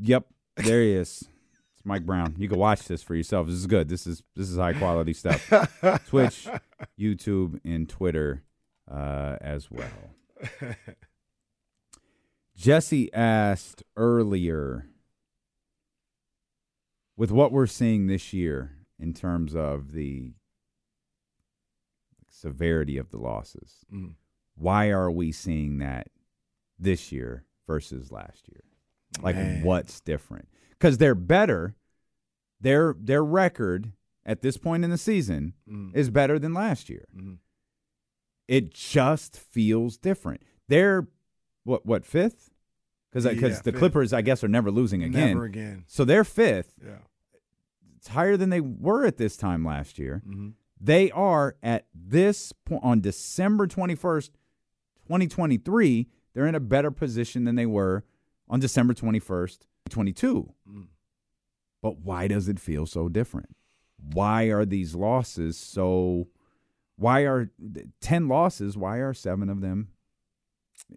Yep, 0.00 0.26
there 0.56 0.82
he 0.82 0.92
is. 0.92 1.28
It's 1.74 1.84
Mike 1.84 2.06
Brown. 2.06 2.34
You 2.38 2.48
can 2.48 2.58
watch 2.58 2.84
this 2.84 3.02
for 3.02 3.14
yourself. 3.14 3.46
This 3.46 3.56
is 3.56 3.66
good. 3.66 3.88
This 3.88 4.06
is 4.06 4.22
this 4.34 4.50
is 4.50 4.56
high 4.56 4.72
quality 4.72 5.12
stuff. 5.12 5.48
Twitch, 6.06 6.48
YouTube, 6.98 7.60
and 7.64 7.88
Twitter 7.88 8.42
uh, 8.90 9.36
as 9.40 9.70
well. 9.70 9.88
Jesse 12.56 13.12
asked 13.12 13.82
earlier 13.96 14.86
with 17.16 17.30
what 17.30 17.52
we're 17.52 17.66
seeing 17.66 18.06
this 18.06 18.32
year 18.32 18.76
in 18.98 19.12
terms 19.12 19.54
of 19.54 19.92
the 19.92 20.34
severity 22.28 22.98
of 22.98 23.10
the 23.10 23.18
losses. 23.18 23.84
Mm. 23.92 24.14
Why 24.56 24.90
are 24.90 25.10
we 25.10 25.32
seeing 25.32 25.78
that 25.78 26.08
this 26.78 27.10
year 27.10 27.44
versus 27.66 28.12
last 28.12 28.48
year? 28.48 28.62
Like 29.22 29.36
Man. 29.36 29.62
what's 29.62 30.00
different? 30.00 30.48
Cuz 30.80 30.98
they're 30.98 31.14
better. 31.14 31.74
Their 32.60 32.94
their 32.98 33.24
record 33.24 33.92
at 34.26 34.40
this 34.42 34.56
point 34.56 34.84
in 34.84 34.90
the 34.90 34.98
season 34.98 35.54
Mm. 35.68 35.94
is 35.94 36.10
better 36.10 36.38
than 36.38 36.54
last 36.54 36.88
year. 36.88 37.04
Mhm. 37.14 37.38
It 38.48 38.72
just 38.74 39.36
feels 39.38 39.96
different. 39.96 40.42
They're 40.68 41.08
what 41.64 41.86
what 41.86 42.04
fifth? 42.04 42.50
Because 43.10 43.24
Yeah, 43.24 43.32
the 43.34 43.70
fifth. 43.72 43.76
Clippers, 43.76 44.12
I 44.12 44.22
guess, 44.22 44.42
are 44.44 44.48
never 44.48 44.70
losing 44.70 45.02
again. 45.02 45.28
Never 45.34 45.44
again. 45.44 45.84
So 45.86 46.04
they're 46.04 46.24
fifth. 46.24 46.74
Yeah. 46.84 46.98
It's 47.96 48.08
higher 48.08 48.36
than 48.36 48.50
they 48.50 48.60
were 48.60 49.06
at 49.06 49.16
this 49.16 49.36
time 49.36 49.64
last 49.64 49.98
year. 49.98 50.22
hmm 50.26 50.50
They 50.80 51.10
are 51.12 51.56
at 51.62 51.86
this 51.94 52.52
point 52.52 52.82
on 52.84 53.00
December 53.00 53.66
twenty 53.66 53.94
first, 53.94 54.36
twenty 55.06 55.26
twenty 55.26 55.56
three. 55.56 56.08
They're 56.34 56.46
in 56.46 56.54
a 56.54 56.60
better 56.60 56.90
position 56.90 57.44
than 57.44 57.54
they 57.54 57.64
were 57.66 58.04
on 58.48 58.60
December 58.60 58.94
twenty 58.94 59.18
first, 59.18 59.66
twenty 59.88 60.12
two. 60.12 60.52
Mm. 60.68 60.88
But 61.82 61.98
why 61.98 62.28
does 62.28 62.48
it 62.48 62.58
feel 62.58 62.86
so 62.86 63.08
different? 63.08 63.56
Why 63.98 64.44
are 64.44 64.64
these 64.64 64.94
losses 64.94 65.56
so? 65.56 66.28
Why 66.96 67.20
are 67.22 67.50
ten 68.00 68.28
losses? 68.28 68.76
Why 68.76 68.98
are 68.98 69.14
seven 69.14 69.48
of 69.50 69.60
them 69.60 69.88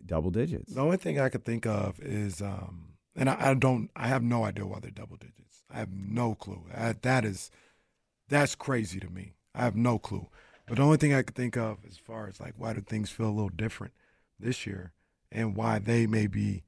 double 0.06 0.32
digits? 0.32 0.74
The 0.74 0.82
only 0.82 0.98
thing 0.98 1.20
I 1.20 1.30
could 1.30 1.46
think 1.46 1.66
of 1.66 2.00
is, 2.00 2.42
um, 2.42 2.94
and 3.16 3.30
I, 3.30 3.52
I 3.52 3.54
don't, 3.54 3.90
I 3.96 4.08
have 4.08 4.24
no 4.24 4.44
idea 4.44 4.66
why 4.66 4.80
they're 4.80 4.92
double 4.92 5.18
digits. 5.18 5.64
I 5.72 5.80
have 5.80 5.92
no 5.92 6.36
clue. 6.36 6.64
I, 6.76 6.94
that 7.02 7.26
is, 7.26 7.52
that's 8.30 8.56
crazy 8.56 9.00
to 9.00 9.10
me. 9.10 9.34
I 9.56 9.64
have 9.64 9.76
no 9.76 9.98
clue. 9.98 10.28
But 10.68 10.78
the 10.78 10.84
only 10.84 10.98
thing 10.98 11.14
I 11.14 11.24
could 11.24 11.36
think 11.36 11.58
of, 11.58 11.80
as 11.90 11.98
far 11.98 12.28
as 12.28 12.40
like 12.40 12.54
why 12.58 12.74
do 12.74 12.82
things 12.82 13.10
feel 13.10 13.28
a 13.28 13.32
little 13.32 13.50
different 13.50 13.94
this 14.40 14.68
year, 14.68 14.94
and 15.32 15.56
why 15.56 15.80
they 15.80 16.06
may 16.06 16.28
be, 16.28 16.64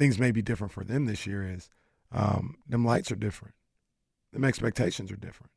things 0.00 0.18
may 0.18 0.32
be 0.32 0.40
different 0.40 0.72
for 0.72 0.82
them 0.82 1.04
this 1.04 1.26
year 1.26 1.46
is, 1.46 1.68
um, 2.10 2.56
them 2.66 2.86
lights 2.86 3.12
are 3.12 3.16
different, 3.16 3.54
them 4.32 4.44
expectations 4.44 5.12
are 5.12 5.16
different. 5.16 5.52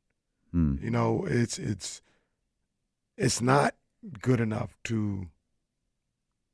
Hmm. 0.51 0.75
You 0.81 0.91
know, 0.91 1.25
it's 1.25 1.57
it's 1.57 2.01
it's 3.17 3.41
not 3.41 3.73
good 4.21 4.41
enough 4.41 4.75
to, 4.83 5.27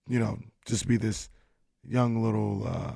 you 0.08 0.20
know, 0.20 0.38
just 0.66 0.88
be 0.88 0.98
this 0.98 1.32
young 1.84 2.22
little 2.22 2.68
uh, 2.68 2.94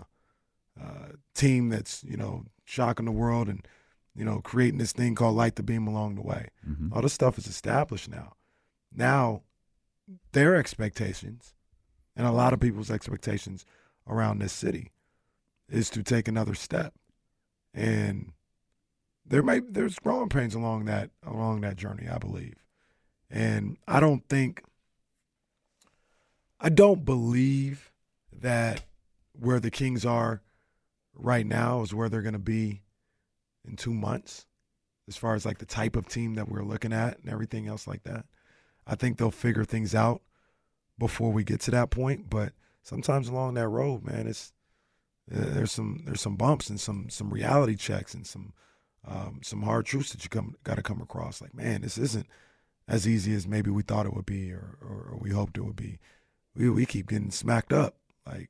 uh, 0.80 1.08
team 1.34 1.70
that's 1.70 2.04
you 2.04 2.16
know 2.16 2.46
shocking 2.64 3.06
the 3.06 3.12
world 3.12 3.50
and 3.50 3.68
you 4.16 4.24
know 4.24 4.42
creating 4.42 4.78
this 4.78 4.94
thing 4.94 5.16
called 5.16 5.36
light 5.36 5.56
the 5.56 5.64
beam 5.64 5.88
along 5.88 6.16
the 6.16 6.22
way. 6.22 6.50
Mhm. 6.70 6.94
All 6.94 7.02
this 7.02 7.14
stuff 7.14 7.40
is 7.40 7.48
established 7.48 8.10
now. 8.10 8.36
Now, 8.96 9.42
their 10.34 10.56
expectations 10.56 11.56
and 12.16 12.28
a 12.28 12.32
lot 12.32 12.54
of 12.54 12.60
people's 12.60 12.92
expectations 12.92 13.66
around 14.08 14.40
this 14.40 14.54
city 14.54 14.92
is 15.70 15.90
to 15.92 16.04
take 16.04 16.28
another 16.28 16.56
step, 16.56 16.94
and 17.74 18.32
there 19.26 19.44
may 19.44 19.60
there's 19.60 20.00
growing 20.00 20.30
pains 20.30 20.56
along 20.56 20.86
that 20.86 21.10
along 21.26 21.62
that 21.62 21.78
journey, 21.78 22.08
I 22.08 22.18
believe, 22.18 22.56
and 23.30 23.78
I 23.88 24.00
don't 24.00 24.28
think 24.28 24.64
I 26.60 26.70
don't 26.70 27.04
believe 27.06 27.92
that 28.32 28.84
where 29.34 29.60
the 29.60 29.72
Kings 29.72 30.06
are 30.06 30.42
right 31.16 31.46
now 31.46 31.82
is 31.82 31.94
where 31.94 32.10
they're 32.10 32.22
going 32.22 32.34
to 32.34 32.40
be 32.40 32.82
in 33.68 33.76
two 33.76 33.94
months, 33.94 34.46
as 35.08 35.18
far 35.18 35.36
as 35.36 35.46
like 35.46 35.58
the 35.58 35.66
type 35.66 35.96
of 35.96 36.08
team 36.08 36.36
that 36.36 36.50
we're 36.50 36.64
looking 36.64 36.94
at 36.94 37.20
and 37.20 37.30
everything 37.30 37.68
else 37.68 37.88
like 37.88 38.04
that. 38.04 38.26
I 38.86 38.96
think 38.96 39.18
they'll 39.18 39.32
figure 39.32 39.66
things 39.66 39.96
out 39.96 40.22
before 41.00 41.32
we 41.32 41.44
get 41.44 41.62
to 41.62 41.72
that 41.72 41.90
point. 41.90 42.30
But 42.30 42.54
sometimes 42.84 43.28
along 43.28 43.56
that 43.56 43.68
road, 43.68 44.04
man, 44.04 44.28
it's 44.28 44.54
there's 45.28 45.72
some 45.72 46.04
there's 46.06 46.22
some 46.22 46.36
bumps 46.36 46.70
and 46.70 46.80
some 46.80 47.10
some 47.10 47.30
reality 47.30 47.76
checks 47.76 48.14
and 48.14 48.28
some 48.28 48.54
um, 49.06 49.40
some 49.42 49.64
hard 49.64 49.86
truths 49.86 50.12
that 50.12 50.24
you 50.24 50.30
come 50.30 50.56
got 50.64 50.76
to 50.76 50.84
come 50.84 51.02
across. 51.02 51.42
Like, 51.42 51.54
man, 51.54 51.82
this 51.82 51.98
isn't 51.98 52.28
as 52.88 53.08
easy 53.08 53.34
as 53.34 53.48
maybe 53.48 53.72
we 53.72 53.82
thought 53.82 54.06
it 54.06 54.14
would 54.14 54.26
be 54.26 54.52
or, 54.52 54.78
or, 54.82 55.10
or 55.12 55.18
we 55.20 55.32
hoped 55.32 55.58
it 55.58 55.64
would 55.64 55.76
be. 55.76 56.00
We 56.56 56.70
we 56.70 56.86
keep 56.86 57.10
getting 57.10 57.32
smacked 57.32 57.74
up. 57.74 57.96
Like, 58.26 58.50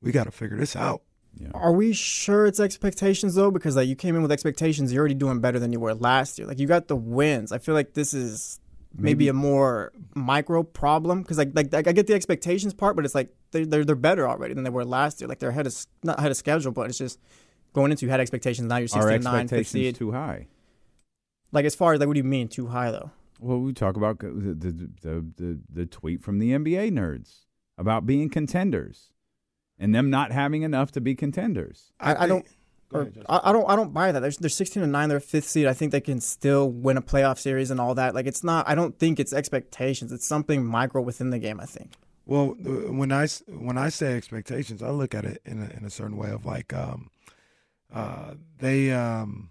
we 0.00 0.12
got 0.12 0.24
to 0.24 0.30
figure 0.30 0.56
this 0.56 0.74
out. 0.74 1.02
Yeah. 1.38 1.50
Are 1.54 1.72
we 1.72 1.92
sure 1.92 2.46
it's 2.46 2.58
expectations 2.58 3.34
though? 3.34 3.50
Because 3.50 3.76
like 3.76 3.88
you 3.88 3.94
came 3.96 4.16
in 4.16 4.22
with 4.22 4.32
expectations, 4.32 4.92
you're 4.92 5.00
already 5.00 5.14
doing 5.14 5.40
better 5.40 5.58
than 5.58 5.72
you 5.72 5.78
were 5.78 5.94
last 5.94 6.38
year. 6.38 6.48
Like 6.48 6.58
you 6.58 6.66
got 6.66 6.88
the 6.88 6.96
wins. 6.96 7.52
I 7.52 7.58
feel 7.58 7.74
like 7.74 7.94
this 7.94 8.14
is 8.14 8.58
maybe, 8.96 9.28
a 9.28 9.32
more 9.32 9.92
micro 10.14 10.62
problem 10.62 11.22
because 11.22 11.38
like, 11.38 11.50
like 11.54 11.72
like 11.72 11.86
I 11.88 11.92
get 11.92 12.06
the 12.06 12.14
expectations 12.14 12.74
part, 12.74 12.96
but 12.96 13.04
it's 13.04 13.14
like 13.14 13.34
they're, 13.50 13.66
they're 13.66 13.84
they're 13.84 13.96
better 13.96 14.28
already 14.28 14.54
than 14.54 14.64
they 14.64 14.70
were 14.70 14.84
last 14.84 15.20
year. 15.20 15.28
Like 15.28 15.38
they're 15.38 15.50
ahead 15.50 15.66
of 15.66 15.74
not 16.02 16.18
ahead 16.18 16.30
of 16.30 16.36
schedule, 16.36 16.72
but 16.72 16.88
it's 16.88 16.98
just 16.98 17.18
going 17.72 17.90
into 17.90 18.06
you 18.06 18.10
had 18.10 18.20
expectations. 18.20 18.68
Now 18.68 18.76
you're 18.76 18.88
Our 18.94 19.10
16 19.10 19.22
9 19.22 19.48
fifth 19.48 19.58
expectations 19.58 19.72
seed. 19.72 19.94
too 19.96 20.12
high. 20.12 20.48
Like 21.52 21.64
as 21.64 21.74
far 21.74 21.92
as 21.92 22.00
like 22.00 22.06
what 22.06 22.14
do 22.14 22.18
you 22.18 22.24
mean 22.24 22.48
too 22.48 22.68
high 22.68 22.90
though? 22.90 23.10
Well, 23.40 23.58
we 23.58 23.72
talk 23.72 23.96
about 23.96 24.18
the 24.20 24.28
the, 24.28 24.90
the 25.00 25.26
the 25.36 25.60
the 25.72 25.86
tweet 25.86 26.22
from 26.22 26.38
the 26.38 26.50
NBA 26.50 26.90
nerds 26.92 27.46
about 27.78 28.06
being 28.06 28.28
contenders 28.28 29.12
and 29.78 29.94
them 29.94 30.10
not 30.10 30.30
having 30.30 30.62
enough 30.62 30.92
to 30.92 31.00
be 31.00 31.14
contenders. 31.14 31.92
I, 31.98 32.24
I 32.24 32.26
don't. 32.26 32.46
Ahead, 32.92 33.24
I, 33.28 33.40
I 33.44 33.52
don't. 33.52 33.70
I 33.70 33.76
don't 33.76 33.92
buy 33.92 34.10
that. 34.10 34.20
They're, 34.20 34.32
they're 34.32 34.50
16 34.50 34.82
and 34.82 34.90
nine. 34.90 35.08
They're 35.08 35.20
fifth 35.20 35.48
seed. 35.48 35.66
I 35.66 35.74
think 35.74 35.92
they 35.92 36.00
can 36.00 36.20
still 36.20 36.68
win 36.68 36.96
a 36.96 37.02
playoff 37.02 37.38
series 37.38 37.70
and 37.70 37.80
all 37.80 37.94
that. 37.94 38.14
Like 38.14 38.26
it's 38.26 38.42
not. 38.42 38.68
I 38.68 38.74
don't 38.74 38.98
think 38.98 39.20
it's 39.20 39.32
expectations. 39.32 40.10
It's 40.12 40.26
something 40.26 40.64
micro 40.64 41.00
within 41.00 41.30
the 41.30 41.38
game. 41.38 41.60
I 41.60 41.66
think. 41.66 41.92
Well, 42.26 42.48
when 42.48 43.12
I 43.12 43.26
when 43.48 43.78
I 43.78 43.88
say 43.88 44.16
expectations, 44.16 44.82
I 44.82 44.90
look 44.90 45.14
at 45.14 45.24
it 45.24 45.40
in 45.44 45.60
a, 45.62 45.76
in 45.76 45.84
a 45.84 45.90
certain 45.90 46.16
way 46.16 46.30
of 46.30 46.46
like 46.46 46.72
um, 46.72 47.10
uh, 47.92 48.34
they 48.58 48.92
um, 48.92 49.50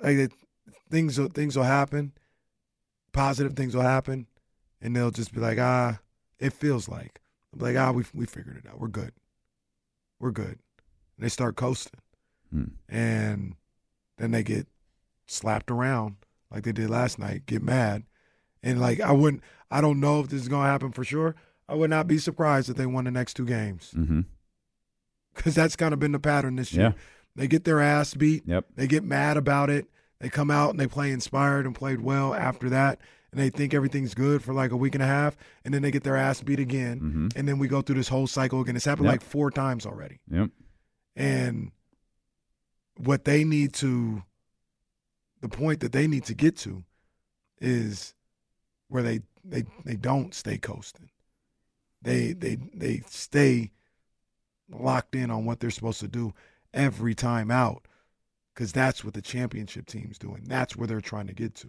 like 0.00 0.16
it, 0.16 0.32
things 0.90 1.18
will, 1.18 1.28
things 1.28 1.56
will 1.56 1.64
happen, 1.64 2.12
positive 3.12 3.54
things 3.54 3.74
will 3.74 3.82
happen, 3.82 4.26
and 4.80 4.96
they'll 4.96 5.10
just 5.10 5.32
be 5.32 5.40
like 5.40 5.58
ah, 5.58 6.00
it 6.38 6.52
feels 6.52 6.88
like 6.88 7.20
like 7.56 7.76
ah 7.76 7.92
we 7.92 8.04
we 8.12 8.26
figured 8.26 8.56
it 8.56 8.68
out, 8.68 8.80
we're 8.80 8.88
good, 8.88 9.12
we're 10.18 10.32
good, 10.32 10.58
they 11.18 11.28
start 11.28 11.56
coasting, 11.56 12.00
Hmm. 12.52 12.64
and 12.88 13.54
then 14.18 14.30
they 14.30 14.42
get 14.42 14.66
slapped 15.26 15.70
around 15.70 16.16
like 16.50 16.64
they 16.64 16.72
did 16.72 16.90
last 16.90 17.18
night, 17.18 17.46
get 17.46 17.62
mad, 17.62 18.04
and 18.62 18.80
like 18.80 19.00
I 19.00 19.12
wouldn't, 19.12 19.42
I 19.70 19.80
don't 19.80 20.00
know 20.00 20.20
if 20.20 20.28
this 20.28 20.42
is 20.42 20.48
gonna 20.48 20.68
happen 20.68 20.92
for 20.92 21.04
sure. 21.04 21.34
I 21.68 21.74
would 21.74 21.90
not 21.90 22.06
be 22.06 22.18
surprised 22.18 22.68
if 22.70 22.76
they 22.76 22.86
won 22.86 23.04
the 23.04 23.10
next 23.10 23.34
two 23.34 23.46
games 23.46 23.92
Mm-hmm. 23.96 24.20
because 25.34 25.54
that's 25.54 25.76
kind 25.76 25.92
of 25.92 25.98
been 26.00 26.12
the 26.12 26.18
pattern 26.20 26.56
this 26.56 26.72
year. 26.72 26.88
Yeah. 26.88 26.92
They 27.36 27.48
get 27.48 27.64
their 27.64 27.80
ass 27.80 28.14
beat. 28.14 28.44
Yep. 28.46 28.66
They 28.76 28.86
get 28.86 29.02
mad 29.02 29.36
about 29.36 29.68
it. 29.70 29.86
They 30.20 30.28
come 30.28 30.50
out 30.50 30.70
and 30.70 30.78
they 30.78 30.86
play 30.86 31.10
inspired 31.10 31.66
and 31.66 31.74
played 31.74 32.00
well 32.00 32.32
after 32.34 32.68
that, 32.70 33.00
and 33.32 33.40
they 33.40 33.50
think 33.50 33.74
everything's 33.74 34.14
good 34.14 34.42
for 34.42 34.54
like 34.54 34.70
a 34.70 34.76
week 34.76 34.94
and 34.94 35.02
a 35.02 35.06
half, 35.06 35.36
and 35.64 35.74
then 35.74 35.82
they 35.82 35.90
get 35.90 36.04
their 36.04 36.16
ass 36.16 36.40
beat 36.40 36.60
again, 36.60 37.00
Mm-hmm. 37.00 37.28
and 37.36 37.48
then 37.48 37.58
we 37.58 37.66
go 37.66 37.82
through 37.82 37.96
this 37.96 38.08
whole 38.08 38.26
cycle 38.28 38.60
again. 38.60 38.76
It's 38.76 38.84
happened 38.84 39.06
Yep. 39.06 39.12
like 39.14 39.22
four 39.22 39.50
times 39.50 39.84
already. 39.86 40.20
Yep. 40.30 40.50
And 41.16 41.70
what 42.96 43.24
they 43.24 43.44
need 43.44 43.72
to, 43.74 44.22
the 45.40 45.48
point 45.48 45.80
that 45.80 45.92
they 45.92 46.06
need 46.06 46.24
to 46.24 46.34
get 46.34 46.56
to, 46.58 46.84
is 47.60 48.14
where 48.88 49.02
they 49.02 49.20
they 49.44 49.64
they 49.84 49.96
don't 49.96 50.34
stay 50.34 50.58
coasting. 50.58 51.10
They 52.02 52.32
they 52.32 52.58
they 52.74 53.02
stay 53.06 53.70
locked 54.70 55.14
in 55.14 55.30
on 55.30 55.44
what 55.44 55.60
they're 55.60 55.70
supposed 55.70 56.00
to 56.00 56.08
do 56.08 56.34
every 56.72 57.14
time 57.14 57.50
out, 57.50 57.86
because 58.54 58.72
that's 58.72 59.04
what 59.04 59.14
the 59.14 59.22
championship 59.22 59.86
team's 59.86 60.18
doing. 60.18 60.44
That's 60.46 60.76
where 60.76 60.86
they're 60.86 61.00
trying 61.00 61.28
to 61.28 61.34
get 61.34 61.54
to. 61.56 61.68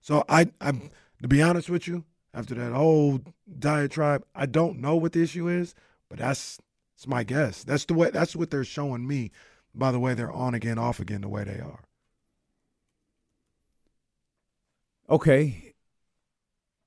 So 0.00 0.24
I 0.28 0.50
I'm 0.60 0.90
to 1.22 1.28
be 1.28 1.42
honest 1.42 1.70
with 1.70 1.86
you, 1.86 2.04
after 2.34 2.54
that 2.54 2.72
whole 2.72 3.20
diatribe, 3.58 4.24
I 4.34 4.46
don't 4.46 4.80
know 4.80 4.96
what 4.96 5.12
the 5.12 5.22
issue 5.22 5.48
is, 5.48 5.74
but 6.08 6.18
that's 6.18 6.58
it's 6.94 7.06
my 7.06 7.24
guess. 7.24 7.64
That's 7.64 7.84
the 7.84 7.94
way. 7.94 8.10
That's 8.10 8.36
what 8.36 8.50
they're 8.50 8.64
showing 8.64 9.06
me. 9.06 9.30
By 9.74 9.90
the 9.90 9.98
way, 9.98 10.14
they're 10.14 10.32
on 10.32 10.54
again, 10.54 10.78
off 10.78 11.00
again, 11.00 11.22
the 11.22 11.28
way 11.28 11.44
they 11.44 11.60
are. 11.60 11.80
Okay. 15.10 15.74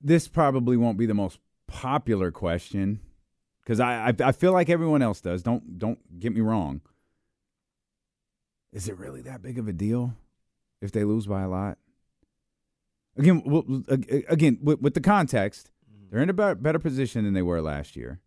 This 0.01 0.27
probably 0.27 0.77
won't 0.77 0.97
be 0.97 1.05
the 1.05 1.13
most 1.13 1.39
popular 1.67 2.31
question 2.31 3.01
because 3.61 3.79
I, 3.79 4.07
I 4.07 4.13
I 4.29 4.31
feel 4.31 4.53
like 4.53 4.69
everyone 4.69 5.01
else 5.01 5.19
does. 5.19 5.43
Don't 5.43 5.77
don't 5.77 6.19
get 6.19 6.33
me 6.33 6.41
wrong. 6.41 6.81
Is 8.71 8.87
it 8.87 8.97
really 8.97 9.21
that 9.21 9.41
big 9.41 9.57
of 9.57 9.67
a 9.67 9.73
deal 9.73 10.13
if 10.81 10.91
they 10.91 11.03
lose 11.03 11.25
by 11.25 11.41
a 11.41 11.49
lot? 11.49 11.77
Again, 13.17 13.41
well, 13.45 13.65
ag- 13.89 14.25
again 14.29 14.59
with, 14.61 14.79
with 14.81 14.93
the 14.93 15.01
context, 15.01 15.71
mm-hmm. 15.91 16.09
they're 16.11 16.21
in 16.21 16.29
a 16.29 16.33
better, 16.33 16.55
better 16.55 16.79
position 16.79 17.25
than 17.25 17.33
they 17.33 17.41
were 17.41 17.61
last 17.61 17.95
year 17.95 18.19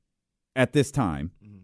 at 0.57 0.73
this 0.73 0.91
time. 0.91 1.31
Mm-hmm. 1.45 1.60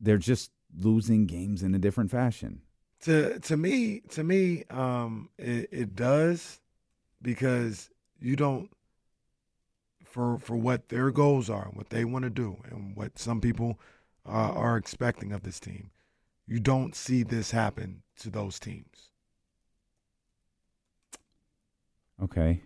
They're 0.00 0.18
just 0.18 0.50
losing 0.78 1.26
games 1.26 1.62
in 1.62 1.74
a 1.74 1.78
different 1.78 2.10
fashion. 2.10 2.62
To 3.02 3.38
to 3.40 3.56
me, 3.56 4.00
to 4.10 4.24
me, 4.24 4.64
um, 4.70 5.28
it, 5.38 5.68
it 5.70 5.96
does 5.96 6.60
because 7.22 7.90
you 8.20 8.36
don't 8.36 8.70
for 10.04 10.38
for 10.38 10.56
what 10.56 10.88
their 10.88 11.10
goals 11.10 11.50
are, 11.50 11.70
what 11.72 11.90
they 11.90 12.04
want 12.04 12.24
to 12.24 12.30
do, 12.30 12.56
and 12.70 12.96
what 12.96 13.18
some 13.18 13.40
people 13.40 13.78
uh, 14.26 14.52
are 14.52 14.76
expecting 14.76 15.32
of 15.32 15.42
this 15.42 15.60
team. 15.60 15.90
You 16.46 16.60
don't 16.60 16.94
see 16.94 17.22
this 17.22 17.50
happen 17.50 18.02
to 18.20 18.30
those 18.30 18.58
teams. 18.58 19.10
Okay. 22.22 22.62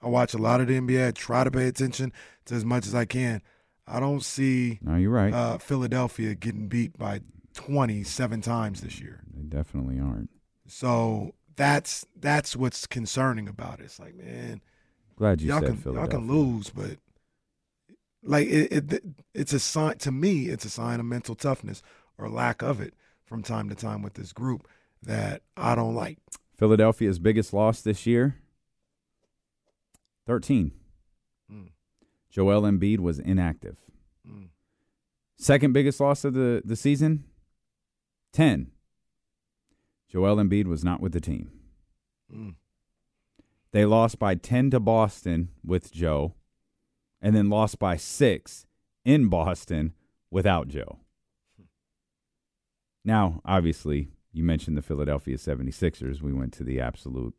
I 0.00 0.08
watch 0.08 0.34
a 0.34 0.38
lot 0.38 0.60
of 0.60 0.68
the 0.68 0.78
NBA. 0.78 1.08
I 1.08 1.10
try 1.10 1.44
to 1.44 1.50
pay 1.50 1.66
attention 1.66 2.12
to 2.46 2.54
as 2.54 2.64
much 2.64 2.86
as 2.86 2.94
I 2.94 3.04
can. 3.04 3.42
I 3.86 4.00
don't 4.00 4.22
see 4.22 4.78
No, 4.82 4.96
you're 4.96 5.10
right. 5.10 5.32
uh, 5.32 5.58
Philadelphia 5.58 6.34
getting 6.34 6.68
beat 6.68 6.96
by 6.98 7.20
27 7.54 8.40
times 8.40 8.80
this 8.80 9.00
year. 9.00 9.22
they 9.34 9.42
definitely 9.42 9.98
aren't. 10.00 10.30
So 10.66 11.34
that's 11.56 12.04
that's 12.18 12.56
what's 12.56 12.86
concerning 12.86 13.46
about 13.48 13.80
it. 13.80 13.84
It's 13.84 14.00
like, 14.00 14.14
man, 14.16 14.60
Glad 15.16 15.40
you 15.40 15.48
y'all 15.48 15.60
said 15.60 15.68
can 15.68 15.76
Philadelphia. 15.76 16.18
y'all 16.18 16.26
can 16.26 16.34
lose, 16.34 16.70
but 16.70 16.98
like 18.22 18.48
it, 18.48 18.92
it 18.92 19.04
it's 19.34 19.52
a 19.52 19.60
sign 19.60 19.98
to 19.98 20.10
me. 20.10 20.46
It's 20.48 20.64
a 20.64 20.70
sign 20.70 20.98
of 20.98 21.06
mental 21.06 21.34
toughness 21.34 21.82
or 22.18 22.28
lack 22.28 22.62
of 22.62 22.80
it 22.80 22.94
from 23.24 23.42
time 23.42 23.68
to 23.68 23.74
time 23.74 24.02
with 24.02 24.14
this 24.14 24.32
group 24.32 24.66
that 25.02 25.42
I 25.56 25.74
don't 25.74 25.94
like. 25.94 26.18
Philadelphia's 26.56 27.18
biggest 27.18 27.52
loss 27.52 27.82
this 27.82 28.06
year 28.06 28.36
13. 30.26 30.72
Joel 32.34 32.62
Embiid 32.62 32.98
was 32.98 33.20
inactive. 33.20 33.76
Mm. 34.28 34.48
Second 35.38 35.72
biggest 35.72 36.00
loss 36.00 36.24
of 36.24 36.34
the, 36.34 36.62
the 36.64 36.74
season 36.74 37.22
10. 38.32 38.72
Joel 40.08 40.36
Embiid 40.38 40.66
was 40.66 40.82
not 40.82 41.00
with 41.00 41.12
the 41.12 41.20
team. 41.20 41.52
Mm. 42.34 42.56
They 43.70 43.84
lost 43.84 44.18
by 44.18 44.34
10 44.34 44.72
to 44.72 44.80
Boston 44.80 45.50
with 45.64 45.92
Joe 45.92 46.34
and 47.22 47.36
then 47.36 47.50
lost 47.50 47.78
by 47.78 47.96
6 47.96 48.66
in 49.04 49.28
Boston 49.28 49.94
without 50.28 50.66
Joe. 50.66 50.98
Now, 53.04 53.42
obviously, 53.44 54.08
you 54.32 54.42
mentioned 54.42 54.76
the 54.76 54.82
Philadelphia 54.82 55.36
76ers. 55.36 56.20
We 56.20 56.32
went 56.32 56.52
to 56.54 56.64
the 56.64 56.80
absolute 56.80 57.34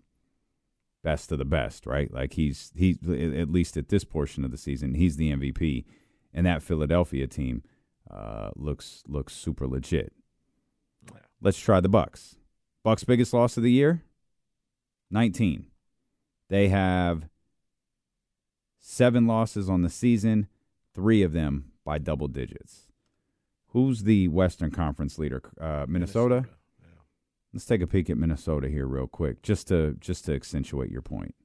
best 1.05 1.31
of 1.31 1.37
the 1.37 1.45
best, 1.45 1.85
right? 1.85 2.11
Like 2.11 2.33
he's 2.33 2.73
he's 2.75 2.97
at 3.07 3.51
least 3.51 3.77
at 3.77 3.89
this 3.89 4.03
portion 4.03 4.43
of 4.43 4.49
the 4.49 4.57
season, 4.57 4.95
he's 4.95 5.17
the 5.17 5.31
MVP, 5.31 5.85
and 6.33 6.45
that 6.47 6.63
Philadelphia 6.63 7.27
team 7.27 7.61
uh, 8.09 8.49
looks 8.55 9.03
looks 9.07 9.33
super 9.33 9.67
legit. 9.67 10.11
Let's 11.39 11.59
try 11.59 11.79
the 11.79 11.87
Bucks. 11.89 12.37
Bucks' 12.83 13.03
biggest 13.03 13.33
loss 13.33 13.55
of 13.55 13.63
the 13.63 13.71
year, 13.71 14.03
19. 15.11 15.67
They 16.49 16.69
have 16.69 17.29
seven 18.79 19.27
losses 19.27 19.69
on 19.69 19.83
the 19.83 19.89
season, 19.89 20.47
three 20.93 21.21
of 21.21 21.33
them 21.33 21.71
by 21.83 21.99
double 21.99 22.27
digits. 22.27 22.87
Who's 23.69 24.03
the 24.03 24.27
Western 24.29 24.71
Conference 24.71 25.19
leader? 25.19 25.43
Uh, 25.59 25.85
Minnesota. 25.87 26.45
Let's 27.55 27.65
take 27.65 27.81
a 27.81 27.87
peek 27.87 28.09
at 28.09 28.17
Minnesota 28.17 28.67
here 28.67 28.85
real 28.85 29.07
quick, 29.07 29.41
just 29.41 29.69
to 29.69 29.95
just 30.01 30.25
to 30.25 30.35
accentuate 30.35 30.91
your 30.91 31.01
point. 31.01 31.35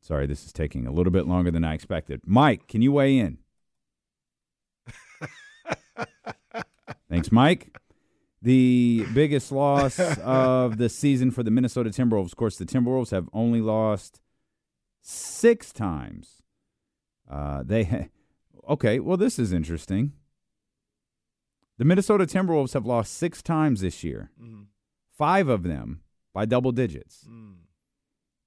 Sorry, 0.00 0.26
this 0.26 0.44
is 0.44 0.52
taking 0.52 0.84
a 0.84 0.90
little 0.90 1.12
bit 1.12 1.28
longer 1.28 1.52
than 1.52 1.62
I 1.62 1.74
expected. 1.74 2.22
Mike, 2.26 2.66
can 2.66 2.82
you 2.82 2.90
weigh 2.90 3.18
in? 3.18 3.38
Thanks, 7.08 7.30
Mike. 7.30 7.78
The 8.42 9.06
biggest 9.14 9.52
loss 9.52 10.00
of 10.18 10.78
the 10.78 10.88
season 10.88 11.30
for 11.30 11.44
the 11.44 11.52
Minnesota 11.52 11.90
Timberwolves. 11.90 12.32
Of 12.32 12.36
course, 12.36 12.56
the 12.56 12.66
Timberwolves 12.66 13.12
have 13.12 13.28
only 13.32 13.60
lost 13.60 14.20
six 15.00 15.72
times. 15.72 16.42
Uh, 17.30 17.62
they 17.62 17.84
ha- 17.84 18.08
okay. 18.68 18.98
Well, 18.98 19.16
this 19.16 19.38
is 19.38 19.52
interesting. 19.52 20.14
The 21.78 21.84
Minnesota 21.84 22.24
Timberwolves 22.24 22.74
have 22.74 22.86
lost 22.86 23.14
six 23.14 23.42
times 23.42 23.80
this 23.80 24.04
year. 24.04 24.30
Mm. 24.40 24.66
Five 25.16 25.48
of 25.48 25.62
them 25.64 26.00
by 26.32 26.44
double 26.44 26.72
digits. 26.72 27.26
Mm. 27.28 27.54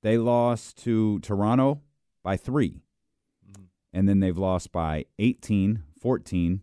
They 0.01 0.17
lost 0.17 0.77
to 0.83 1.19
Toronto 1.19 1.81
by 2.23 2.37
3 2.37 2.81
And 3.93 4.07
then 4.07 4.19
they've 4.19 4.37
lost 4.37 4.71
by 4.71 5.05
18, 5.17 5.83
14, 5.99 6.61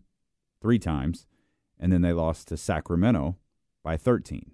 three 0.61 0.79
times. 0.79 1.27
And 1.79 1.91
then 1.91 2.01
they 2.01 2.13
lost 2.13 2.47
to 2.47 2.57
Sacramento 2.57 3.37
by 3.83 3.97
13. 3.97 4.51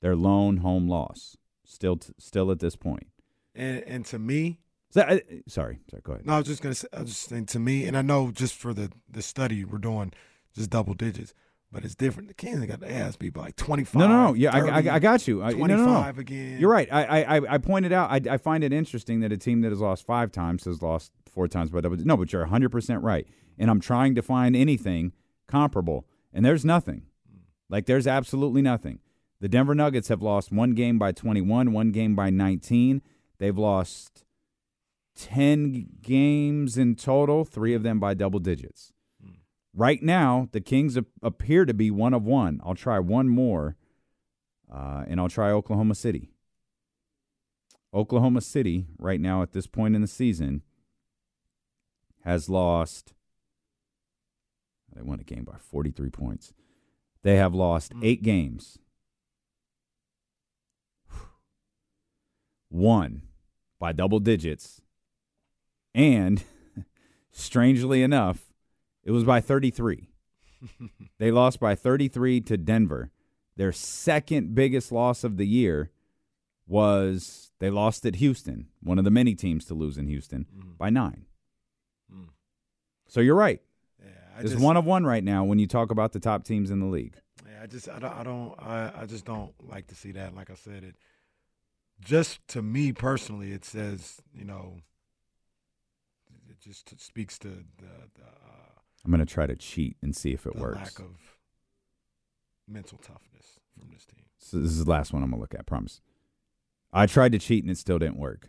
Their 0.00 0.14
lone 0.14 0.58
home 0.58 0.86
loss, 0.88 1.36
still 1.64 1.96
t- 1.96 2.12
still 2.18 2.50
at 2.50 2.58
this 2.60 2.76
point. 2.76 3.06
And 3.54 3.82
and 3.84 4.04
to 4.06 4.18
me, 4.18 4.60
So, 4.90 5.00
sorry, 5.48 5.80
sorry, 5.90 6.02
go 6.02 6.12
ahead. 6.12 6.26
No, 6.26 6.34
I 6.34 6.38
was 6.38 6.46
just 6.46 6.62
gonna 6.62 6.74
say, 6.74 6.88
I 6.92 7.00
was 7.00 7.08
just 7.10 7.22
saying 7.22 7.46
to 7.46 7.58
me, 7.58 7.86
and 7.86 7.96
I 7.96 8.02
know 8.02 8.30
just 8.30 8.54
for 8.54 8.74
the 8.74 8.92
the 9.08 9.22
study 9.22 9.64
we're 9.64 9.78
doing, 9.78 10.12
just 10.54 10.70
double 10.70 10.94
digits, 10.94 11.34
but 11.70 11.84
it's 11.84 11.94
different. 11.94 12.28
The 12.28 12.34
Kansas 12.34 12.66
got 12.66 12.80
the 12.80 12.90
ass 12.90 13.16
beat 13.16 13.34
by 13.34 13.42
like 13.42 13.56
twenty 13.56 13.84
five. 13.84 14.00
No, 14.00 14.08
no, 14.08 14.26
no. 14.28 14.34
Yeah, 14.34 14.54
I, 14.54 14.60
I, 14.60 14.94
I 14.94 14.98
got 14.98 15.26
you. 15.26 15.42
I, 15.42 15.52
no, 15.52 15.66
no, 15.66 15.76
no. 15.76 16.12
again. 16.16 16.58
You're 16.60 16.70
right. 16.70 16.88
I, 16.92 17.22
I, 17.22 17.54
I 17.54 17.58
pointed 17.58 17.92
out. 17.92 18.10
I, 18.10 18.34
I 18.34 18.36
find 18.38 18.62
it 18.62 18.72
interesting 18.72 19.20
that 19.20 19.32
a 19.32 19.36
team 19.36 19.60
that 19.62 19.70
has 19.70 19.80
lost 19.80 20.06
five 20.06 20.30
times 20.32 20.64
has 20.64 20.82
lost 20.82 21.12
four 21.30 21.48
times 21.48 21.70
by 21.70 21.80
double. 21.80 21.96
No, 21.98 22.16
but 22.16 22.32
you're 22.32 22.42
100 22.42 22.70
percent 22.70 23.02
right. 23.02 23.26
And 23.58 23.70
I'm 23.70 23.80
trying 23.80 24.14
to 24.16 24.22
find 24.22 24.56
anything 24.56 25.12
comparable, 25.46 26.06
and 26.32 26.44
there's 26.44 26.64
nothing. 26.64 27.02
Like 27.68 27.86
there's 27.86 28.06
absolutely 28.06 28.62
nothing. 28.62 29.00
The 29.40 29.48
Denver 29.48 29.74
Nuggets 29.74 30.08
have 30.08 30.22
lost 30.22 30.50
one 30.52 30.70
game 30.70 30.98
by 30.98 31.12
21, 31.12 31.72
one 31.72 31.90
game 31.90 32.14
by 32.14 32.30
19. 32.30 33.02
They've 33.38 33.58
lost 33.58 34.24
10 35.16 35.98
games 36.00 36.78
in 36.78 36.96
total, 36.96 37.44
three 37.44 37.74
of 37.74 37.82
them 37.82 38.00
by 38.00 38.14
double 38.14 38.38
digits. 38.40 38.93
Right 39.76 40.02
now, 40.02 40.48
the 40.52 40.60
Kings 40.60 40.96
appear 41.20 41.64
to 41.64 41.74
be 41.74 41.90
one 41.90 42.14
of 42.14 42.22
one. 42.24 42.60
I'll 42.64 42.76
try 42.76 43.00
one 43.00 43.28
more, 43.28 43.76
uh, 44.72 45.04
and 45.08 45.18
I'll 45.20 45.28
try 45.28 45.50
Oklahoma 45.50 45.96
City. 45.96 46.30
Oklahoma 47.92 48.40
City, 48.40 48.86
right 48.98 49.20
now 49.20 49.42
at 49.42 49.52
this 49.52 49.66
point 49.66 49.96
in 49.96 50.00
the 50.00 50.06
season, 50.06 50.62
has 52.24 52.48
lost. 52.48 53.14
They 54.94 55.02
won 55.02 55.18
a 55.18 55.24
game 55.24 55.42
by 55.42 55.56
43 55.58 56.08
points. 56.08 56.52
They 57.22 57.36
have 57.36 57.52
lost 57.52 57.92
eight 58.00 58.22
games. 58.22 58.78
One 62.68 63.22
by 63.80 63.90
double 63.90 64.20
digits. 64.20 64.80
And 65.94 66.44
strangely 67.32 68.02
enough, 68.02 68.53
it 69.04 69.10
was 69.10 69.24
by 69.24 69.40
33. 69.40 70.08
they 71.18 71.30
lost 71.30 71.60
by 71.60 71.74
33 71.74 72.40
to 72.42 72.56
Denver. 72.56 73.10
Their 73.56 73.72
second 73.72 74.54
biggest 74.54 74.90
loss 74.90 75.22
of 75.22 75.36
the 75.36 75.46
year 75.46 75.90
was 76.66 77.52
they 77.60 77.70
lost 77.70 78.04
at 78.06 78.16
Houston, 78.16 78.68
one 78.82 78.98
of 78.98 79.04
the 79.04 79.10
many 79.10 79.34
teams 79.34 79.64
to 79.66 79.74
lose 79.74 79.96
in 79.98 80.08
Houston, 80.08 80.46
by 80.78 80.90
nine. 80.90 81.26
So 83.06 83.20
you're 83.20 83.36
right. 83.36 83.60
Yeah, 84.02 84.10
I 84.36 84.40
There's 84.40 84.52
just, 84.52 84.62
one 84.62 84.76
of 84.76 84.84
one 84.84 85.04
right 85.04 85.22
now 85.22 85.44
when 85.44 85.60
you 85.60 85.68
talk 85.68 85.92
about 85.92 86.12
the 86.12 86.18
top 86.18 86.44
teams 86.44 86.70
in 86.70 86.80
the 86.80 86.86
league. 86.86 87.16
Yeah, 87.46 87.62
I 87.62 87.66
just 87.66 87.88
I 87.88 88.00
don't 88.00 88.12
I 88.12 88.22
don't 88.24 88.54
I, 88.58 88.92
I 89.02 89.06
just 89.06 89.24
don't 89.24 89.52
like 89.60 89.86
to 89.88 89.94
see 89.94 90.10
that. 90.12 90.34
Like 90.34 90.50
I 90.50 90.54
said, 90.54 90.82
it 90.82 90.96
just 92.00 92.40
to 92.48 92.62
me 92.62 92.92
personally, 92.92 93.52
it 93.52 93.64
says 93.64 94.20
you 94.34 94.44
know, 94.44 94.78
it 96.50 96.60
just 96.60 96.98
speaks 97.00 97.38
to 97.40 97.48
the 97.48 98.08
the, 98.14 98.24
uh, 98.24 98.73
I'm 99.04 99.10
going 99.10 99.24
to 99.24 99.32
try 99.32 99.46
to 99.46 99.56
cheat 99.56 99.96
and 100.02 100.14
see 100.16 100.32
if 100.32 100.46
it 100.46 100.54
the 100.54 100.62
works. 100.62 100.76
lack 100.78 100.98
of 100.98 101.16
mental 102.66 102.98
toughness 102.98 103.60
from 103.78 103.90
this 103.92 104.04
team. 104.06 104.24
So 104.38 104.58
this 104.58 104.70
is 104.70 104.84
the 104.84 104.90
last 104.90 105.12
one 105.12 105.22
I'm 105.22 105.30
going 105.30 105.38
to 105.38 105.42
look 105.42 105.54
at, 105.54 105.66
promise. 105.66 106.00
I 106.92 107.06
tried 107.06 107.32
to 107.32 107.38
cheat 107.38 107.64
and 107.64 107.70
it 107.70 107.78
still 107.78 107.98
didn't 107.98 108.18
work. 108.18 108.48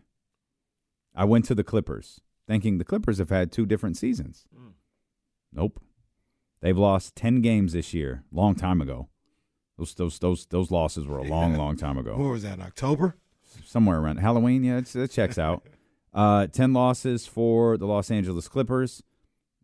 I 1.15 1.25
went 1.25 1.45
to 1.45 1.55
the 1.55 1.63
Clippers, 1.63 2.21
thinking 2.47 2.77
the 2.77 2.83
Clippers 2.85 3.17
have 3.17 3.29
had 3.29 3.51
two 3.51 3.65
different 3.65 3.97
seasons. 3.97 4.45
Nope. 5.53 5.79
They've 6.61 6.77
lost 6.77 7.15
10 7.15 7.41
games 7.41 7.73
this 7.73 7.93
year, 7.93 8.23
long 8.31 8.55
time 8.55 8.81
ago. 8.81 9.09
Those 9.77 9.93
those 9.93 10.19
those 10.19 10.45
those 10.45 10.71
losses 10.71 11.05
were 11.05 11.17
a 11.17 11.23
long, 11.23 11.51
Yeah. 11.53 11.57
long 11.57 11.75
time 11.75 11.95
What 11.97 12.05
ago. 12.05 12.17
was 12.29 12.43
that? 12.43 12.59
October. 12.61 13.17
Somewhere 13.65 13.99
around 13.99 14.17
Halloween, 14.17 14.63
yeah, 14.63 14.77
it's, 14.77 14.95
it 14.95 15.11
checks 15.11 15.37
out. 15.37 15.65
Uh, 16.13 16.47
10 16.47 16.71
losses 16.71 17.27
for 17.27 17.77
the 17.77 17.85
Los 17.85 18.09
Angeles 18.09 18.47
Clippers. 18.47 19.03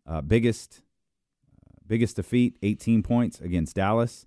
Uh, 0.06 0.20
biggest 0.20 0.82
biggest 1.86 2.16
defeat, 2.16 2.56
18 2.62 3.02
points 3.02 3.40
against 3.40 3.76
Dallas. 3.76 4.24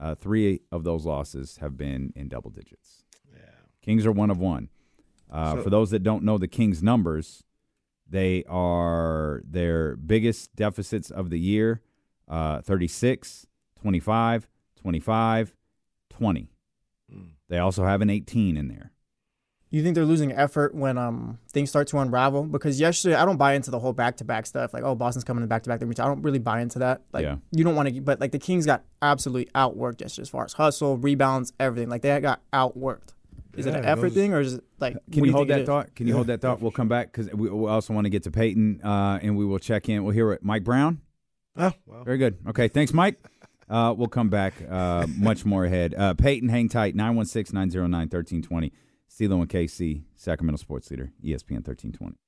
Uh, 0.00 0.14
three 0.14 0.60
of 0.70 0.84
those 0.84 1.04
losses 1.04 1.56
have 1.60 1.76
been 1.76 2.12
in 2.14 2.28
double 2.28 2.50
digits. 2.50 3.02
Yeah. 3.32 3.40
Kings 3.82 4.06
are 4.06 4.12
one 4.12 4.30
of 4.30 4.38
one. 4.38 4.68
Uh, 5.30 5.56
So- 5.56 5.62
for 5.62 5.70
those 5.70 5.90
that 5.90 6.02
don't 6.04 6.22
know 6.22 6.38
the 6.38 6.46
Kings' 6.46 6.82
numbers, 6.82 7.42
they 8.08 8.44
are 8.44 9.42
their 9.44 9.96
biggest 9.96 10.54
deficits 10.54 11.10
of 11.10 11.30
the 11.30 11.38
year 11.40 11.82
uh, 12.28 12.60
36, 12.60 13.46
25, 13.76 14.48
25, 14.76 15.56
20. 16.10 16.50
Mm. 17.12 17.30
They 17.48 17.58
also 17.58 17.84
have 17.84 18.00
an 18.02 18.10
18 18.10 18.56
in 18.56 18.68
there. 18.68 18.92
You 19.70 19.82
think 19.82 19.94
they're 19.94 20.06
losing 20.06 20.32
effort 20.32 20.74
when 20.74 20.96
um 20.96 21.38
things 21.52 21.68
start 21.68 21.88
to 21.88 21.98
unravel? 21.98 22.44
Because 22.44 22.80
yesterday, 22.80 23.14
I 23.16 23.24
don't 23.26 23.36
buy 23.36 23.52
into 23.54 23.70
the 23.70 23.78
whole 23.78 23.92
back 23.92 24.16
to 24.18 24.24
back 24.24 24.46
stuff. 24.46 24.72
Like, 24.72 24.82
oh, 24.82 24.94
Boston's 24.94 25.24
coming 25.24 25.42
in 25.42 25.48
back 25.48 25.62
to 25.64 25.68
back. 25.68 25.82
I 25.82 25.86
don't 26.06 26.22
really 26.22 26.38
buy 26.38 26.60
into 26.62 26.78
that. 26.78 27.02
Like, 27.12 27.24
Yeah. 27.24 27.36
you 27.52 27.64
don't 27.64 27.74
want 27.76 27.88
to, 27.94 28.00
but 28.00 28.18
like 28.20 28.32
the 28.32 28.38
Kings 28.38 28.64
got 28.64 28.84
absolutely 29.02 29.50
outworked 29.54 30.00
yesterday 30.00 30.22
as 30.22 30.28
far 30.30 30.44
as 30.44 30.54
hustle, 30.54 30.96
rebounds, 30.96 31.52
everything. 31.60 31.90
Like 31.90 32.00
they 32.02 32.18
got 32.20 32.40
outworked. 32.52 33.14
Is 33.56 33.66
it 33.66 33.74
an 33.74 33.84
effort 33.84 34.02
those- 34.02 34.14
thing 34.14 34.32
or 34.32 34.40
is 34.40 34.54
it 34.54 34.64
like? 34.80 34.94
Can 35.10 35.20
what 35.20 35.26
you 35.26 35.32
hold 35.32 35.48
think 35.48 35.50
it 35.50 35.54
that 35.54 35.60
is? 35.62 35.66
thought? 35.66 35.94
Can 35.94 36.06
you 36.06 36.12
Yeah, 36.12 36.16
hold 36.16 36.26
that 36.28 36.40
thought? 36.40 36.62
we'll 36.62 36.70
come 36.70 36.88
back 36.88 37.12
because 37.12 37.30
we, 37.32 37.50
we 37.50 37.68
also 37.68 37.92
want 37.92 38.04
to 38.04 38.10
get 38.10 38.22
to 38.22 38.30
Peyton 38.30 38.80
uh, 38.82 39.18
and 39.20 39.36
we 39.36 39.44
will 39.44 39.58
check 39.58 39.88
in. 39.88 40.02
We'll 40.04 40.14
hear 40.14 40.32
it. 40.32 40.42
Mike 40.42 40.64
Brown. 40.64 41.00
Oh 41.56 41.72
well. 41.86 42.04
Very 42.04 42.18
good. 42.18 42.38
Okay, 42.48 42.68
thanks, 42.68 42.92
Mike. 42.94 43.18
Uh, 43.70 43.92
we'll 43.92 44.08
come 44.08 44.30
back 44.30 44.54
uh, 44.70 45.06
much 45.18 45.44
more 45.44 45.66
ahead. 45.66 45.94
Uh, 45.94 46.14
Peyton, 46.14 46.48
hang 46.48 46.70
tight. 46.70 46.94
916 46.94 47.54
909 47.54 48.00
1320. 48.08 48.72
D-Lo 49.18 49.40
and 49.40 49.50
KC, 49.50 50.04
Sacramento 50.14 50.58
Sports 50.58 50.92
Leader, 50.92 51.10
ESPN 51.24 51.66
1320. 51.66 52.14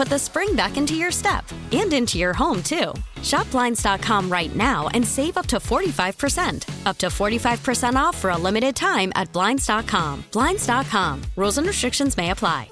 put 0.00 0.08
the 0.08 0.18
spring 0.18 0.56
back 0.56 0.78
into 0.78 0.94
your 0.94 1.10
step 1.10 1.44
and 1.72 1.92
into 1.92 2.16
your 2.16 2.32
home, 2.32 2.62
too. 2.62 2.94
Shop 3.22 3.50
Blinds.com 3.50 4.32
right 4.32 4.56
now 4.56 4.88
and 4.94 5.06
save 5.06 5.36
up 5.36 5.46
to 5.48 5.56
45%. 5.56 6.86
Up 6.86 6.96
to 6.96 7.08
45% 7.08 7.96
off 7.96 8.16
for 8.16 8.30
a 8.30 8.38
limited 8.38 8.74
time 8.74 9.12
at 9.14 9.30
Blinds.com. 9.34 10.24
Blinds.com. 10.32 11.20
Rules 11.36 11.58
and 11.58 11.66
restrictions 11.66 12.16
may 12.16 12.30
apply. 12.30 12.70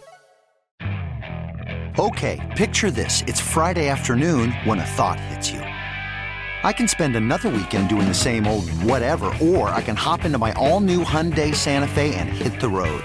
Okay, 1.99 2.54
picture 2.56 2.90
this. 2.90 3.23
It's 3.26 3.40
Friday 3.42 3.88
afternoon 3.88 4.52
when 4.64 4.78
a 4.78 4.87
thought 4.87 5.20
hits 5.20 5.50
you. 5.50 5.61
I 5.61 6.73
can 6.73 6.88
spend 6.88 7.14
another 7.14 7.50
weekend 7.50 7.90
doing 7.90 8.08
the 8.08 8.14
same 8.14 8.47
old 8.47 8.70
whatever, 8.85 9.35
or 9.42 9.68
I 9.68 9.82
can 9.82 9.97
hop 9.97 10.25
into 10.25 10.38
my 10.38 10.52
all 10.52 10.80
new 10.80 11.04
Hyundai 11.04 11.54
Santa 11.54 11.88
Fe 11.88 12.14
and 12.14 12.30
hit 12.30 12.58
the 12.58 12.70
road. 12.70 13.04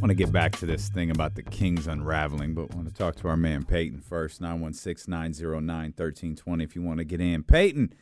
Want 0.00 0.10
to 0.10 0.14
get 0.14 0.30
back 0.30 0.52
to 0.56 0.66
this 0.66 0.88
thing 0.88 1.10
about 1.10 1.34
the 1.34 1.42
Kings 1.42 1.86
unraveling, 1.86 2.54
but 2.54 2.68
I 2.72 2.76
want 2.76 2.88
to 2.88 2.94
talk 2.94 3.16
to 3.16 3.28
our 3.28 3.36
man 3.36 3.64
Peyton 3.64 4.00
first. 4.00 4.40
916 4.40 5.10
909 5.10 5.66
1320 5.96 6.64
if 6.64 6.76
you 6.76 6.82
want 6.82 6.98
to 6.98 7.04
get 7.04 7.20
in. 7.20 7.42
Peyton, 7.42 7.92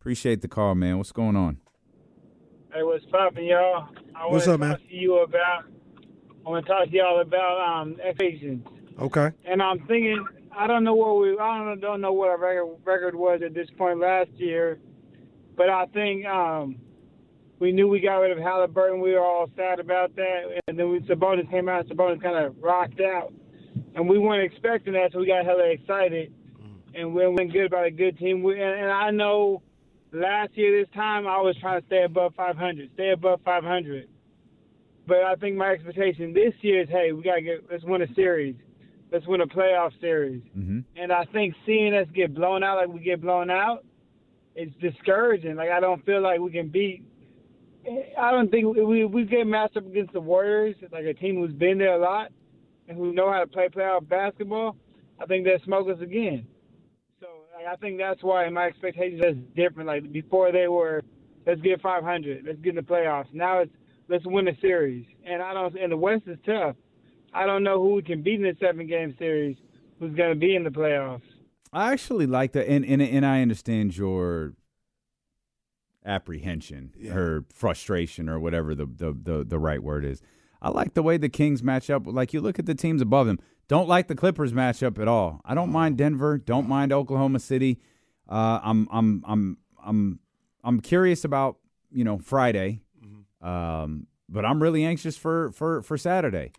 appreciate 0.00 0.40
the 0.42 0.48
call, 0.48 0.74
man. 0.74 0.98
What's 0.98 1.12
going 1.12 1.36
on? 1.36 1.58
Hey, 2.72 2.82
what's 2.82 3.04
poppin', 3.06 3.44
y'all? 3.44 3.88
I 4.16 4.26
What's 4.26 4.48
up, 4.48 4.58
man? 4.58 4.70
talk 4.72 4.80
to 4.88 4.94
you 4.94 5.18
about. 5.22 5.64
I 6.44 6.50
want 6.50 6.66
to 6.66 6.72
talk 6.72 6.84
to 6.86 6.90
y'all 6.92 7.20
about 7.20 7.60
um 7.60 7.96
expectations, 8.02 8.66
Okay. 8.98 9.30
and 9.44 9.62
I'm 9.62 9.78
thinking. 9.86 10.24
I 10.56 10.68
don't 10.68 10.84
know 10.84 10.94
what 10.94 11.18
we. 11.20 11.36
I 11.38 11.58
don't 11.64 11.80
don't 11.80 12.00
know 12.00 12.12
what 12.12 12.30
our 12.30 12.38
record 12.38 12.76
record 12.84 13.14
was 13.14 13.42
at 13.44 13.54
this 13.54 13.68
point 13.76 13.98
last 14.00 14.30
year, 14.36 14.78
but 15.56 15.68
I 15.68 15.86
think 15.86 16.26
um 16.26 16.76
we 17.64 17.72
knew 17.72 17.88
we 17.88 17.98
got 17.98 18.16
rid 18.16 18.30
of 18.30 18.36
Halliburton. 18.36 19.00
We 19.00 19.12
were 19.12 19.24
all 19.24 19.48
sad 19.56 19.80
about 19.80 20.14
that, 20.16 20.60
and 20.68 20.78
then 20.78 20.90
we, 20.90 21.00
Sabonis 21.00 21.50
came 21.50 21.66
out. 21.66 21.86
Sabonis 21.88 22.20
kind 22.20 22.44
of 22.44 22.54
rocked 22.62 23.00
out, 23.00 23.32
and 23.94 24.06
we 24.06 24.18
weren't 24.18 24.44
expecting 24.52 24.92
that, 24.92 25.12
so 25.12 25.20
we 25.20 25.26
got 25.26 25.46
hella 25.46 25.70
excited, 25.70 26.30
and 26.94 27.14
we 27.14 27.26
went 27.26 27.54
good 27.54 27.64
about 27.64 27.86
a 27.86 27.90
good 27.90 28.18
team. 28.18 28.42
We, 28.42 28.60
and, 28.60 28.82
and 28.82 28.90
I 28.90 29.10
know 29.10 29.62
last 30.12 30.50
year 30.58 30.78
this 30.78 30.92
time 30.94 31.26
I 31.26 31.40
was 31.40 31.56
trying 31.58 31.80
to 31.80 31.86
stay 31.86 32.02
above 32.04 32.34
500, 32.34 32.90
stay 32.92 33.12
above 33.12 33.40
500. 33.46 34.08
But 35.06 35.22
I 35.22 35.34
think 35.36 35.56
my 35.56 35.70
expectation 35.70 36.34
this 36.34 36.52
year 36.60 36.82
is, 36.82 36.88
hey, 36.90 37.12
we 37.12 37.22
gotta 37.22 37.40
get 37.40 37.64
let's 37.70 37.84
win 37.84 38.02
a 38.02 38.14
series, 38.14 38.56
let's 39.10 39.26
win 39.26 39.40
a 39.40 39.46
playoff 39.46 39.98
series. 40.02 40.42
Mm-hmm. 40.54 40.80
And 40.96 41.12
I 41.12 41.24
think 41.32 41.54
seeing 41.64 41.94
us 41.94 42.08
get 42.14 42.34
blown 42.34 42.62
out 42.62 42.76
like 42.76 42.88
we 42.88 43.00
get 43.00 43.22
blown 43.22 43.48
out, 43.48 43.86
it's 44.54 44.74
discouraging. 44.82 45.56
Like 45.56 45.70
I 45.70 45.80
don't 45.80 46.04
feel 46.04 46.20
like 46.20 46.40
we 46.40 46.52
can 46.52 46.68
beat. 46.68 47.04
I 48.18 48.30
don't 48.30 48.50
think 48.50 48.76
we 48.76 49.04
we 49.04 49.24
get 49.24 49.46
matched 49.46 49.76
up 49.76 49.86
against 49.86 50.12
the 50.12 50.20
Warriors, 50.20 50.76
like 50.92 51.04
a 51.04 51.14
team 51.14 51.36
who's 51.36 51.52
been 51.52 51.78
there 51.78 51.94
a 51.94 51.98
lot 51.98 52.30
and 52.88 52.96
who 52.96 53.12
know 53.12 53.30
how 53.30 53.40
to 53.40 53.46
play 53.46 53.68
playoff 53.68 54.08
basketball. 54.08 54.76
I 55.20 55.26
think 55.26 55.44
they'll 55.44 55.62
smoke 55.64 55.88
us 55.88 56.00
again. 56.00 56.46
So 57.20 57.26
like, 57.56 57.66
I 57.66 57.76
think 57.76 57.98
that's 57.98 58.22
why 58.22 58.48
my 58.48 58.66
expectations 58.66 59.22
is 59.24 59.36
different. 59.54 59.86
Like 59.86 60.10
before 60.12 60.52
they 60.52 60.68
were, 60.68 61.02
let's 61.46 61.60
get 61.60 61.80
500, 61.80 62.44
let's 62.46 62.58
get 62.60 62.70
in 62.70 62.76
the 62.76 62.82
playoffs. 62.82 63.32
Now 63.32 63.60
it's 63.60 63.72
let's 64.08 64.24
win 64.26 64.48
a 64.48 64.58
series. 64.60 65.06
And 65.24 65.42
I 65.42 65.54
don't. 65.54 65.76
And 65.76 65.92
the 65.92 65.96
West 65.96 66.22
is 66.26 66.38
tough. 66.46 66.76
I 67.32 67.46
don't 67.46 67.64
know 67.64 67.80
who 67.82 67.94
we 67.94 68.02
can 68.02 68.22
beat 68.22 68.40
in 68.40 68.42
the 68.42 68.56
seven 68.60 68.86
game 68.86 69.14
series. 69.18 69.56
Who's 69.98 70.14
going 70.14 70.30
to 70.30 70.38
be 70.38 70.54
in 70.54 70.64
the 70.64 70.70
playoffs? 70.70 71.22
I 71.72 71.92
actually 71.92 72.26
like 72.26 72.52
that, 72.52 72.68
and 72.68 72.84
and 72.84 73.02
and 73.02 73.26
I 73.26 73.42
understand 73.42 73.96
your 73.96 74.54
apprehension 76.04 76.92
Yeah. 76.98 77.14
or 77.14 77.44
frustration 77.52 78.28
or 78.28 78.38
whatever 78.40 78.74
the, 78.74 78.86
the 78.86 79.12
the 79.12 79.44
the 79.44 79.58
right 79.58 79.82
word 79.82 80.04
is. 80.04 80.20
I 80.62 80.70
like 80.70 80.94
the 80.94 81.02
way 81.02 81.16
the 81.18 81.28
Kings 81.28 81.62
match 81.62 81.90
up. 81.90 82.06
Like 82.06 82.32
you 82.32 82.40
look 82.40 82.58
at 82.58 82.66
the 82.66 82.74
teams 82.74 83.02
above 83.02 83.26
them. 83.26 83.38
Don't 83.68 83.88
like 83.88 84.08
the 84.08 84.14
Clippers 84.14 84.52
matchup 84.52 84.98
at 84.98 85.08
all. 85.08 85.40
I 85.44 85.54
don't 85.54 85.70
mind 85.70 85.96
Denver. 85.98 86.38
Don't 86.38 86.68
mind 86.68 86.92
Oklahoma 86.92 87.38
City. 87.38 87.80
Uh, 88.28 88.60
I'm 88.62 88.88
I'm 88.90 89.22
I'm 89.26 89.58
I'm 89.84 90.18
I'm 90.62 90.80
curious 90.80 91.24
about 91.24 91.56
you 91.90 92.04
know 92.04 92.18
Friday, 92.18 92.80
um, 93.42 94.06
but 94.28 94.44
I'm 94.44 94.62
really 94.62 94.84
anxious 94.84 95.16
for 95.16 95.50
for 95.52 95.82
for 95.82 95.96
Saturday 95.98 96.52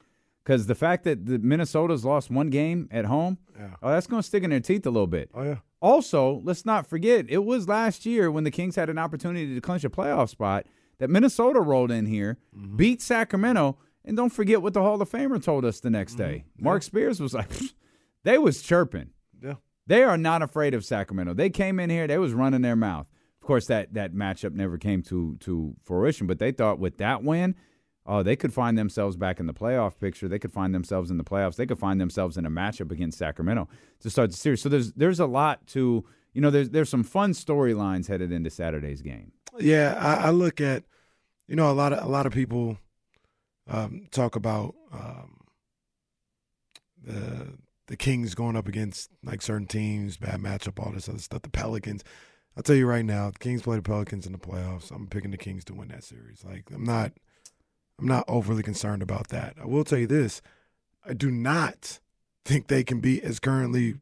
because 0.43 0.67
the 0.67 0.75
fact 0.75 1.03
that 1.05 1.25
the 1.25 1.39
Minnesota's 1.39 2.05
lost 2.05 2.29
one 2.29 2.49
game 2.49 2.87
at 2.91 3.05
home, 3.05 3.37
Yeah. 3.57 3.75
oh, 3.81 3.89
that's 3.89 4.07
going 4.07 4.21
to 4.21 4.27
stick 4.27 4.43
in 4.43 4.49
their 4.51 4.59
teeth 4.59 4.85
a 4.85 4.91
little 4.91 5.07
bit. 5.07 5.29
Oh 5.33 5.43
yeah. 5.43 5.57
Also, 5.85 6.41
let's 6.43 6.65
not 6.65 6.87
forget, 6.87 7.25
it 7.29 7.45
was 7.45 7.67
last 7.67 8.05
year 8.05 8.31
when 8.31 8.43
the 8.43 8.51
Kings 8.51 8.75
had 8.75 8.89
an 8.89 8.97
opportunity 8.97 9.53
to 9.53 9.61
clinch 9.61 9.83
a 9.83 9.89
playoff 9.89 10.29
spot 10.29 10.65
that 10.97 11.09
Minnesota 11.09 11.59
rolled 11.61 11.91
in 11.91 12.05
here, 12.07 12.37
Mm-hmm. 12.57 12.75
beat 12.77 13.01
Sacramento, 13.01 13.77
and 14.03 14.17
don't 14.17 14.31
forget 14.31 14.61
what 14.61 14.73
the 14.73 14.81
Hall 14.81 15.01
of 15.01 15.09
Famer 15.11 15.41
told 15.43 15.63
us 15.65 15.79
the 15.79 15.89
next 15.89 16.13
Mm-hmm. 16.13 16.23
day. 16.31 16.45
Mark 16.59 16.81
Spears 16.83 17.19
was 17.19 17.33
like, 17.33 17.51
they 18.23 18.37
was 18.37 18.61
chirping. 18.61 19.11
Yeah. 19.43 19.55
They 19.87 20.01
are 20.03 20.17
not 20.17 20.41
afraid 20.41 20.73
of 20.73 20.83
Sacramento. 20.83 21.33
They 21.35 21.49
came 21.51 21.79
in 21.79 21.89
here, 21.91 22.07
they 22.07 22.17
was 22.17 22.33
running 22.33 22.61
their 22.61 22.75
mouth. 22.75 23.05
Of 23.41 23.45
course, 23.47 23.67
that 23.67 23.93
that 23.93 24.13
matchup 24.15 24.53
never 24.53 24.79
came 24.79 25.03
to 25.03 25.37
to 25.41 25.75
fruition, 25.83 26.25
but 26.25 26.39
they 26.39 26.51
thought 26.51 26.79
with 26.79 26.97
that 26.97 27.23
win, 27.23 27.53
oh, 28.05 28.23
they 28.23 28.35
could 28.35 28.53
find 28.53 28.77
themselves 28.77 29.17
back 29.17 29.39
in 29.39 29.47
the 29.47 29.53
playoff 29.53 29.99
picture. 29.99 30.27
They 30.27 30.39
could 30.39 30.51
find 30.51 30.73
themselves 30.73 31.11
in 31.11 31.17
the 31.17 31.23
playoffs. 31.23 31.55
They 31.55 31.65
could 31.65 31.79
find 31.79 31.99
themselves 31.99 32.37
in 32.37 32.45
a 32.45 32.49
matchup 32.49 32.91
against 32.91 33.17
Sacramento 33.17 33.67
to 34.01 34.09
start 34.09 34.31
the 34.31 34.37
series. 34.37 34.61
So 34.61 34.69
there's 34.69 34.93
there's 34.93 35.19
a 35.19 35.25
lot 35.25 35.65
to 35.67 36.05
you 36.33 36.41
know. 36.41 36.49
There's 36.49 36.69
there's 36.69 36.89
some 36.89 37.03
fun 37.03 37.33
storylines 37.33 38.07
headed 38.07 38.31
into 38.31 38.49
Saturday's 38.49 39.01
game. 39.01 39.31
Yeah, 39.57 39.97
I, 39.99 40.27
I 40.27 40.29
look 40.31 40.59
at, 40.59 40.83
you 41.47 41.55
know, 41.55 41.71
a 41.71 41.73
lot 41.73 41.93
of 41.93 42.05
a 42.05 42.09
lot 42.09 42.25
of 42.25 42.33
people 42.33 42.77
um, 43.69 44.07
talk 44.11 44.35
about 44.35 44.75
um, 44.91 45.37
the 47.03 47.57
the 47.87 47.95
Kings 47.95 48.35
going 48.35 48.55
up 48.55 48.67
against 48.67 49.11
like 49.23 49.41
certain 49.41 49.67
teams, 49.67 50.17
bad 50.17 50.39
matchup, 50.39 50.83
all 50.83 50.91
this 50.91 51.07
other 51.07 51.19
stuff. 51.19 51.43
The 51.43 51.49
Pelicans. 51.49 52.03
I'll 52.57 52.63
tell 52.63 52.75
you 52.75 52.87
right 52.87 53.03
now, 53.03 53.31
the 53.31 53.39
Kings 53.39 53.61
play 53.61 53.75
the 53.75 53.81
Pelicans 53.81 54.25
in 54.25 54.31
the 54.31 54.37
playoffs. 54.37 54.89
I'm 54.89 55.07
picking 55.07 55.31
the 55.31 55.37
Kings 55.37 55.65
to 55.65 55.73
win 55.73 55.89
that 55.89 56.05
series. 56.05 56.43
Like 56.45 56.63
I'm 56.73 56.85
not, 56.85 57.11
I'm 57.99 58.07
not 58.07 58.25
overly 58.27 58.63
concerned 58.63 59.01
about 59.01 59.29
that. 59.29 59.55
I 59.61 59.65
will 59.65 59.83
tell 59.83 59.99
you 59.99 60.07
this: 60.07 60.41
I 61.05 61.13
do 61.13 61.31
not 61.31 61.99
think 62.43 62.67
they 62.67 62.83
can 62.83 62.99
be 62.99 63.21
as 63.21 63.39
currently 63.39 63.95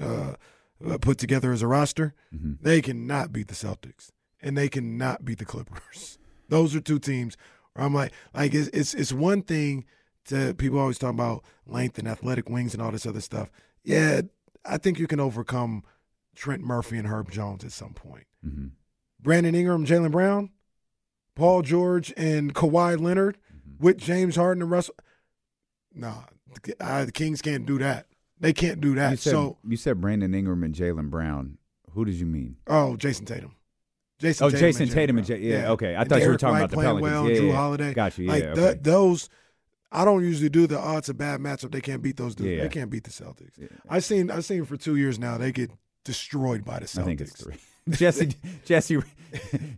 uh, 0.00 0.34
uh, 0.86 0.98
put 0.98 1.18
together 1.18 1.52
as 1.52 1.62
a 1.62 1.66
roster. 1.66 2.14
Mm-hmm. 2.34 2.62
They 2.62 2.82
cannot 2.82 3.32
beat 3.32 3.48
the 3.48 3.54
Celtics, 3.54 4.10
and 4.40 4.56
they 4.56 4.68
cannot 4.68 5.24
beat 5.24 5.38
the 5.38 5.44
Clippers. 5.44 6.18
Those 6.48 6.74
are 6.74 6.80
two 6.80 6.98
teams 6.98 7.36
where 7.72 7.86
I'm 7.86 7.94
like, 7.94 8.12
like 8.34 8.54
it's 8.54 8.68
it's, 8.68 8.94
it's 8.94 9.12
one 9.12 9.42
thing 9.42 9.84
to 10.26 10.54
people 10.54 10.78
always 10.78 10.98
talk 10.98 11.10
about 11.10 11.44
length 11.66 11.98
and 11.98 12.06
athletic 12.06 12.48
wings 12.48 12.74
and 12.74 12.82
all 12.82 12.92
this 12.92 13.06
other 13.06 13.20
stuff. 13.20 13.50
Yeah, 13.82 14.22
I 14.64 14.78
think 14.78 14.98
you 14.98 15.06
can 15.06 15.20
overcome 15.20 15.84
Trey 16.34 16.58
Murphy 16.58 16.98
and 16.98 17.08
Herb 17.08 17.30
Jones 17.30 17.64
at 17.64 17.72
some 17.72 17.94
point. 17.94 18.26
Mm-hmm. 18.46 18.68
Brandon 19.20 19.54
Ingram, 19.54 19.86
Jaylen 19.86 20.10
Brown, 20.10 20.50
Paul 21.34 21.62
George, 21.62 22.12
and 22.16 22.54
Kawhi 22.54 23.00
Leonard 23.00 23.38
mm-hmm. 23.54 23.84
with 23.84 23.98
James 23.98 24.36
Harden 24.36 24.62
and 24.62 24.70
Russell. 24.70 24.94
Nah, 25.94 26.22
I, 26.80 27.04
the 27.04 27.12
Kings 27.12 27.42
can't 27.42 27.66
do 27.66 27.78
that. 27.78 28.06
They 28.40 28.52
can't 28.52 28.80
do 28.80 28.94
that. 28.96 29.12
You 29.12 29.16
said, 29.16 29.30
so, 29.30 29.58
you 29.66 29.76
said 29.76 30.00
Brandon 30.00 30.34
Ingram 30.34 30.64
and 30.64 30.74
Jaylen 30.74 31.10
Brown. 31.10 31.58
Who 31.92 32.04
did 32.04 32.14
you 32.14 32.26
mean? 32.26 32.56
oh, 32.66 32.96
Jayson 32.96 33.26
Tatum. 33.26 33.54
Jayson 34.18 34.46
Oh, 34.46 34.50
Jayson 34.50 34.82
and 34.82 34.90
Tatum 34.90 35.18
and 35.18 35.26
J- 35.26 35.40
yeah, 35.40 35.70
okay. 35.72 35.94
I 35.94 36.00
And 36.00 36.08
thought 36.08 36.22
you 36.22 36.28
were 36.28 36.36
talking 36.36 36.54
White 36.54 36.64
about 36.64 36.70
the 36.70 36.76
Pelicans. 36.76 37.02
Well, 37.02 37.28
Yeah, 37.28 37.36
Drew 37.36 37.48
yeah. 37.48 37.54
Holiday. 37.54 37.94
Got 37.94 38.18
you. 38.18 38.26
Yeah, 38.26 38.32
like 38.32 38.42
okay. 38.44 38.60
th- 38.60 38.78
those, 38.82 39.28
I 39.90 40.04
don't 40.04 40.24
usually 40.24 40.48
do 40.48 40.66
the 40.66 40.78
odds 40.78 41.08
a 41.08 41.14
bad 41.14 41.40
matchup. 41.40 41.72
They 41.72 41.80
can't 41.80 42.02
beat 42.02 42.16
those 42.16 42.34
dudes. 42.34 42.50
Yeah. 42.50 42.62
They 42.62 42.68
can't 42.68 42.88
beat 42.90 43.04
the 43.04 43.10
Celtics. 43.10 43.58
I 43.88 43.98
seen 43.98 44.30
I 44.30 44.40
seen 44.40 44.64
for 44.64 44.76
two 44.76 44.96
years 44.96 45.18
now. 45.18 45.38
They 45.38 45.52
get 45.52 45.70
destroyed 46.04 46.64
by 46.64 46.78
the 46.78 46.86
Celtics. 46.86 47.02
I 47.02 47.04
think 47.04 47.20
it's 47.20 47.42
three. 47.42 47.56
Jesse, 47.90 48.26
Jesse, 48.64 48.96
Jesse, 48.96 48.96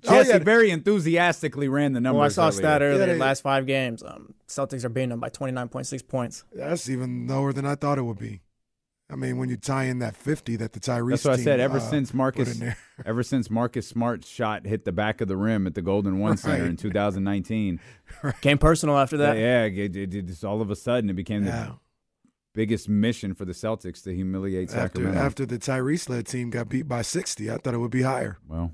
Oh, 0.08 0.20
yeah. 0.26 0.38
very 0.38 0.70
enthusiastically 0.70 1.68
ran 1.68 1.92
the 1.92 2.00
numbers. 2.00 2.18
Well, 2.36 2.46
I 2.46 2.48
saw 2.48 2.48
a 2.48 2.52
stat 2.52 2.82
earlier. 2.82 3.00
earlier. 3.02 3.14
they- 3.14 3.20
last 3.20 3.40
five 3.42 3.66
games, 3.66 4.02
um, 4.02 4.34
Celtics 4.48 4.84
are 4.84 4.88
beating 4.88 5.10
them 5.10 5.20
by 5.20 5.28
29.6 5.30 6.06
points. 6.08 6.44
That's 6.52 6.88
even 6.88 7.26
lower 7.28 7.52
than 7.52 7.64
I 7.64 7.74
thought 7.76 7.98
it 7.98 8.02
would 8.02 8.18
be. 8.18 8.40
I 9.10 9.16
mean, 9.16 9.36
when 9.36 9.50
you 9.50 9.56
tie 9.58 9.84
in 9.84 9.98
that 9.98 10.16
fifty 10.16 10.56
that 10.56 10.72
the 10.72 10.80
Tyrese 10.80 11.10
That's 11.10 11.24
what 11.26 11.38
I 11.38 11.42
said. 11.42 11.60
Ever 11.60 11.76
uh, 11.76 11.80
since 11.80 12.14
Marcus, 12.14 12.58
ever 13.06 13.22
since 13.22 13.50
Marcus 13.50 13.86
Smart's 13.86 14.26
shot 14.26 14.66
hit 14.66 14.86
the 14.86 14.92
back 14.92 15.20
of 15.20 15.28
the 15.28 15.36
rim 15.36 15.66
at 15.66 15.74
the 15.74 15.82
Golden 15.82 16.20
One 16.20 16.38
Center 16.38 16.62
Right. 16.62 16.70
in 16.70 16.76
2019, 16.76 17.80
Came 18.40 18.56
personal 18.58 18.96
after 18.96 19.18
that. 19.18 19.36
yeah, 19.36 19.64
it, 19.64 19.94
it, 19.94 20.14
it 20.14 20.26
just 20.26 20.42
all 20.42 20.62
of 20.62 20.70
a 20.70 20.74
sudden 20.76 21.10
it 21.10 21.12
became 21.12 21.44
Yeah. 21.44 21.66
the 21.66 21.74
biggest 22.54 22.88
mission 22.88 23.34
for 23.34 23.44
the 23.44 23.52
Celtics 23.52 24.02
to 24.04 24.14
humiliate 24.14 24.70
after 24.70 24.80
Sacramento. 25.00 25.18
after 25.20 25.44
the 25.46 25.58
Tyrese 25.58 26.08
led 26.08 26.26
team 26.26 26.50
got 26.50 26.68
beat 26.68 26.88
by 26.88 27.02
sixty, 27.02 27.50
I 27.50 27.58
thought 27.58 27.74
it 27.74 27.78
would 27.78 27.90
be 27.90 28.02
higher. 28.02 28.38
well, 28.48 28.72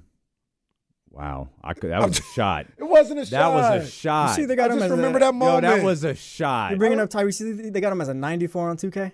wow, 1.11 1.49
I 1.65 1.75
could. 1.75 1.91
That 1.91 2.03
was 2.07 2.19
a 2.19 2.23
shot. 2.35 2.67
It 2.79 2.85
wasn't 2.85 3.21
a 3.21 3.25
shot. 3.27 3.31
That 3.31 3.49
was 3.49 3.85
a 3.85 3.91
shot. 3.91 4.29
You 4.31 4.35
see, 4.43 4.47
they 4.47 4.57
got 4.57 4.71
I 4.71 4.75
him 4.75 4.81
just 4.81 4.91
as 4.93 4.97
remember 4.99 5.19
a, 5.19 5.21
that 5.21 5.27
Yo, 5.27 5.33
moment. 5.33 5.63
that 5.63 5.83
was 5.83 6.05
a 6.05 6.15
shot. 6.15 6.71
You're 6.71 6.79
bringing 6.79 7.01
up 7.01 7.09
Tyrese. 7.11 7.73
They 7.73 7.81
got 7.81 7.93
him 7.93 8.01
as 8.01 8.09
a 8.09 8.15
94 8.15 8.71
on 8.71 8.77
2K. 8.77 9.13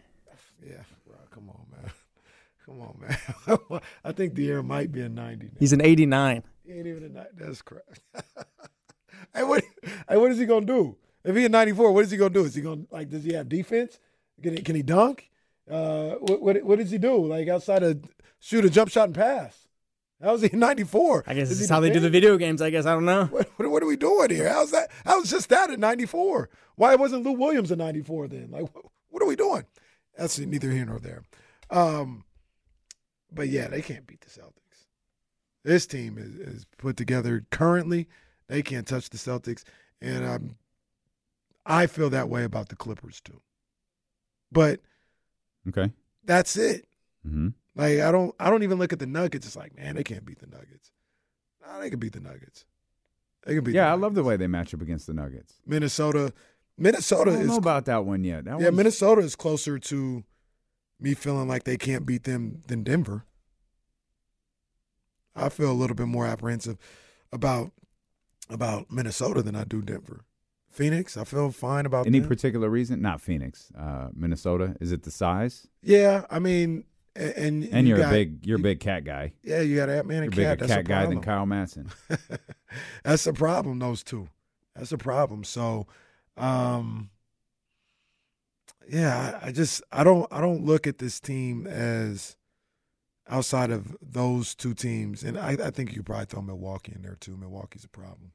Yeah, 0.67 0.77
bro, 1.07 1.17
come 1.31 1.51
on, 1.51 1.67
man. 1.71 1.91
Come 2.65 2.81
on, 2.81 2.99
man. 3.71 3.81
I 4.05 4.13
think 4.13 4.35
the 4.35 4.51
air 4.51 4.63
might 4.63 4.91
be 4.91 5.01
a 5.03 5.09
90 5.09 5.45
now. 5.47 5.53
He's 5.61 5.73
an 5.73 5.81
89. 5.83 6.43
He 6.65 6.73
ain't 6.73 6.87
even 6.87 7.05
a 7.05 7.09
90. 7.11 7.31
That's 7.39 7.63
crap. 7.63 7.83
hey, 9.35 9.45
what, 9.45 9.63
hey, 10.09 10.17
what 10.17 10.33
is 10.33 10.39
he 10.39 10.47
going 10.47 10.67
to 10.67 10.73
do? 10.73 10.97
If 11.25 11.37
he 11.37 11.45
a 11.45 11.49
94, 11.49 11.93
what 11.93 12.05
is 12.05 12.11
he 12.11 12.17
going 12.17 12.33
to 12.33 12.41
do? 12.41 12.45
Is 12.45 12.55
he 12.57 12.63
going 12.63 12.87
to, 12.87 12.95
like, 12.95 13.09
does 13.11 13.23
he 13.23 13.35
have 13.35 13.49
defense? 13.49 14.01
Can 14.43 14.57
he, 14.57 14.63
can 14.63 14.77
he 14.77 14.83
dunk? 14.83 15.31
Uh, 15.71 16.11
what, 16.21 16.43
what, 16.43 16.63
what 16.65 16.79
does 16.79 16.91
he 16.91 16.99
do? 16.99 17.27
Like, 17.27 17.49
outside 17.49 17.83
of 17.83 18.05
shoot 18.39 18.65
a 18.65 18.71
jump 18.71 18.91
shot 18.91 19.09
and 19.09 19.15
pass? 19.15 19.67
How's 20.23 20.41
he 20.41 20.51
a 20.53 20.57
94? 20.57 21.25
I 21.27 21.35
guess 21.35 21.49
this 21.49 21.61
is 21.61 21.69
how 21.69 21.81
they 21.81 21.91
do 21.91 22.01
the 22.01 22.09
video 22.09 22.39
games. 22.39 22.63
I 22.63 22.71
guess 22.71 22.87
I 22.87 22.93
don't 22.93 23.05
know. 23.05 23.27
What, 23.27 23.49
what, 23.57 23.71
what 23.71 23.83
are 23.83 23.87
we 23.87 23.97
doing 23.97 24.31
here? 24.31 24.49
How's 24.49 24.71
that? 24.71 24.91
How's 25.05 25.31
just 25.31 25.51
that 25.51 25.71
at 25.71 25.79
94? 25.79 26.49
Why 26.77 26.95
wasn't 26.95 27.25
Lou 27.25 27.33
Williams 27.33 27.71
a 27.71 27.77
94 27.77 28.29
then? 28.29 28.49
Like, 28.51 28.75
what, 28.75 28.85
what 29.11 29.23
are 29.23 29.27
we 29.27 29.37
doing? 29.37 29.65
That's 30.17 30.39
neither 30.39 30.71
here 30.71 30.87
nor 30.87 30.99
there. 30.99 31.23
Um, 31.71 32.25
but 33.31 33.49
yeah, 33.49 33.69
they 33.69 33.83
can't 33.83 34.07
beat 34.07 34.23
the 34.23 34.31
Celtics. 34.31 34.87
This 35.65 35.87
team 35.87 36.17
is, 36.17 36.35
is 36.37 36.67
put 36.79 36.97
together 36.97 37.45
currently. 37.51 38.09
They 38.49 38.63
can't 38.63 38.87
touch 38.87 39.11
the 39.11 39.19
Celtics, 39.19 39.65
and 40.01 40.25
um, 40.25 40.57
I 41.67 41.87
feel 41.87 42.09
that 42.11 42.29
way 42.29 42.45
about 42.45 42.69
the 42.69 42.77
Clippers 42.77 43.21
too. 43.21 43.41
But 44.53 44.81
Okay. 45.69 45.93
that's 46.25 46.57
it. 46.57 46.87
hmm 47.23 47.49
Like 47.75 48.01
I 48.01 48.11
don't 48.13 48.35
I 48.41 48.51
don't 48.51 48.63
even 48.63 48.79
look 48.79 48.93
at 48.93 48.99
the 48.99 49.07
Nuggets. 49.07 49.47
It's 49.47 49.57
like, 49.57 49.77
man, 49.77 49.97
they 49.97 50.05
can't 50.05 50.25
beat 50.25 50.39
the 50.39 50.47
Nuggets. 50.47 50.91
Nah, 51.67 51.81
they 51.81 51.91
can 51.91 51.99
beat 51.99 52.13
the 52.13 52.21
Nuggets. 52.21 52.65
They 53.45 53.55
can 53.55 53.65
beat. 53.65 53.75
Yeah, 53.75 53.91
I 53.91 53.95
love 53.97 54.15
the 54.15 54.23
way 54.25 54.37
they 54.37 54.47
match 54.47 54.73
up 54.75 54.81
against 54.83 55.07
the 55.07 55.15
Nuggets. 55.15 55.55
Minnesota. 55.67 56.33
Minnesota 56.79 57.31
I 57.31 57.35
don't 57.35 57.43
is 57.43 57.49
know 57.49 57.57
about 57.57 57.87
that 57.87 58.05
one 58.05 58.23
yet. 58.25 58.45
That 58.45 58.59
yeah. 58.61 58.67
one's- 58.67 58.77
Minnesota 58.77 59.23
is 59.23 59.35
closer 59.37 59.79
to 59.79 60.25
me 61.01 61.15
feeling 61.15 61.49
like 61.49 61.65
they 61.65 61.77
can't 61.77 62.05
beat 62.07 62.25
them 62.25 62.63
than 62.69 62.83
Denver. 62.83 63.25
I 65.35 65.49
feel 65.49 65.71
a 65.71 65.75
little 65.75 65.97
bit 65.97 66.07
more 66.07 66.27
apprehensive 66.27 66.79
about 67.33 67.73
about 68.49 68.91
Minnesota 68.93 69.43
than 69.43 69.55
I 69.57 69.65
do 69.65 69.83
Denver. 69.83 70.25
Phoenix, 70.77 71.17
I 71.17 71.25
feel 71.25 71.51
fine 71.51 71.87
about 71.87 72.07
Any 72.07 72.21
them. 72.21 72.29
particular 72.29 72.69
reason? 72.69 73.01
Not 73.01 73.21
Phoenix, 73.23 73.73
uh, 73.77 74.09
Minnesota. 74.15 74.77
Is 74.81 74.93
it 74.93 75.03
the 75.05 75.11
size? 75.11 75.67
yeah, 75.83 76.27
I 76.31 76.39
mean, 76.39 76.85
a- 77.17 77.39
and 77.39 77.65
And 77.73 77.89
you 77.89 77.95
you're 77.95 77.99
got- 78.05 78.13
a 78.13 78.17
big, 78.17 78.47
you're 78.47 78.59
a 78.59 78.63
big 78.63 78.81
cat 78.81 79.05
guy. 79.05 79.33
yeah, 79.43 79.61
you 79.63 79.75
got 79.77 79.89
Ant 79.89 80.07
Man 80.07 80.23
and 80.25 80.35
You're 80.35 80.51
and 80.51 80.59
bigger 80.59 80.69
Cat. 80.69 80.85
Cat 80.85 80.89
guy 80.89 81.07
than. 81.07 81.21
Kyle 81.23 81.47
Matson. 81.47 81.89
That's 83.05 83.27
a 83.27 83.33
problem. 83.33 83.79
Those 83.79 84.03
two. 84.05 84.29
That's 84.75 84.93
a 84.93 84.99
problem. 84.99 85.45
So, 85.45 85.87
um, 86.37 87.09
yeah, 88.89 89.39
I, 89.43 89.49
I 89.49 89.53
just 89.53 89.83
I 89.91 90.05
don't 90.05 90.31
I 90.31 90.41
don't 90.43 90.65
look 90.65 90.87
at 90.87 90.99
this 90.99 91.19
team 91.21 91.67
as 91.67 92.37
outside 93.29 93.71
of 93.71 93.97
those 94.03 94.55
two 94.55 94.75
teams, 94.75 95.23
and 95.25 95.39
I, 95.39 95.53
I 95.53 95.71
think 95.71 95.97
you 95.97 96.03
probably 96.03 96.27
throw 96.27 96.43
Milwaukee 96.43 96.93
in 96.95 97.03
there 97.03 97.17
too. 97.19 97.37
Milwaukee's 97.37 97.85
a 97.85 97.89
problem. 97.89 98.33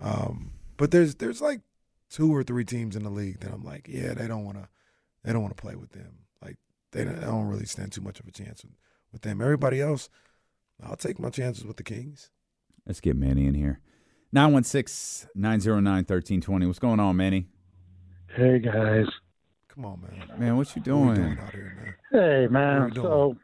Um, 0.00 0.52
but 0.78 0.90
there's 0.90 1.16
there's 1.16 1.42
like 1.42 1.60
two 2.08 2.34
or 2.34 2.42
three 2.42 2.64
teams 2.64 2.96
in 2.96 3.02
the 3.02 3.10
league 3.10 3.40
that 3.40 3.52
I'm 3.52 3.62
like, 3.62 3.86
yeah, 3.86 4.14
they 4.14 4.26
don't 4.26 4.44
want 4.46 4.56
to 4.56 4.68
they 5.24 5.32
don't 5.32 5.42
want 5.42 5.54
to 5.54 5.60
play 5.60 5.74
with 5.76 5.90
them. 5.92 6.20
Like 6.42 6.56
they 6.92 7.04
don't, 7.04 7.18
I 7.18 7.26
don't 7.26 7.46
really 7.48 7.66
stand 7.66 7.92
too 7.92 8.00
much 8.00 8.18
of 8.20 8.26
a 8.26 8.30
chance 8.30 8.64
with, 8.64 8.72
with 9.12 9.20
them. 9.22 9.42
Everybody 9.42 9.82
else, 9.82 10.08
I'll 10.82 10.96
take 10.96 11.18
my 11.18 11.28
chances 11.28 11.64
with 11.66 11.76
the 11.76 11.82
Kings. 11.82 12.30
Let's 12.86 13.00
get 13.00 13.16
Manny 13.16 13.46
in 13.46 13.54
here. 13.54 13.80
916 14.32 15.28
909 15.34 15.92
1320. 15.92 16.66
What's 16.66 16.78
going 16.78 17.00
on, 17.00 17.16
Manny? 17.16 17.48
Hey 18.34 18.58
guys. 18.58 19.06
Come 19.68 19.84
on, 19.84 20.00
man. 20.02 20.38
Man, 20.38 20.56
what 20.56 20.74
you 20.76 20.82
What 20.82 20.88
are 20.88 20.98
we 21.00 21.14
doing? 21.14 21.14
doing 21.14 21.38
out 21.38 21.52
here, 21.52 21.76
man? 21.82 21.94
Hey 22.22 22.46
man. 22.48 22.76
are 22.82 22.84
we 22.86 22.90
doing? 22.92 23.04
So 23.06 23.36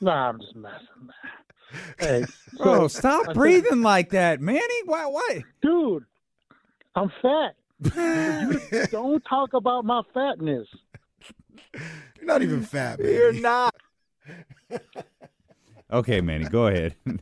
nah, 0.00 0.28
I'm 0.28 0.40
just 0.40 0.56
messing. 0.56 0.86
Man. 1.02 1.14
Hey, 1.98 2.24
Bro, 2.58 2.88
so- 2.88 2.98
stop 2.98 3.28
I 3.28 3.32
breathing 3.32 3.82
like 3.82 4.10
that, 4.10 4.40
Manny. 4.40 4.60
Why? 4.86 5.06
Why? 5.06 5.44
dude. 5.62 6.04
I'm 6.94 7.10
fat. 7.22 7.56
You 7.96 8.86
don't 8.90 9.22
talk 9.28 9.54
about 9.54 9.84
my 9.84 10.02
fatness. 10.12 10.66
You're 11.72 12.26
not 12.26 12.42
even 12.42 12.62
fat, 12.62 12.98
man. 13.00 13.12
You're 13.12 13.32
not. 13.32 13.74
okay, 15.92 16.20
Manny, 16.20 16.44
go 16.46 16.66
ahead. 16.66 16.96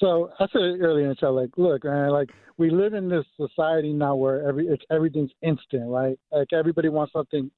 So 0.00 0.32
I 0.40 0.46
said 0.52 0.62
earlier 0.80 1.04
in 1.04 1.10
the 1.10 1.16
show, 1.20 1.32
like, 1.32 1.50
look, 1.56 1.84
man, 1.84 2.10
like 2.10 2.30
we 2.58 2.70
live 2.70 2.92
in 2.92 3.08
this 3.08 3.24
society 3.36 3.92
now 3.92 4.16
where 4.16 4.48
every 4.48 4.66
it's 4.66 4.82
everything's 4.90 5.30
instant, 5.42 5.88
right? 5.88 6.18
Like 6.32 6.52
everybody 6.52 6.88
wants 6.88 7.12
something 7.12 7.48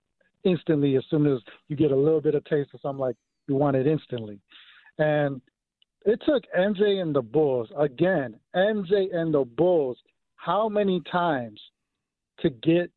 instantly 0.44 0.96
as 0.96 1.04
soon 1.08 1.26
as 1.26 1.38
you 1.68 1.76
get 1.76 1.90
a 1.90 1.96
little 1.96 2.20
bit 2.20 2.34
of 2.34 2.44
taste 2.44 2.68
of 2.74 2.80
something, 2.82 3.00
like 3.00 3.16
you 3.48 3.54
want 3.54 3.76
it 3.76 3.86
instantly. 3.86 4.38
And 4.98 5.40
it 6.04 6.20
took 6.26 6.44
MJ 6.54 7.00
and 7.00 7.14
the 7.14 7.22
Bulls 7.22 7.70
again, 7.78 8.38
MJ 8.54 9.14
and 9.14 9.32
the 9.32 9.46
Bulls, 9.46 9.96
how 10.44 10.68
many 10.68 11.00
times 11.10 11.58
to 12.40 12.50
get 12.50 12.90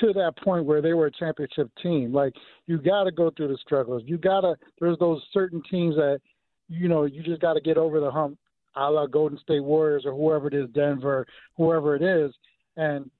to 0.00 0.12
that 0.12 0.36
point 0.42 0.64
where 0.64 0.82
they 0.82 0.92
were 0.92 1.06
a 1.06 1.10
championship 1.10 1.70
team? 1.82 2.12
Like 2.12 2.34
you 2.66 2.78
got 2.78 3.04
to 3.04 3.10
go 3.10 3.30
through 3.30 3.48
the 3.48 3.58
struggles. 3.58 4.02
You 4.04 4.18
got 4.18 4.42
to. 4.42 4.56
There's 4.78 4.98
those 4.98 5.22
certain 5.32 5.62
teams 5.70 5.94
that 5.96 6.20
you 6.68 6.88
know 6.88 7.04
you 7.04 7.22
just 7.22 7.40
got 7.40 7.54
to 7.54 7.60
get 7.60 7.78
over 7.78 8.00
the 8.00 8.10
hump, 8.10 8.38
a 8.76 8.90
la 8.90 9.06
Golden 9.06 9.38
State 9.38 9.64
Warriors 9.64 10.04
or 10.04 10.12
whoever 10.12 10.48
it 10.48 10.54
is, 10.54 10.68
Denver, 10.74 11.26
whoever 11.56 11.96
it 11.96 12.02
is, 12.02 12.34
and 12.76 13.10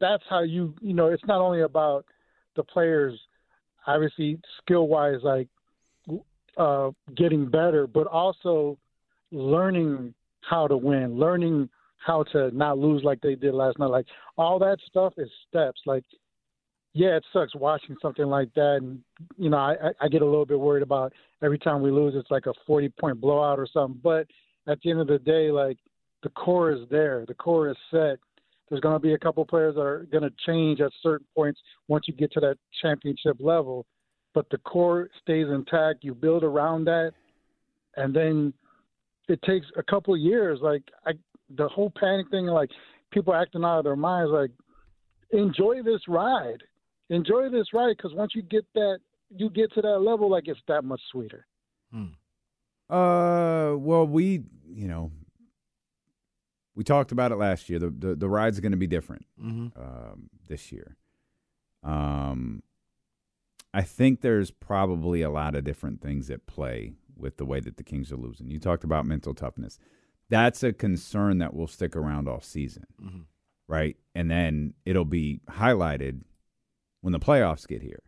that's 0.00 0.24
how 0.28 0.42
you 0.42 0.74
you 0.82 0.92
know 0.92 1.06
it's 1.06 1.24
not 1.26 1.40
only 1.40 1.62
about 1.62 2.04
the 2.56 2.62
players, 2.62 3.18
obviously 3.86 4.38
skill 4.62 4.88
wise, 4.88 5.20
like 5.22 5.48
uh, 6.58 6.90
getting 7.16 7.46
better, 7.48 7.86
but 7.86 8.06
also 8.06 8.76
learning 9.32 10.12
how 10.42 10.66
to 10.66 10.76
win, 10.76 11.18
learning 11.18 11.68
how 12.04 12.22
to 12.22 12.50
not 12.56 12.78
lose 12.78 13.02
like 13.02 13.20
they 13.20 13.34
did 13.34 13.54
last 13.54 13.78
night. 13.78 13.86
Like 13.90 14.06
all 14.36 14.58
that 14.58 14.78
stuff 14.86 15.14
is 15.16 15.30
steps. 15.48 15.80
Like, 15.86 16.04
yeah, 16.92 17.16
it 17.16 17.24
sucks 17.32 17.54
watching 17.54 17.96
something 18.00 18.26
like 18.26 18.52
that, 18.54 18.78
and 18.82 19.00
you 19.36 19.50
know, 19.50 19.56
I, 19.56 19.74
I- 20.00 20.08
get 20.08 20.22
a 20.22 20.26
little 20.26 20.46
bit 20.46 20.60
worried 20.60 20.82
about 20.82 21.12
every 21.42 21.58
time 21.58 21.82
we 21.82 21.90
lose, 21.90 22.14
it's 22.16 22.30
like 22.30 22.46
a 22.46 22.52
forty 22.66 22.88
point 22.88 23.20
blowout 23.20 23.58
or 23.58 23.66
something. 23.72 24.00
But 24.02 24.26
at 24.68 24.80
the 24.82 24.90
end 24.90 25.00
of 25.00 25.06
the 25.06 25.18
day, 25.18 25.50
like 25.50 25.78
the 26.22 26.28
core 26.30 26.70
is 26.72 26.80
there, 26.90 27.24
the 27.26 27.34
core 27.34 27.68
is 27.70 27.76
set. 27.90 28.18
There's 28.68 28.80
going 28.80 28.94
to 28.94 29.00
be 29.00 29.14
a 29.14 29.18
couple 29.18 29.44
players 29.44 29.74
that 29.74 29.82
are 29.82 30.06
going 30.10 30.22
to 30.24 30.32
change 30.46 30.80
at 30.80 30.90
certain 31.02 31.26
points 31.34 31.60
once 31.88 32.06
you 32.08 32.14
get 32.14 32.32
to 32.32 32.40
that 32.40 32.56
championship 32.80 33.36
level, 33.38 33.84
but 34.32 34.46
the 34.50 34.58
core 34.58 35.08
stays 35.22 35.46
intact. 35.48 36.02
You 36.02 36.14
build 36.14 36.44
around 36.44 36.84
that, 36.86 37.12
and 37.96 38.14
then 38.14 38.52
it 39.28 39.40
takes 39.42 39.66
a 39.76 39.82
couple 39.82 40.16
years. 40.16 40.60
Like 40.62 40.82
I, 41.06 41.12
the 41.56 41.68
whole 41.68 41.92
panic 41.98 42.30
thing, 42.30 42.46
like 42.46 42.70
people 43.12 43.34
acting 43.34 43.64
out 43.64 43.78
of 43.78 43.84
their 43.84 43.96
minds. 43.96 44.30
Like 44.32 44.50
enjoy 45.30 45.82
this 45.82 46.02
ride, 46.08 46.62
enjoy 47.10 47.48
this 47.50 47.68
ride, 47.72 47.96
because 47.96 48.14
once 48.14 48.32
you 48.34 48.42
get 48.42 48.64
that, 48.74 48.98
you 49.30 49.50
get 49.50 49.72
to 49.74 49.82
that 49.82 49.98
level, 50.00 50.30
like 50.30 50.48
it's 50.48 50.60
that 50.68 50.84
much 50.84 51.00
sweeter. 51.10 51.46
Uh, 52.90 53.74
well, 53.76 54.06
we, 54.06 54.42
you 54.68 54.88
know, 54.88 55.10
we 56.74 56.84
talked 56.84 57.12
about 57.12 57.32
it 57.32 57.36
last 57.36 57.70
year. 57.70 57.78
The 57.78 57.90
the, 57.90 58.14
the 58.14 58.28
ride's 58.28 58.60
going 58.60 58.72
to 58.72 58.78
be 58.78 58.86
different 58.86 59.26
Mm-hmm. 59.42 59.80
um, 59.80 60.28
this 60.48 60.70
year. 60.72 60.96
Um, 61.82 62.62
I 63.72 63.82
think 63.82 64.20
there's 64.20 64.50
probably 64.50 65.22
a 65.22 65.30
lot 65.30 65.54
of 65.54 65.64
different 65.64 66.00
things 66.00 66.30
at 66.30 66.46
play 66.46 66.94
with 67.16 67.36
the 67.36 67.44
way 67.44 67.60
that 67.60 67.76
the 67.76 67.82
Kings 67.82 68.12
are 68.12 68.16
losing. 68.16 68.50
You 68.50 68.58
talked 68.58 68.84
about 68.84 69.06
mental 69.06 69.34
toughness. 69.34 69.78
That's 70.34 70.62
a 70.62 70.72
concern 70.72 71.38
that 71.38 71.54
will 71.54 71.66
stick 71.68 71.94
around 71.96 72.28
all 72.28 72.40
season, 72.40 72.84
Mm-hmm. 73.02 73.20
right? 73.68 73.96
And 74.14 74.30
then 74.30 74.74
it'll 74.84 75.04
be 75.04 75.40
highlighted 75.48 76.22
when 77.02 77.12
the 77.12 77.20
playoffs 77.20 77.66
get 77.68 77.82
here. 77.82 78.02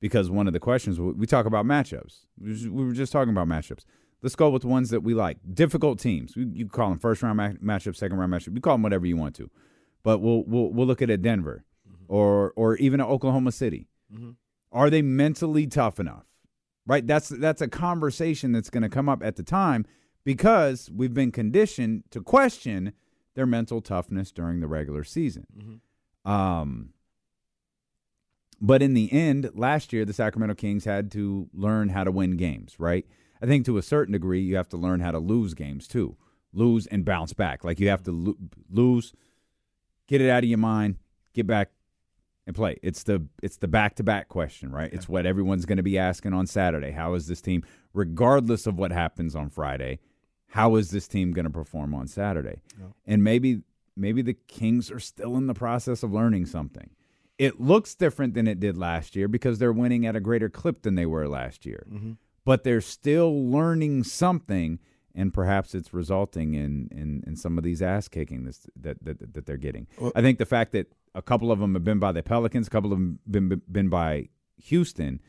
Because 0.00 0.30
one 0.30 0.46
of 0.46 0.54
the 0.54 0.60
questions 0.60 0.98
we 0.98 1.26
talk 1.26 1.44
about 1.44 1.66
matchups. 1.66 2.20
We 2.40 2.68
were 2.70 2.92
just 2.92 3.12
talking 3.12 3.32
about 3.36 3.46
matchups. 3.48 3.84
Let's 4.22 4.34
go 4.36 4.48
with 4.48 4.62
the 4.62 4.68
ones 4.68 4.88
that 4.90 5.02
we 5.02 5.12
like. 5.14 5.36
Difficult 5.52 5.98
teams. 5.98 6.32
You 6.36 6.66
call 6.68 6.88
them 6.90 6.98
first 6.98 7.22
round 7.22 7.36
ma- 7.36 7.74
matchup, 7.74 7.94
second 7.96 8.16
round 8.18 8.32
matchup. 8.32 8.54
You 8.54 8.60
call 8.62 8.74
them 8.74 8.82
whatever 8.82 9.06
you 9.06 9.16
want 9.18 9.34
to. 9.36 9.50
But 10.02 10.20
we'll 10.20 10.44
we'll 10.46 10.70
we'll 10.72 10.86
look 10.86 11.02
at 11.02 11.10
a 11.10 11.18
Denver 11.18 11.64
or 12.08 12.52
or 12.56 12.76
even 12.76 13.00
a 13.00 13.06
Oklahoma 13.08 13.52
City. 13.52 13.88
Mhm. 14.14 14.36
Are 14.72 14.88
they 14.88 15.02
mentally 15.02 15.66
tough 15.66 16.00
enough? 16.00 16.24
Right? 16.86 17.06
That's 17.06 17.28
that's 17.28 17.60
a 17.60 17.68
conversation 17.68 18.52
that's 18.52 18.70
going 18.70 18.82
to 18.82 18.88
come 18.88 19.08
up 19.10 19.22
at 19.22 19.36
the 19.36 19.42
time 19.42 19.84
because 20.24 20.90
we've 20.94 21.14
been 21.14 21.32
conditioned 21.32 22.04
to 22.10 22.20
question 22.22 22.92
their 23.34 23.46
mental 23.46 23.80
toughness 23.80 24.32
during 24.32 24.60
the 24.60 24.66
regular 24.66 25.04
season. 25.04 25.80
Um, 26.24 26.90
but 28.60 28.82
in 28.82 28.94
the 28.94 29.10
end, 29.12 29.50
last 29.54 29.92
year 29.92 30.04
the 30.04 30.12
Sacramento 30.12 30.54
Kings 30.54 30.84
had 30.84 31.10
to 31.12 31.48
learn 31.54 31.90
how 31.90 32.04
to 32.04 32.10
win 32.10 32.36
games, 32.36 32.76
right? 32.78 33.06
I 33.40 33.46
think 33.46 33.64
to 33.66 33.78
a 33.78 33.82
certain 33.82 34.12
degree 34.12 34.40
you 34.40 34.56
have 34.56 34.68
to 34.70 34.76
learn 34.76 35.00
how 35.00 35.12
to 35.12 35.18
lose 35.18 35.54
games 35.54 35.88
too. 35.88 36.16
Lose 36.52 36.86
and 36.88 37.04
bounce 37.04 37.32
back. 37.32 37.64
Like 37.64 37.80
you 37.80 37.88
have 37.88 38.02
to 38.02 38.12
lo- 38.12 38.36
lose, 38.68 39.14
get 40.08 40.20
it 40.20 40.28
out 40.28 40.42
of 40.42 40.48
your 40.48 40.58
mind, 40.58 40.96
get 41.32 41.46
back 41.46 41.70
and 42.46 42.56
play. 42.56 42.76
It's 42.82 43.04
the 43.04 43.24
it's 43.42 43.58
the 43.58 43.68
back-to-back 43.68 44.28
question, 44.28 44.72
right? 44.72 44.92
It's 44.92 45.08
what 45.08 45.24
everyone's 45.24 45.64
going 45.64 45.76
to 45.76 45.82
be 45.84 45.96
asking 45.96 46.32
on 46.32 46.46
Saturday. 46.46 46.90
How 46.90 47.14
is 47.14 47.28
this 47.28 47.40
team 47.40 47.62
regardless 47.94 48.66
of 48.66 48.76
what 48.76 48.90
happens 48.90 49.36
on 49.36 49.48
Friday? 49.48 50.00
How 50.50 50.76
is 50.76 50.90
this 50.90 51.06
team 51.08 51.32
going 51.32 51.44
to 51.44 51.50
perform 51.50 51.94
on 51.94 52.06
Saturday? 52.06 52.60
And 53.06 53.22
maybe 53.24 53.62
maybe 53.96 54.22
the 54.22 54.34
Kings 54.34 54.90
are 54.90 55.00
still 55.00 55.36
in 55.36 55.46
the 55.46 55.54
process 55.54 56.02
of 56.02 56.12
learning 56.12 56.46
something. 56.46 56.90
It 57.38 57.60
looks 57.60 57.94
different 57.94 58.34
than 58.34 58.46
it 58.46 58.60
did 58.60 58.76
last 58.76 59.16
year 59.16 59.28
because 59.28 59.58
they're 59.58 59.72
winning 59.72 60.06
at 60.06 60.16
a 60.16 60.20
greater 60.20 60.48
clip 60.48 60.82
than 60.82 60.94
they 60.94 61.06
were 61.06 61.28
last 61.28 61.64
year. 61.64 61.86
Mm-hmm. 61.90 62.12
But 62.44 62.64
they're 62.64 62.80
still 62.80 63.50
learning 63.50 64.04
something, 64.04 64.78
and 65.14 65.32
perhaps 65.32 65.74
it's 65.74 65.94
resulting 65.94 66.54
in 66.54 66.88
in, 66.90 67.22
in 67.26 67.36
some 67.36 67.56
of 67.56 67.64
these 67.64 67.80
ass 67.80 68.08
kicking 68.08 68.44
this, 68.44 68.66
that, 68.76 69.02
that 69.04 69.34
that 69.34 69.46
they're 69.46 69.56
getting. 69.56 69.86
Well- 69.98 70.12
I 70.14 70.20
think 70.20 70.38
the 70.38 70.46
fact 70.46 70.72
that 70.72 70.92
a 71.14 71.22
couple 71.22 71.50
of 71.52 71.58
them 71.58 71.74
have 71.74 71.84
been 71.84 71.98
by 71.98 72.12
the 72.12 72.22
Pelicans, 72.22 72.66
a 72.66 72.70
couple 72.70 72.92
of 72.92 72.98
them 72.98 73.18
been 73.30 73.62
been 73.70 73.88
by 73.88 74.28
Houston, 74.64 75.20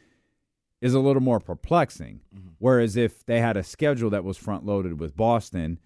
is 0.82 0.94
a 0.94 1.00
little 1.00 1.22
more 1.22 1.40
perplexing. 1.40 2.22
Whereas 2.58 2.96
if 2.98 3.26
they 3.26 3.40
had 3.40 3.56
a 3.58 3.64
schedule 3.64 4.10
that 4.10 4.24
was 4.24 4.38
front 4.38 4.66
loaded 4.66 5.00
with 5.00 5.16
Boston, 5.16 5.80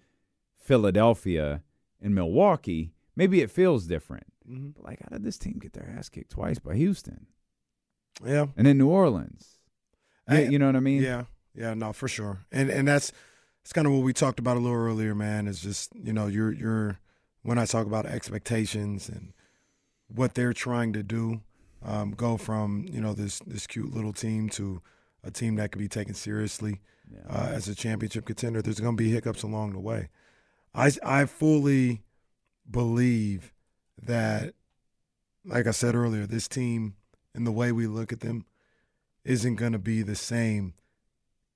Philadelphia, 0.56 1.62
and 2.00 2.14
Milwaukee, 2.14 2.92
maybe 3.14 3.40
it 3.40 3.50
feels 3.50 3.86
different. 3.86 4.26
Mhm. 4.48 4.74
But 4.74 4.84
like, 4.84 5.00
how 5.02 5.08
did 5.10 5.22
this 5.24 5.38
team 5.38 5.58
get 5.60 5.72
their 5.72 5.88
ass 5.96 6.08
kicked 6.08 6.30
twice 6.30 6.58
by 6.58 6.74
Houston 6.76 7.26
Yeah. 8.24 8.46
and 8.56 8.66
then 8.66 8.78
New 8.78 8.88
Orleans? 8.88 9.58
Yeah, 10.28 10.34
I- 10.36 10.42
you 10.42 10.58
know 10.58 10.66
what 10.66 10.76
I 10.76 10.80
mean? 10.80 11.02
Yeah, 11.02 11.24
yeah, 11.54 11.74
no, 11.74 11.92
for 11.92 12.08
sure. 12.08 12.46
And 12.50 12.68
and 12.70 12.86
that's 12.88 13.12
it's 13.62 13.72
kind 13.72 13.86
of 13.86 13.92
what 13.92 14.02
we 14.04 14.12
talked 14.12 14.38
about 14.38 14.56
a 14.56 14.60
little 14.60 14.76
earlier, 14.78 15.14
man. 15.14 15.46
Is 15.48 15.60
just 15.60 15.94
you 15.94 16.12
know 16.12 16.26
you're 16.26 16.52
you're 16.52 16.98
when 17.42 17.58
I 17.58 17.64
talk 17.64 17.86
about 17.86 18.06
expectations 18.06 19.08
and 19.08 19.32
what 20.08 20.34
they're 20.34 20.52
trying 20.52 20.92
to 20.94 21.02
do, 21.02 21.42
um, 21.84 22.12
go 22.12 22.36
from 22.36 22.86
you 22.90 23.00
know 23.00 23.12
this 23.12 23.40
this 23.46 23.66
cute 23.66 23.94
little 23.94 24.12
team 24.12 24.48
to 24.50 24.82
a 25.22 25.30
team 25.30 25.56
that 25.56 25.72
can 25.72 25.80
be 25.80 25.88
taken 25.88 26.14
seriously 26.14 26.80
uh, 27.28 27.50
as 27.50 27.68
a 27.68 27.74
championship 27.74 28.24
contender. 28.24 28.62
There's 28.62 28.80
going 28.80 28.96
to 28.96 29.02
be 29.02 29.10
hiccups 29.10 29.42
along 29.42 29.72
the 29.72 29.80
way. 29.80 30.08
I 30.74 30.92
I 31.04 31.24
fully 31.26 32.02
believe 32.70 33.52
that, 34.02 34.54
like 35.44 35.66
I 35.66 35.70
said 35.72 35.94
earlier, 35.94 36.26
this 36.26 36.48
team 36.48 36.96
and 37.34 37.46
the 37.46 37.52
way 37.52 37.72
we 37.72 37.86
look 37.86 38.12
at 38.12 38.20
them 38.20 38.46
isn't 39.24 39.56
going 39.56 39.72
to 39.72 39.78
be 39.78 40.02
the 40.02 40.14
same 40.14 40.74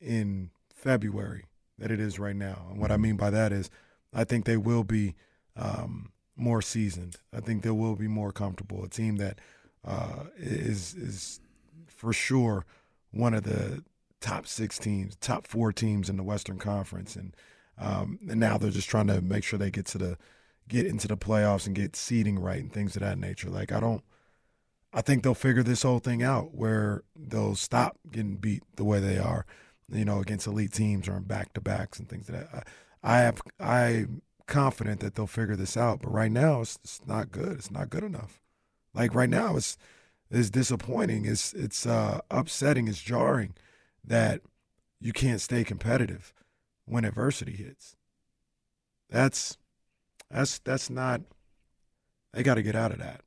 in 0.00 0.50
February 0.74 1.44
that 1.78 1.90
it 1.90 2.00
is 2.00 2.18
right 2.18 2.36
now. 2.36 2.66
And 2.70 2.80
what 2.80 2.92
I 2.92 2.96
mean 2.96 3.16
by 3.16 3.30
that 3.30 3.52
is, 3.52 3.70
I 4.12 4.24
think 4.24 4.44
they 4.44 4.56
will 4.56 4.84
be 4.84 5.14
um, 5.56 6.12
more 6.36 6.62
seasoned. 6.62 7.16
I 7.32 7.40
think 7.40 7.62
they 7.62 7.70
will 7.70 7.96
be 7.96 8.08
more 8.08 8.32
comfortable. 8.32 8.84
A 8.84 8.88
team 8.88 9.16
that 9.16 9.38
uh, 9.86 10.24
is 10.36 10.94
is 10.94 11.40
for 11.86 12.12
sure 12.12 12.64
one 13.12 13.34
of 13.34 13.44
the 13.44 13.82
top 14.20 14.46
six 14.46 14.78
teams, 14.78 15.16
top 15.16 15.46
four 15.46 15.72
teams 15.72 16.08
in 16.08 16.16
the 16.16 16.22
Western 16.22 16.58
Conference, 16.58 17.16
and 17.16 17.34
um, 17.78 18.18
and 18.28 18.38
now 18.38 18.58
they're 18.58 18.70
just 18.70 18.88
trying 18.88 19.06
to 19.06 19.20
make 19.20 19.44
sure 19.44 19.58
they 19.58 19.70
get 19.70 19.86
to 19.86 19.98
the 19.98 20.18
get 20.68 20.86
into 20.86 21.08
the 21.08 21.16
playoffs 21.16 21.66
and 21.66 21.74
get 21.74 21.96
seeding 21.96 22.38
right 22.38 22.60
and 22.60 22.72
things 22.72 22.94
of 22.94 23.02
that 23.02 23.18
nature. 23.18 23.50
Like 23.50 23.72
I 23.72 23.80
don't, 23.80 24.04
I 24.92 25.00
think 25.00 25.22
they'll 25.22 25.34
figure 25.34 25.62
this 25.62 25.82
whole 25.82 25.98
thing 25.98 26.22
out 26.22 26.54
where 26.54 27.02
they'll 27.16 27.56
stop 27.56 27.98
getting 28.10 28.36
beat 28.36 28.62
the 28.76 28.84
way 28.84 29.00
they 29.00 29.18
are, 29.18 29.46
you 29.90 30.04
know, 30.04 30.20
against 30.20 30.46
elite 30.46 30.72
teams 30.72 31.08
or 31.08 31.16
in 31.16 31.24
back 31.24 31.52
to 31.54 31.60
backs 31.60 31.98
and 31.98 32.08
things 32.08 32.28
of 32.28 32.36
that. 32.36 32.66
I, 33.02 33.16
I 33.16 33.18
have 33.20 33.42
I'm 33.58 34.22
confident 34.46 35.00
that 35.00 35.14
they'll 35.14 35.26
figure 35.26 35.56
this 35.56 35.76
out, 35.76 36.02
but 36.02 36.12
right 36.12 36.30
now 36.30 36.60
it's, 36.60 36.78
it's 36.84 37.00
not 37.06 37.32
good. 37.32 37.52
It's 37.52 37.70
not 37.70 37.90
good 37.90 38.04
enough. 38.04 38.39
Like 38.94 39.14
right 39.14 39.30
now 39.30 39.56
it's 39.56 39.76
it's 40.30 40.50
disappointing. 40.50 41.24
It's 41.26 41.52
it's 41.52 41.86
uh, 41.86 42.20
upsetting. 42.30 42.88
It's 42.88 43.02
jarring 43.02 43.54
that 44.04 44.42
you 45.00 45.12
can't 45.12 45.40
stay 45.40 45.64
competitive 45.64 46.32
when 46.84 47.04
adversity 47.04 47.52
hits. 47.52 47.96
That's 49.08 49.58
that's 50.30 50.58
that's 50.60 50.90
not. 50.90 51.22
They 52.32 52.44
got 52.44 52.54
to 52.54 52.62
get 52.62 52.76
out 52.76 52.92
of 52.92 52.98
that. 52.98 53.22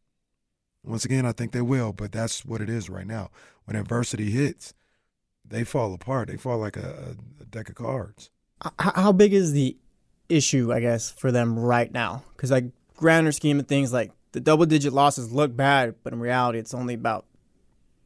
Once 0.85 1.03
again, 1.03 1.25
I 1.25 1.33
think 1.33 1.51
they 1.51 1.61
will, 1.61 1.91
but 1.91 2.11
that's 2.11 2.45
what 2.45 2.61
it 2.61 2.69
is 2.69 2.89
right 2.89 3.07
now. 3.07 3.31
When 3.65 3.75
adversity 3.75 4.31
hits, 4.31 4.73
they 5.45 5.63
fall 5.63 5.93
apart. 5.93 6.29
They 6.29 6.37
fall 6.37 6.57
like 6.57 6.77
a, 6.77 7.15
a 7.41 7.45
deck 7.45 7.69
of 7.69 7.75
cards. 7.75 8.29
How 8.79 9.11
big 9.11 9.33
is 9.33 9.51
the 9.51 9.75
issue, 10.29 10.71
I 10.71 10.79
guess, 10.79 11.11
for 11.11 11.31
them 11.31 11.59
right 11.59 11.91
now? 11.91 12.23
Because 12.35 12.51
like 12.51 12.65
grander 12.95 13.31
scheme 13.31 13.59
of 13.59 13.67
things, 13.67 13.91
like 13.91 14.11
the 14.33 14.41
double 14.41 14.65
digit 14.65 14.93
losses 14.93 15.31
look 15.31 15.55
bad, 15.55 15.95
but 16.03 16.11
in 16.11 16.19
reality, 16.19 16.59
it's 16.59 16.73
only 16.73 16.95
about 16.95 17.25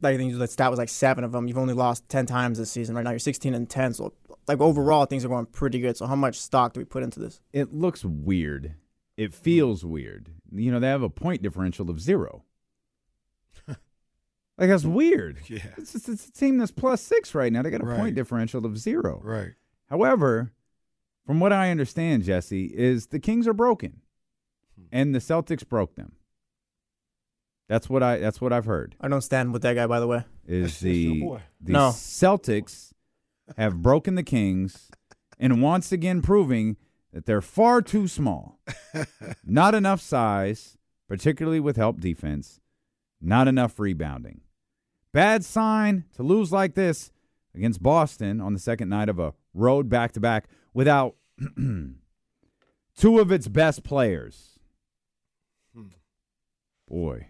like 0.00 0.14
I 0.14 0.16
think 0.16 0.38
the 0.38 0.46
stat 0.46 0.70
was 0.70 0.78
like 0.78 0.88
seven 0.88 1.24
of 1.24 1.32
them. 1.32 1.48
You've 1.48 1.58
only 1.58 1.74
lost 1.74 2.08
ten 2.08 2.26
times 2.26 2.58
this 2.58 2.70
season. 2.70 2.94
Right 2.94 3.02
now, 3.02 3.10
you're 3.10 3.18
16 3.18 3.54
and 3.54 3.68
10. 3.68 3.94
So 3.94 4.12
like 4.46 4.60
overall, 4.60 5.06
things 5.06 5.24
are 5.24 5.28
going 5.28 5.46
pretty 5.46 5.80
good. 5.80 5.96
So 5.96 6.06
how 6.06 6.16
much 6.16 6.38
stock 6.38 6.74
do 6.74 6.80
we 6.80 6.84
put 6.84 7.02
into 7.02 7.18
this? 7.18 7.40
It 7.52 7.74
looks 7.74 8.04
weird. 8.04 8.74
It 9.16 9.34
feels 9.34 9.84
weird. 9.84 10.30
You 10.52 10.70
know, 10.70 10.78
they 10.78 10.86
have 10.86 11.02
a 11.02 11.10
point 11.10 11.42
differential 11.42 11.90
of 11.90 12.00
zero. 12.00 12.44
like 13.66 13.78
that's 14.56 14.84
weird. 14.84 15.38
Yeah, 15.48 15.60
it's, 15.76 15.94
it's, 15.94 16.08
it's, 16.08 16.28
a 16.28 16.32
team 16.32 16.58
that's 16.58 16.70
plus 16.70 17.02
six 17.02 17.34
right 17.34 17.52
now. 17.52 17.62
They 17.62 17.70
got 17.70 17.82
a 17.82 17.86
Right. 17.86 17.98
point 17.98 18.14
differential 18.14 18.64
of 18.64 18.78
zero. 18.78 19.20
Right. 19.24 19.54
However, 19.86 20.52
from 21.26 21.40
what 21.40 21.52
I 21.52 21.70
understand, 21.70 22.22
Jesse, 22.22 22.66
is 22.66 23.08
the 23.08 23.18
Kings 23.18 23.48
are 23.48 23.54
broken, 23.54 24.02
hmm. 24.76 24.86
and 24.92 25.14
the 25.14 25.18
Celtics 25.18 25.66
broke 25.66 25.96
them. 25.96 26.12
That's 27.68 27.88
what 27.88 28.02
I. 28.02 28.18
That's 28.18 28.40
what 28.40 28.52
I've 28.52 28.64
heard. 28.64 28.96
I 29.00 29.08
don't 29.08 29.20
stand 29.20 29.52
with 29.52 29.62
that 29.62 29.74
guy, 29.74 29.86
by 29.86 30.00
the 30.00 30.06
way. 30.06 30.24
Is 30.46 30.80
the 30.80 31.20
the 31.60 31.72
No. 31.72 31.90
Celtics 31.90 32.92
have 33.56 33.82
broken 33.82 34.14
the 34.14 34.22
Kings, 34.22 34.90
and 35.38 35.62
once 35.62 35.92
again 35.92 36.22
proving 36.22 36.76
that 37.12 37.26
they're 37.26 37.42
far 37.42 37.82
too 37.82 38.08
small, 38.08 38.58
not 39.44 39.74
enough 39.74 40.00
size, 40.00 40.76
particularly 41.08 41.60
with 41.60 41.76
help 41.76 42.00
defense, 42.00 42.60
not 43.20 43.48
enough 43.48 43.78
rebounding. 43.78 44.40
Bad 45.12 45.44
sign 45.44 46.04
to 46.16 46.22
lose 46.22 46.52
like 46.52 46.74
this 46.74 47.10
against 47.54 47.82
Boston 47.82 48.40
on 48.40 48.52
the 48.52 48.58
second 48.58 48.88
night 48.88 49.08
of 49.08 49.18
a 49.18 49.34
road 49.54 49.88
back 49.88 50.12
to 50.12 50.20
back 50.20 50.48
without 50.72 51.16
two 52.96 53.18
of 53.18 53.32
its 53.32 53.48
best 53.48 53.82
players. 53.82 54.58
Boy. 56.88 57.28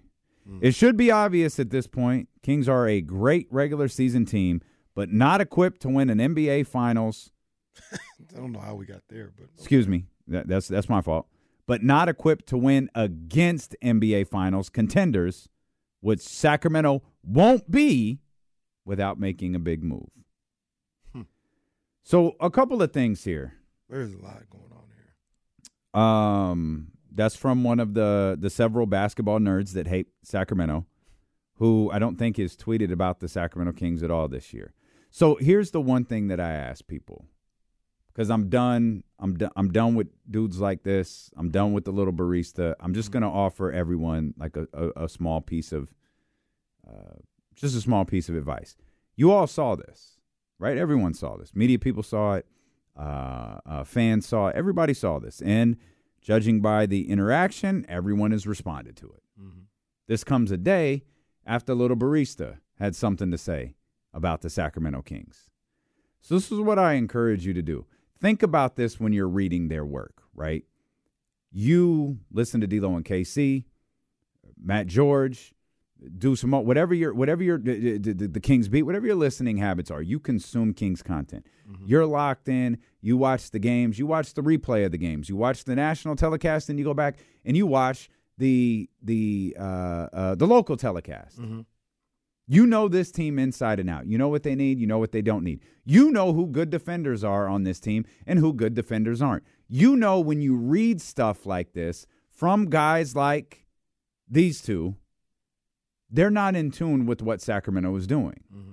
It 0.61 0.75
should 0.75 0.97
be 0.97 1.11
obvious 1.11 1.59
at 1.59 1.71
this 1.71 1.87
point 1.87 2.29
Kings 2.43 2.69
are 2.69 2.89
a 2.89 3.01
great 3.01 3.47
regular 3.51 3.89
season 3.89 4.25
team, 4.25 4.63
but 4.95 5.13
not 5.13 5.41
equipped 5.41 5.83
to 5.83 5.89
win 5.89 6.09
an 6.09 6.19
NBA 6.19 6.67
Finals. 6.67 7.31
I 7.93 7.99
don't 8.37 8.53
know 8.53 8.61
how 8.61 8.75
we 8.75 8.87
got 8.87 9.03
there, 9.09 9.33
but 9.37 9.49
Excuse 9.57 9.87
me. 9.87 10.07
That, 10.27 10.49
that's 10.49 10.69
that's 10.69 10.89
my 10.89 11.01
fault. 11.01 11.27
But 11.67 11.83
not 11.83 12.09
equipped 12.09 12.47
to 12.47 12.57
win 12.57 12.89
against 12.95 13.77
NBA 13.83 14.29
Finals 14.29 14.71
contenders, 14.71 15.49
which 16.01 16.21
Sacramento 16.21 17.03
won't 17.23 17.71
be 17.71 18.21
without 18.87 19.21
making 19.21 19.55
a 19.55 19.59
big 19.59 19.85
move. 19.85 20.09
So 22.03 22.37
a 22.41 22.49
couple 22.49 22.81
of 22.81 22.91
things 22.91 23.25
here. 23.25 23.53
there's 23.91 24.15
a 24.15 24.17
lot 24.17 24.43
going 24.49 24.73
on 24.73 24.85
here. 24.97 26.03
Um, 26.03 26.93
that's 27.19 27.37
from 27.37 27.65
one 27.65 27.81
of 27.81 27.95
the 27.95 28.39
the 28.41 28.49
several 28.49 28.87
basketball 28.87 29.41
nerds 29.41 29.73
that 29.73 29.89
hate 29.89 30.07
Sacramento, 30.23 30.87
who 31.57 31.91
I 31.93 31.99
don't 31.99 32.17
think 32.17 32.37
has 32.37 32.57
tweeted 32.57 32.93
about 32.93 33.19
the 33.19 33.29
Sacramento 33.29 33.77
Kings 33.77 34.03
at 34.03 34.11
all 34.11 34.29
this 34.29 34.55
year. 34.55 34.73
So 35.11 35.35
here's 35.37 35.73
the 35.73 35.81
one 35.81 36.05
thing 36.05 36.29
that 36.29 36.39
I 36.39 36.53
ask 36.53 36.87
people, 36.87 37.25
because 38.13 38.31
I'm 38.31 38.49
done. 38.49 39.03
I'm 39.19 39.37
done. 39.37 39.51
I'm 39.57 39.73
done 39.73 39.97
with 39.97 40.07
dudes 40.31 40.61
like 40.61 40.85
this. 40.85 41.31
I'm 41.37 41.51
done 41.51 41.73
with 41.73 41.85
the 41.85 41.91
little 41.91 42.13
barista. 42.13 42.75
I'm 42.79 42.95
just 42.95 43.11
gonna 43.11 43.33
offer 43.33 43.73
everyone 43.73 44.35
like 44.39 44.57
a, 44.57 44.69
a, 44.73 45.05
a 45.05 45.09
small 45.09 45.41
piece 45.41 45.73
of, 45.73 45.93
uh, 46.89 47.19
just 47.57 47.75
a 47.75 47.81
small 47.81 48.05
piece 48.05 48.29
of 48.29 48.37
advice. 48.37 48.77
You 49.17 49.33
all 49.33 49.49
saw 49.49 49.75
this, 49.75 50.19
right? 50.61 50.79
Everyone 50.79 51.15
saw 51.15 51.37
this. 51.37 51.53
Media 51.55 51.81
people 51.81 52.05
saw 52.05 52.35
it. 52.35 52.47
Uh, 52.97 53.59
uh, 53.67 53.85
fans 53.85 54.27
saw 54.27 54.49
it. 54.49 54.55
Everybody 54.55 54.95
saw 54.95 55.19
this, 55.19 55.43
and 55.43 55.77
judging 56.29 56.61
by 56.61 56.85
the 56.85 57.09
interaction, 57.09 57.87
everyone 57.89 58.33
has 58.33 58.47
responded 58.47 58.95
to 58.95 59.07
it. 59.07 59.23
Mm-hmm. 59.41 59.61
This 60.09 60.25
comes 60.25 60.51
a 60.51 60.59
day 60.59 61.05
after 61.47 61.75
Little 61.75 61.97
Barista 61.97 62.59
had 62.79 62.95
something 62.95 63.31
to 63.31 63.39
say 63.39 63.77
about 64.13 64.43
the 64.43 64.51
Sacramento 64.51 65.01
Kings. 65.01 65.49
So, 66.21 66.35
this 66.35 66.53
is 66.53 66.61
what 66.61 66.79
I 66.79 66.95
encourage 66.95 67.47
you 67.47 67.55
to 67.55 67.63
do. 67.63 67.87
Think 68.21 68.43
about 68.43 68.77
this 68.77 69.01
when 69.01 69.15
you're 69.15 69.27
reading 69.27 69.69
their 69.69 69.87
work, 69.87 70.23
right? 70.35 70.65
You 71.51 72.19
listen 72.31 72.61
to 72.61 72.67
D'Lo 72.67 72.95
and 72.95 73.07
KC, 73.07 73.65
Matt 74.63 74.87
George, 74.87 75.55
do 76.17 76.37
some 76.37 76.51
more, 76.51 76.65
whatever 76.65 76.95
your 76.95 77.13
whatever 77.13 77.43
your 77.43 77.59
the, 77.59 77.99
the, 77.99 78.29
the 78.29 78.41
Kings 78.41 78.69
beat, 78.69 78.85
whatever 78.85 79.07
your 79.07 79.17
listening 79.17 79.57
habits 79.57 79.91
are. 79.91 80.03
You 80.03 80.21
consume 80.21 80.73
Kings 80.75 81.03
content. 81.03 81.47
You're 81.87 82.07
locked 82.07 82.49
in. 82.49 82.79
You 83.01 83.17
watch 83.17 83.51
the 83.51 83.59
games. 83.59 83.99
You 83.99 84.07
watch 84.07 84.35
the 84.35 84.43
replay 84.43 84.87
of 84.87 84.93
the 84.93 84.99
games. 84.99 85.29
You 85.29 85.37
watch 85.37 85.65
the 85.65 85.75
national 85.77 86.17
telecast, 86.17 86.69
and 86.71 86.79
you 86.79 86.85
go 86.85 86.95
back 86.95 87.19
and 87.45 87.57
you 87.57 87.67
watch 87.67 88.09
the 88.39 88.89
the 89.03 89.57
uh, 89.59 89.63
uh, 90.13 90.35
the 90.35 90.47
local 90.47 90.77
telecast. 90.77 91.39
You 92.51 92.67
know 92.67 92.89
this 92.89 93.11
team 93.11 93.39
inside 93.39 93.79
and 93.79 93.91
out. 93.91 94.07
You 94.07 94.17
know 94.17 94.29
what 94.29 94.43
they 94.43 94.55
need. 94.55 94.79
You 94.79 94.87
know 94.87 94.99
what 94.99 95.13
they 95.13 95.21
don't 95.21 95.45
need. 95.45 95.61
You 95.85 96.11
know 96.11 96.33
who 96.33 96.47
good 96.47 96.71
defenders 96.71 97.23
are 97.23 97.47
on 97.47 97.65
this 97.65 97.79
team 97.81 98.07
and 98.27 98.39
who 98.39 98.55
good 98.55 98.73
defenders 98.75 99.21
aren't. 99.21 99.45
You 99.69 99.97
know 99.97 100.19
when 100.21 100.41
you 100.41 100.57
read 100.57 101.03
stuff 101.03 101.45
like 101.45 101.75
this 101.75 102.07
from 102.31 102.71
guys 102.71 103.15
like 103.15 103.67
these 104.31 104.63
two, 104.63 104.95
they're 106.11 106.31
not 106.31 106.57
in 106.57 106.71
tune 106.71 107.07
with 107.07 107.23
what 107.23 107.41
Sacramento 107.41 107.95
is 107.97 108.07
doing. 108.07 108.43
Mm-hmm. 108.55 108.73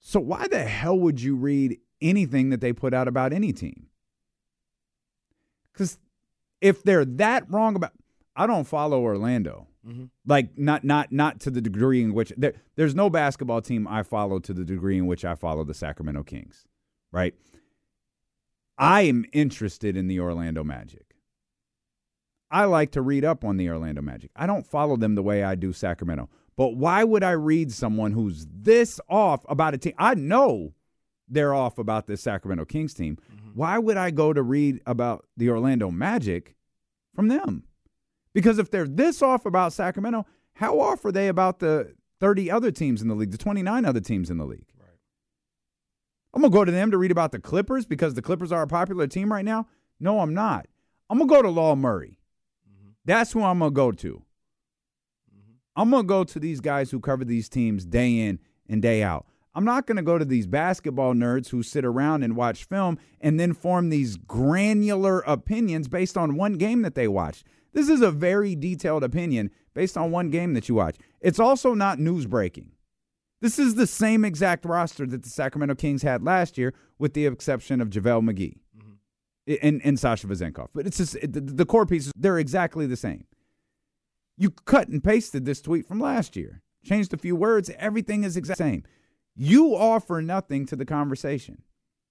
So 0.00 0.20
why 0.20 0.46
the 0.48 0.64
hell 0.64 0.98
would 0.98 1.20
you 1.20 1.36
read 1.36 1.78
anything 2.00 2.50
that 2.50 2.60
they 2.60 2.72
put 2.72 2.94
out 2.94 3.08
about 3.08 3.32
any 3.32 3.52
team? 3.52 3.86
Because 5.72 5.98
if 6.60 6.82
they're 6.82 7.04
that 7.04 7.50
wrong 7.50 7.76
about, 7.76 7.92
I 8.34 8.46
don't 8.46 8.66
follow 8.66 9.00
Orlando. 9.02 9.68
Mm-hmm. 9.86 10.04
Like 10.26 10.58
not 10.58 10.84
not 10.84 11.10
not 11.10 11.40
to 11.40 11.50
the 11.50 11.62
degree 11.62 12.02
in 12.02 12.12
which 12.12 12.32
there, 12.36 12.52
there's 12.76 12.94
no 12.94 13.08
basketball 13.08 13.62
team 13.62 13.88
I 13.88 14.02
follow 14.02 14.38
to 14.40 14.52
the 14.52 14.64
degree 14.64 14.98
in 14.98 15.06
which 15.06 15.24
I 15.24 15.34
follow 15.34 15.64
the 15.64 15.72
Sacramento 15.72 16.22
Kings, 16.24 16.66
right? 17.12 17.34
I 18.76 19.02
am 19.02 19.24
interested 19.32 19.96
in 19.96 20.06
the 20.06 20.20
Orlando 20.20 20.64
Magic. 20.64 21.09
I 22.50 22.64
like 22.64 22.92
to 22.92 23.02
read 23.02 23.24
up 23.24 23.44
on 23.44 23.56
the 23.56 23.68
Orlando 23.68 24.02
Magic. 24.02 24.30
I 24.34 24.46
don't 24.46 24.66
follow 24.66 24.96
them 24.96 25.14
the 25.14 25.22
way 25.22 25.44
I 25.44 25.54
do 25.54 25.72
Sacramento. 25.72 26.28
But 26.56 26.76
why 26.76 27.04
would 27.04 27.22
I 27.22 27.30
read 27.30 27.72
someone 27.72 28.12
who's 28.12 28.46
this 28.52 29.00
off 29.08 29.40
about 29.48 29.74
a 29.74 29.78
team? 29.78 29.94
I 29.98 30.14
know 30.14 30.74
they're 31.30 31.54
off 31.54 31.78
about 31.78 32.06
this 32.06 32.20
Sacramento 32.20 32.64
Kings 32.64 32.92
team, 32.92 33.16
mm-hmm. 33.16 33.50
Why 33.54 33.78
would 33.78 33.96
I 33.96 34.10
go 34.10 34.32
to 34.32 34.42
read 34.42 34.80
about 34.86 35.26
the 35.36 35.50
Orlando 35.50 35.90
Magic 35.90 36.54
from 37.14 37.28
them? 37.28 37.64
Because 38.32 38.58
if 38.58 38.70
they're 38.70 38.86
this 38.86 39.22
off 39.22 39.46
about 39.46 39.72
Sacramento, 39.72 40.26
how 40.54 40.78
off 40.80 41.04
are 41.04 41.12
they 41.12 41.28
about 41.28 41.58
the 41.58 41.94
30 42.20 42.50
other 42.50 42.70
teams 42.70 43.02
in 43.02 43.08
the 43.08 43.14
league, 43.14 43.32
the 43.32 43.38
29 43.38 43.84
other 43.84 44.00
teams 44.00 44.30
in 44.30 44.38
the 44.38 44.44
league? 44.44 44.66
Right. 44.78 44.88
I'm 46.34 46.42
going 46.42 46.52
to 46.52 46.56
go 46.56 46.64
to 46.64 46.72
them 46.72 46.90
to 46.90 46.98
read 46.98 47.10
about 47.10 47.32
the 47.32 47.40
Clippers 47.40 47.86
because 47.86 48.14
the 48.14 48.22
Clippers 48.22 48.52
are 48.52 48.62
a 48.62 48.68
popular 48.68 49.06
team 49.06 49.32
right 49.32 49.44
now? 49.44 49.66
No, 49.98 50.20
I'm 50.20 50.34
not. 50.34 50.66
I'm 51.08 51.18
going 51.18 51.28
to 51.28 51.34
go 51.34 51.42
to 51.42 51.48
Law 51.48 51.74
Murray. 51.74 52.19
That's 53.10 53.32
who 53.32 53.42
I'm 53.42 53.58
going 53.58 53.72
to 53.72 53.74
go 53.74 53.90
to. 53.90 54.22
I'm 55.74 55.90
going 55.90 56.04
to 56.04 56.06
go 56.06 56.22
to 56.22 56.38
these 56.38 56.60
guys 56.60 56.92
who 56.92 57.00
cover 57.00 57.24
these 57.24 57.48
teams 57.48 57.84
day 57.84 58.20
in 58.20 58.38
and 58.68 58.80
day 58.80 59.02
out. 59.02 59.26
I'm 59.52 59.64
not 59.64 59.88
going 59.88 59.96
to 59.96 60.02
go 60.02 60.16
to 60.16 60.24
these 60.24 60.46
basketball 60.46 61.14
nerds 61.14 61.48
who 61.48 61.64
sit 61.64 61.84
around 61.84 62.22
and 62.22 62.36
watch 62.36 62.62
film 62.62 63.00
and 63.20 63.40
then 63.40 63.52
form 63.52 63.88
these 63.88 64.16
granular 64.16 65.24
opinions 65.26 65.88
based 65.88 66.16
on 66.16 66.36
one 66.36 66.52
game 66.52 66.82
that 66.82 66.94
they 66.94 67.08
watched. 67.08 67.48
This 67.72 67.88
is 67.88 68.00
a 68.00 68.12
very 68.12 68.54
detailed 68.54 69.02
opinion 69.02 69.50
based 69.74 69.96
on 69.96 70.12
one 70.12 70.30
game 70.30 70.54
that 70.54 70.68
you 70.68 70.76
watch. 70.76 70.94
It's 71.20 71.40
also 71.40 71.74
not 71.74 71.98
news 71.98 72.26
breaking. 72.26 72.70
This 73.40 73.58
is 73.58 73.74
the 73.74 73.88
same 73.88 74.24
exact 74.24 74.64
roster 74.64 75.04
that 75.04 75.24
the 75.24 75.30
Sacramento 75.30 75.74
Kings 75.74 76.02
had 76.02 76.22
last 76.22 76.56
year, 76.56 76.74
with 76.96 77.14
the 77.14 77.26
exception 77.26 77.80
of 77.80 77.90
JaVale 77.90 78.30
McGee 78.30 78.58
and, 79.62 79.80
and 79.84 79.98
Sasha 79.98 80.26
Vezenkov. 80.26 80.68
But 80.74 80.86
it's 80.86 80.98
just 80.98 81.14
the, 81.20 81.40
the 81.40 81.66
core 81.66 81.86
pieces, 81.86 82.12
they're 82.16 82.38
exactly 82.38 82.86
the 82.86 82.96
same. 82.96 83.24
You 84.36 84.50
cut 84.50 84.88
and 84.88 85.02
pasted 85.02 85.44
this 85.44 85.60
tweet 85.60 85.86
from 85.86 86.00
last 86.00 86.36
year, 86.36 86.62
changed 86.84 87.12
a 87.12 87.18
few 87.18 87.36
words, 87.36 87.70
everything 87.78 88.24
is 88.24 88.36
exact 88.36 88.58
same. 88.58 88.84
You 89.36 89.76
offer 89.76 90.22
nothing 90.22 90.66
to 90.66 90.76
the 90.76 90.84
conversation. 90.84 91.62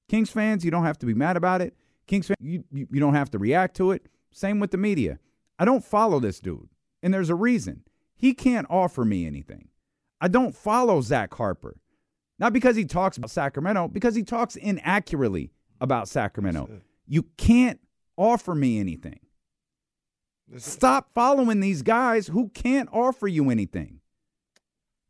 Kings 0.07 0.29
fans, 0.29 0.65
you 0.65 0.71
don't 0.71 0.85
have 0.85 0.97
to 0.99 1.05
be 1.05 1.13
mad 1.13 1.37
about 1.37 1.61
it. 1.61 1.75
Kings 2.07 2.27
fans, 2.27 2.37
you, 2.39 2.63
you, 2.71 2.87
you 2.91 2.99
don't 2.99 3.13
have 3.15 3.31
to 3.31 3.37
react 3.37 3.75
to 3.77 3.91
it. 3.91 4.07
Same 4.31 4.59
with 4.59 4.71
the 4.71 4.77
media. 4.77 5.19
I 5.57 5.65
don't 5.65 5.83
follow 5.83 6.19
this 6.19 6.39
dude, 6.39 6.69
and 7.03 7.13
there's 7.13 7.29
a 7.29 7.35
reason. 7.35 7.83
He 8.15 8.33
can't 8.33 8.67
offer 8.69 9.05
me 9.05 9.25
anything. 9.25 9.69
I 10.21 10.27
don't 10.27 10.55
follow 10.55 11.01
Zach 11.01 11.33
Harper. 11.33 11.77
Not 12.37 12.53
because 12.53 12.75
he 12.75 12.85
talks 12.85 13.17
about 13.17 13.31
Sacramento, 13.31 13.89
because 13.89 14.15
he 14.15 14.23
talks 14.23 14.55
inaccurately 14.55 15.51
about 15.81 16.07
Sacramento. 16.07 16.69
You 17.09 17.23
can't 17.35 17.81
offer 18.15 18.55
me 18.55 18.79
anything. 18.79 19.19
Stop 20.57 21.09
following 21.13 21.59
these 21.59 21.81
guys 21.81 22.27
who 22.27 22.49
can't 22.49 22.87
offer 22.93 23.27
you 23.27 23.49
anything. 23.49 23.99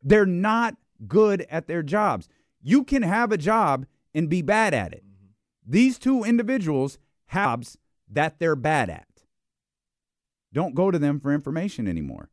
They're 0.02 0.26
not 0.26 0.76
good 1.06 1.46
at 1.48 1.68
their 1.68 1.84
jobs. 1.84 2.28
You 2.60 2.82
can 2.82 3.02
have 3.02 3.30
a 3.30 3.38
job 3.38 3.86
and 4.12 4.28
be 4.28 4.42
bad 4.42 4.74
at 4.74 4.92
it. 4.92 5.04
Mm-hmm. 5.04 5.70
These 5.70 5.98
two 5.98 6.24
individuals 6.24 6.98
have 7.26 7.60
jobs 7.60 7.78
that 8.10 8.38
they're 8.38 8.56
bad 8.56 8.90
at. 8.90 9.06
Don't 10.52 10.74
go 10.74 10.90
to 10.90 10.98
them 10.98 11.20
for 11.20 11.32
information 11.32 11.86
anymore. 11.86 12.28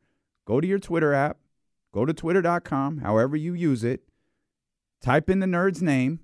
Go 0.45 0.59
to 0.59 0.67
your 0.67 0.79
Twitter 0.79 1.13
app, 1.13 1.37
go 1.93 2.05
to 2.05 2.13
twitter.com, 2.13 2.99
however 2.99 3.35
you 3.35 3.53
use 3.53 3.83
it, 3.83 4.01
type 5.01 5.29
in 5.29 5.39
the 5.39 5.45
nerd's 5.45 5.81
name, 5.81 6.21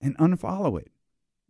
and 0.00 0.16
unfollow 0.18 0.80
it. 0.80 0.90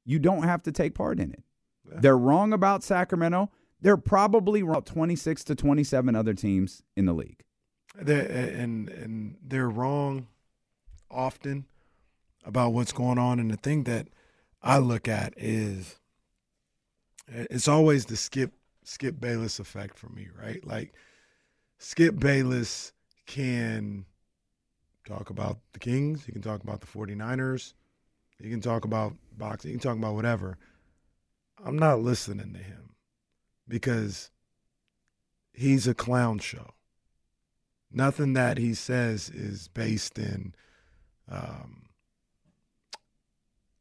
You 0.07 0.19
don't 0.19 0.45
have 0.45 0.63
to 0.63 0.73
take 0.73 0.95
part 0.95 1.21
in 1.21 1.33
it. 1.33 1.43
They're 1.85 2.17
wrong 2.17 2.53
about 2.53 2.83
Sacramento. 2.83 3.51
They're 3.81 3.99
probably 3.99 4.63
wrong 4.63 4.77
about 4.77 4.87
26 4.87 5.45
to 5.45 5.55
27 5.55 6.15
other 6.17 6.33
teams 6.33 6.83
in 6.97 7.05
the 7.05 7.13
league. 7.13 7.45
They're, 8.01 8.27
and 8.27 8.89
and 8.89 9.37
they're 9.43 9.69
wrong 9.69 10.29
often 11.11 11.67
about 12.45 12.73
what's 12.73 12.93
going 12.93 13.19
on. 13.19 13.39
And 13.39 13.51
the 13.51 13.57
thing 13.57 13.85
that 13.85 14.09
I 14.63 14.79
look 14.79 15.09
at 15.09 15.35
is 15.37 15.99
it's 17.29 17.69
always 17.69 18.07
the 18.07 18.17
Skip 18.17 18.53
Skip 18.85 19.21
Bayless 19.21 19.59
effect 19.59 19.99
for 19.99 20.09
me, 20.09 20.29
right? 20.41 20.65
Like 20.65 20.95
Skip 21.79 22.19
Bayless 22.19 22.93
can 23.27 24.07
talk 25.07 25.31
about 25.31 25.59
the 25.73 25.79
Kings, 25.79 26.25
he 26.25 26.33
can 26.33 26.43
talk 26.43 26.63
about 26.63 26.81
the 26.81 26.87
49ers, 26.87 27.75
he 28.41 28.51
can 28.51 28.61
talk 28.61 28.85
about 28.85 29.15
boxing, 29.37 29.71
he 29.71 29.79
can 29.79 29.83
talk 29.83 29.97
about 29.97 30.15
whatever. 30.15 30.59
I'm 31.65 31.79
not 31.79 32.01
listening 32.01 32.53
to 32.53 32.61
him 32.61 32.95
because 33.67 34.31
he's 35.53 35.87
a 35.87 35.95
clown 35.95 36.39
show. 36.39 36.75
Nothing 37.91 38.35
that 38.35 38.59
he 38.59 38.75
says 38.75 39.31
is 39.31 39.69
based 39.69 40.19
in 40.19 40.55
um, 41.31 41.87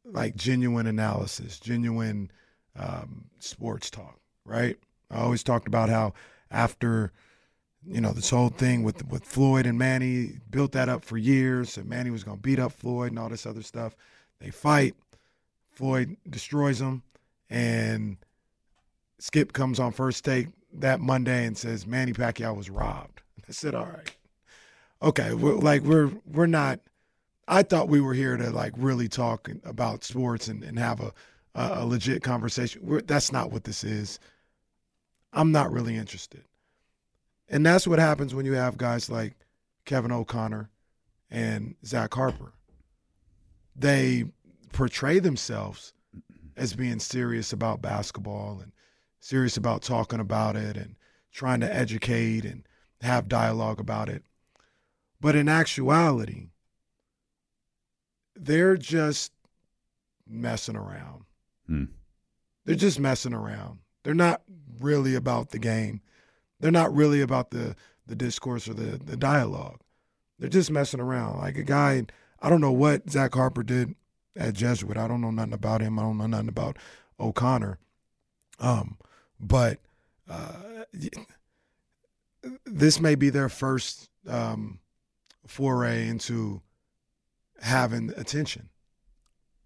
like 0.04 0.36
genuine 0.36 0.86
analysis, 0.86 1.58
genuine 1.60 2.30
um, 2.78 3.26
sports 3.38 3.90
talk, 3.90 4.18
right? 4.44 4.78
I 5.10 5.18
always 5.18 5.42
talked 5.42 5.66
about 5.66 5.88
how 5.88 6.14
after 6.50 7.12
you 7.84 8.00
know 8.00 8.12
this 8.12 8.30
whole 8.30 8.48
thing 8.48 8.82
with 8.82 9.06
with 9.08 9.24
Floyd 9.24 9.66
and 9.66 9.78
Manny 9.78 10.38
built 10.50 10.72
that 10.72 10.88
up 10.88 11.04
for 11.04 11.18
years, 11.18 11.76
and 11.76 11.88
Manny 11.88 12.10
was 12.10 12.24
going 12.24 12.38
to 12.38 12.42
beat 12.42 12.58
up 12.58 12.72
Floyd 12.72 13.10
and 13.10 13.18
all 13.18 13.28
this 13.28 13.46
other 13.46 13.62
stuff. 13.62 13.94
They 14.40 14.50
fight, 14.50 14.94
Floyd 15.70 16.16
destroys 16.28 16.80
him, 16.80 17.02
and 17.50 18.16
Skip 19.18 19.52
comes 19.52 19.80
on 19.80 19.92
first 19.92 20.24
take 20.24 20.48
that 20.72 21.00
Monday 21.00 21.46
and 21.46 21.56
says 21.56 21.86
Manny 21.86 22.12
Pacquiao 22.12 22.56
was 22.56 22.70
robbed. 22.70 23.22
I 23.48 23.52
said, 23.52 23.74
all 23.74 23.86
right, 23.86 24.16
okay, 25.02 25.34
we're, 25.34 25.54
like 25.54 25.82
we're 25.82 26.10
we're 26.26 26.46
not. 26.46 26.80
I 27.48 27.62
thought 27.62 27.88
we 27.88 28.00
were 28.00 28.14
here 28.14 28.36
to 28.36 28.50
like 28.50 28.72
really 28.76 29.08
talk 29.08 29.48
about 29.64 30.02
sports 30.02 30.48
and, 30.48 30.64
and 30.64 30.78
have 30.78 31.00
a 31.00 31.12
a, 31.54 31.82
a 31.82 31.86
legit 31.86 32.22
conversation. 32.22 32.82
We're, 32.84 33.02
that's 33.02 33.32
not 33.32 33.50
what 33.50 33.64
this 33.64 33.84
is. 33.84 34.18
I'm 35.32 35.52
not 35.52 35.72
really 35.72 35.96
interested, 35.96 36.44
and 37.48 37.64
that's 37.64 37.86
what 37.86 37.98
happens 37.98 38.34
when 38.34 38.46
you 38.46 38.52
have 38.52 38.76
guys 38.76 39.10
like 39.10 39.34
Kevin 39.84 40.12
O'Connor 40.12 40.70
and 41.30 41.74
Zach 41.84 42.12
Harper. 42.14 42.52
They 43.78 44.24
portray 44.72 45.18
themselves 45.18 45.92
as 46.56 46.74
being 46.74 46.98
serious 46.98 47.52
about 47.52 47.82
basketball 47.82 48.60
and 48.62 48.72
serious 49.20 49.56
about 49.56 49.82
talking 49.82 50.20
about 50.20 50.56
it 50.56 50.76
and 50.76 50.96
trying 51.32 51.60
to 51.60 51.74
educate 51.74 52.44
and 52.44 52.66
have 53.02 53.28
dialogue 53.28 53.80
about 53.80 54.08
it. 54.08 54.22
But 55.20 55.34
in 55.34 55.48
actuality, 55.48 56.48
they're 58.34 58.76
just 58.76 59.32
messing 60.26 60.76
around. 60.76 61.24
Hmm. 61.66 61.84
They're 62.64 62.74
just 62.74 63.00
messing 63.00 63.32
around. 63.32 63.78
They're 64.02 64.14
not 64.14 64.42
really 64.80 65.14
about 65.14 65.50
the 65.50 65.58
game. 65.58 66.00
They're 66.60 66.70
not 66.70 66.94
really 66.94 67.20
about 67.20 67.50
the, 67.50 67.76
the 68.06 68.16
discourse 68.16 68.68
or 68.68 68.74
the, 68.74 68.98
the 68.98 69.16
dialogue. 69.16 69.80
They're 70.38 70.48
just 70.48 70.70
messing 70.70 71.00
around. 71.00 71.38
Like 71.38 71.56
a 71.56 71.62
guy, 71.62 72.06
I 72.40 72.48
don't 72.48 72.60
know 72.60 72.72
what 72.72 73.10
Zach 73.10 73.34
Harper 73.34 73.62
did 73.62 73.94
at 74.36 74.54
Jesuit. 74.54 74.96
I 74.96 75.08
don't 75.08 75.20
know 75.20 75.30
nothing 75.30 75.52
about 75.52 75.80
him. 75.80 75.98
I 75.98 76.02
don't 76.02 76.18
know 76.18 76.26
nothing 76.26 76.48
about 76.48 76.76
O'Connor. 77.18 77.78
Um, 78.58 78.98
but 79.40 79.80
uh, 80.28 80.84
this 82.64 83.00
may 83.00 83.14
be 83.14 83.30
their 83.30 83.48
first 83.48 84.08
um, 84.28 84.80
foray 85.46 86.08
into 86.08 86.62
having 87.60 88.12
attention. 88.16 88.68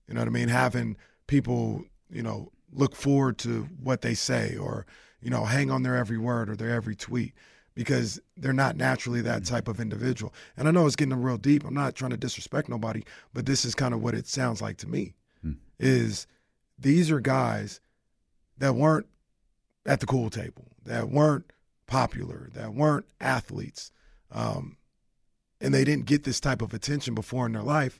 You 0.07 0.15
know 0.15 0.21
what 0.21 0.29
I 0.29 0.33
mean? 0.33 0.49
Having 0.49 0.97
people, 1.27 1.85
you 2.11 2.23
know, 2.23 2.51
look 2.73 2.95
forward 2.95 3.39
to 3.39 3.69
what 3.83 4.03
they 4.03 4.15
say 4.15 4.57
or, 4.57 4.87
you 5.21 5.31
know, 5.31 5.45
hang 5.45 5.71
on 5.71 5.83
their 5.83 5.97
every 5.97 6.19
word 6.19 6.49
or 6.49 6.57
their 6.57 6.71
every 6.71 6.97
tweet 6.97 7.35
because 7.81 8.21
they're 8.37 8.53
not 8.53 8.77
naturally 8.77 9.23
that 9.23 9.43
type 9.47 9.67
of 9.67 9.81
individual. 9.81 10.35
And 10.55 10.69
I 10.69 10.71
know 10.71 10.85
it's 10.85 10.97
getting 10.97 11.15
real 11.15 11.39
deep. 11.39 11.65
I'm 11.65 11.73
not 11.73 11.95
trying 11.95 12.11
to 12.11 12.19
disrespect 12.19 12.69
nobody, 12.69 13.05
but 13.33 13.47
this 13.47 13.65
is 13.65 13.75
kind 13.75 13.95
of 13.95 14.03
what 14.03 14.13
it 14.13 14.27
sounds 14.27 14.61
like 14.61 14.77
to 14.79 14.87
me. 14.87 15.15
Hmm. 15.41 15.53
Is 15.79 16.27
these 16.79 17.11
are 17.11 17.21
guys 17.21 17.81
that 18.59 18.75
weren't 18.75 19.07
at 19.87 20.01
the 20.01 20.05
cool 20.05 20.29
table, 20.29 20.67
that 20.85 21.09
weren't 21.09 21.51
popular, 21.87 22.51
that 22.53 22.75
weren't 22.75 23.07
athletes, 23.19 23.93
um, 24.31 24.77
and 25.59 25.73
they 25.73 25.85
didn't 25.85 26.05
get 26.05 26.25
this 26.25 26.39
type 26.39 26.61
of 26.61 26.75
attention 26.75 27.15
before 27.15 27.47
in 27.47 27.53
their 27.53 27.63
life, 27.63 27.99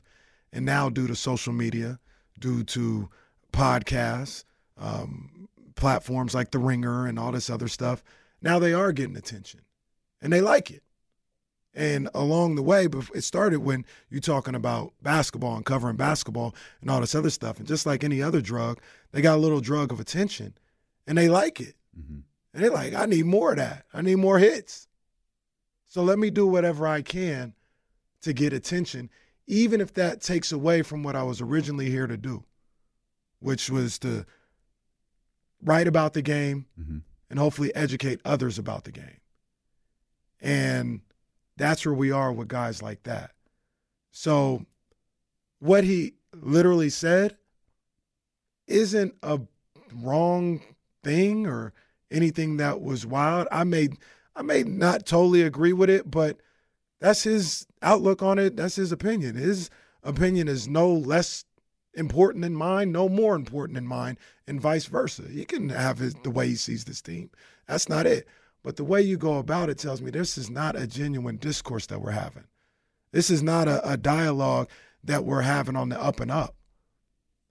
and 0.53 0.63
now 0.63 0.89
due 0.89 1.07
to 1.07 1.15
social 1.15 1.53
media, 1.53 1.99
due 2.37 2.63
to 2.65 3.09
podcasts, 3.51 4.43
um, 4.77 5.49
platforms 5.73 6.35
like 6.35 6.51
The 6.51 6.59
Ringer 6.59 7.07
and 7.07 7.17
all 7.17 7.31
this 7.31 7.49
other 7.49 7.67
stuff, 7.67 8.03
now 8.43 8.59
they 8.59 8.73
are 8.73 8.91
getting 8.91 9.17
attention, 9.17 9.61
and 10.21 10.31
they 10.31 10.41
like 10.41 10.71
it. 10.71 10.83
And 11.73 12.09
along 12.13 12.55
the 12.55 12.61
way, 12.61 12.87
it 13.15 13.21
started 13.23 13.59
when 13.61 13.85
you're 14.09 14.19
talking 14.19 14.55
about 14.55 14.93
basketball 15.01 15.55
and 15.55 15.65
covering 15.65 15.95
basketball 15.95 16.53
and 16.81 16.89
all 16.89 16.99
this 16.99 17.15
other 17.15 17.29
stuff. 17.29 17.59
And 17.59 17.67
just 17.67 17.85
like 17.85 18.03
any 18.03 18.21
other 18.21 18.41
drug, 18.41 18.81
they 19.13 19.21
got 19.21 19.35
a 19.37 19.41
little 19.41 19.61
drug 19.61 19.91
of 19.93 19.99
attention 20.01 20.53
and 21.07 21.17
they 21.17 21.29
like 21.29 21.61
it. 21.61 21.75
Mm-hmm. 21.97 22.19
And 22.53 22.63
they're 22.63 22.71
like, 22.71 22.93
I 22.93 23.05
need 23.05 23.25
more 23.25 23.51
of 23.51 23.57
that. 23.57 23.85
I 23.93 24.01
need 24.01 24.17
more 24.17 24.37
hits. 24.37 24.89
So 25.87 26.03
let 26.03 26.19
me 26.19 26.29
do 26.29 26.45
whatever 26.45 26.85
I 26.85 27.01
can 27.01 27.53
to 28.21 28.33
get 28.33 28.51
attention, 28.51 29.09
even 29.47 29.79
if 29.79 29.93
that 29.93 30.21
takes 30.21 30.51
away 30.51 30.81
from 30.81 31.03
what 31.03 31.15
I 31.15 31.23
was 31.23 31.39
originally 31.39 31.89
here 31.89 32.07
to 32.07 32.17
do. 32.17 32.43
which 33.39 33.69
was 33.69 33.97
to 33.99 34.25
write 35.63 35.87
about 35.87 36.13
the 36.13 36.21
game 36.21 36.65
Mm-hmm. 36.79 36.97
and 37.29 37.39
hopefully 37.39 37.73
educate 37.73 38.19
others 38.25 38.59
about 38.59 38.83
the 38.83 38.91
game. 38.91 39.20
And 40.41 41.01
that's 41.57 41.85
where 41.85 41.93
we 41.93 42.11
are 42.11 42.31
with 42.31 42.47
guys 42.47 42.81
like 42.81 43.03
that. 43.03 43.31
So, 44.11 44.65
what 45.59 45.83
he 45.83 46.13
literally 46.33 46.89
said 46.89 47.37
isn't 48.67 49.13
a 49.21 49.39
wrong 49.93 50.61
thing 51.03 51.45
or 51.45 51.73
anything 52.09 52.57
that 52.57 52.81
was 52.81 53.05
wild. 53.05 53.47
I 53.51 53.63
may 53.63 53.89
I 54.35 54.41
may 54.41 54.63
not 54.63 55.05
totally 55.05 55.43
agree 55.43 55.73
with 55.73 55.89
it, 55.89 56.09
but 56.09 56.37
that's 56.99 57.23
his 57.23 57.67
outlook 57.81 58.21
on 58.21 58.39
it. 58.39 58.55
That's 58.55 58.75
his 58.75 58.91
opinion. 58.91 59.35
His 59.35 59.69
opinion 60.03 60.47
is 60.47 60.67
no 60.67 60.91
less 60.91 61.45
important 61.93 62.43
than 62.43 62.55
mine, 62.55 62.91
no 62.91 63.09
more 63.09 63.35
important 63.35 63.75
than 63.75 63.87
mine, 63.87 64.17
and 64.47 64.61
vice 64.61 64.85
versa. 64.85 65.23
He 65.29 65.45
can 65.45 65.69
have 65.69 65.97
his, 65.97 66.15
the 66.23 66.31
way 66.31 66.47
he 66.47 66.55
sees 66.55 66.85
this 66.85 67.01
team. 67.01 67.29
That's 67.67 67.89
not 67.89 68.05
it. 68.05 68.27
But 68.63 68.75
the 68.75 68.83
way 68.83 69.01
you 69.01 69.17
go 69.17 69.37
about 69.37 69.69
it 69.69 69.77
tells 69.77 70.01
me 70.01 70.11
this 70.11 70.37
is 70.37 70.49
not 70.49 70.75
a 70.75 70.87
genuine 70.87 71.37
discourse 71.37 71.87
that 71.87 72.01
we're 72.01 72.11
having. 72.11 72.45
This 73.11 73.29
is 73.29 73.41
not 73.41 73.67
a, 73.67 73.87
a 73.89 73.97
dialogue 73.97 74.69
that 75.03 75.25
we're 75.25 75.41
having 75.41 75.75
on 75.75 75.89
the 75.89 76.01
up 76.01 76.19
and 76.19 76.31
up. 76.31 76.55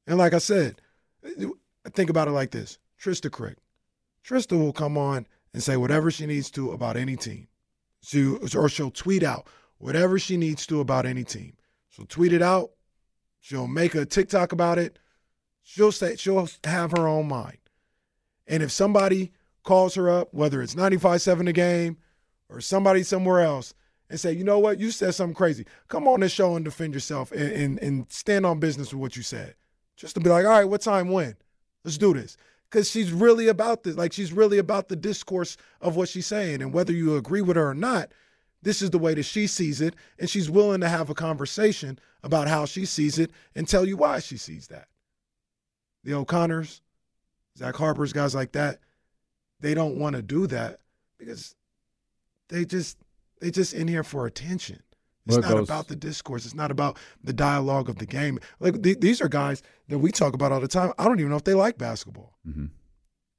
And 0.06 0.18
like 0.18 0.34
I 0.34 0.38
said, 0.38 0.80
think 1.92 2.11
about 2.11 2.28
it 2.28 2.32
like 2.32 2.50
this 2.50 2.78
Trista 3.00 3.30
Crick. 3.30 3.58
Trista 4.24 4.58
will 4.58 4.72
come 4.72 4.96
on 4.96 5.26
and 5.52 5.62
say 5.62 5.76
whatever 5.76 6.11
she 6.11 6.26
needs 6.26 6.50
to 6.52 6.70
about 6.70 6.96
any 6.96 7.16
team. 7.16 7.48
She, 8.02 8.36
or 8.56 8.68
she'll 8.68 8.90
tweet 8.90 9.22
out 9.22 9.46
whatever 9.78 10.18
she 10.18 10.36
needs 10.36 10.66
to 10.66 10.80
about 10.80 11.06
any 11.06 11.24
team. 11.24 11.54
She'll 11.88 12.06
tweet 12.06 12.32
it 12.32 12.42
out. 12.42 12.70
She'll 13.40 13.66
make 13.66 13.94
a 13.94 14.06
TikTok 14.06 14.52
about 14.52 14.78
it. 14.78 14.98
She'll 15.62 15.92
say 15.92 16.16
she'll 16.16 16.48
have 16.64 16.92
her 16.92 17.06
own 17.06 17.28
mind. 17.28 17.58
And 18.46 18.62
if 18.62 18.70
somebody 18.70 19.32
calls 19.62 19.94
her 19.94 20.08
up, 20.08 20.32
whether 20.32 20.62
it's 20.62 20.74
95.7 20.74 21.44
the 21.44 21.52
game 21.52 21.98
or 22.48 22.61
somebody 22.61 23.02
somewhere 23.02 23.40
else, 23.40 23.74
and 24.08 24.18
say, 24.18 24.32
you 24.32 24.44
know 24.44 24.58
what, 24.58 24.80
you 24.80 24.90
said 24.90 25.14
something 25.14 25.34
crazy. 25.34 25.64
Come 25.88 26.08
on 26.08 26.20
this 26.20 26.32
show 26.32 26.56
and 26.56 26.64
defend 26.64 26.94
yourself 26.94 27.30
and, 27.30 27.52
and, 27.52 27.78
and 27.78 28.06
stand 28.11 28.44
on 28.44 28.58
business 28.58 28.92
with 28.92 29.00
what 29.00 29.16
you 29.16 29.22
said. 29.22 29.54
Just 29.96 30.14
to 30.14 30.20
be 30.20 30.30
like, 30.30 30.44
all 30.44 30.50
right, 30.50 30.64
what 30.64 30.80
time 30.80 31.11
when? 31.11 31.36
Let's 31.84 31.98
do 31.98 32.12
this. 32.14 32.36
Because 32.68 32.90
she's 32.90 33.12
really 33.12 33.48
about 33.48 33.82
this. 33.82 33.96
Like 33.96 34.12
she's 34.12 34.32
really 34.32 34.58
about 34.58 34.88
the 34.88 34.96
discourse 34.96 35.56
of 35.80 35.96
what 35.96 36.08
she's 36.08 36.26
saying. 36.26 36.62
And 36.62 36.72
whether 36.72 36.92
you 36.92 37.16
agree 37.16 37.42
with 37.42 37.56
her 37.56 37.70
or 37.70 37.74
not, 37.74 38.12
this 38.62 38.82
is 38.82 38.90
the 38.90 38.98
way 38.98 39.14
that 39.14 39.22
she 39.24 39.46
sees 39.46 39.80
it. 39.80 39.94
And 40.18 40.28
she's 40.28 40.50
willing 40.50 40.80
to 40.80 40.88
have 40.88 41.11
a 41.11 41.14
conversation 41.14 41.98
about 42.22 42.48
how 42.48 42.66
she 42.66 42.84
sees 42.84 43.18
it 43.18 43.30
and 43.54 43.68
tell 43.68 43.86
you 43.86 43.96
why 43.96 44.18
she 44.20 44.36
sees 44.36 44.68
that. 44.68 44.88
The 46.04 46.14
O'Connors, 46.14 46.82
Zach 47.58 47.76
Harper's, 47.76 48.12
guys 48.12 48.34
like 48.34 48.52
that, 48.52 48.78
they 49.61 49.74
don't 49.74 49.96
want 49.98 50.16
to 50.16 50.22
do 50.22 50.46
that 50.48 50.80
because 51.18 51.54
they 52.48 52.64
just 52.64 52.96
they 53.40 53.50
just 53.50 53.74
in 53.74 53.88
here 53.88 54.04
for 54.04 54.26
attention. 54.26 54.82
It's 55.26 55.36
Well, 55.36 55.38
it 55.38 55.48
not 55.48 55.56
goes- 55.58 55.68
about 55.68 55.88
the 55.88 55.96
discourse. 55.96 56.44
It's 56.44 56.54
not 56.54 56.70
about 56.70 56.98
the 57.22 57.32
dialogue 57.32 57.88
of 57.88 57.96
the 57.98 58.06
game. 58.06 58.38
Like 58.58 58.82
th- 58.82 59.00
these 59.00 59.20
are 59.20 59.28
guys 59.28 59.62
that 59.88 59.98
we 59.98 60.11
talk 60.11 60.34
about 60.34 60.50
all 60.52 60.61
the 60.61 60.68
time. 60.68 60.92
I 60.98 61.04
don't 61.04 61.20
even 61.20 61.30
know 61.30 61.36
if 61.36 61.44
they 61.44 61.54
like 61.54 61.78
basketball. 61.78 62.34
Mm-hmm. 62.48 62.66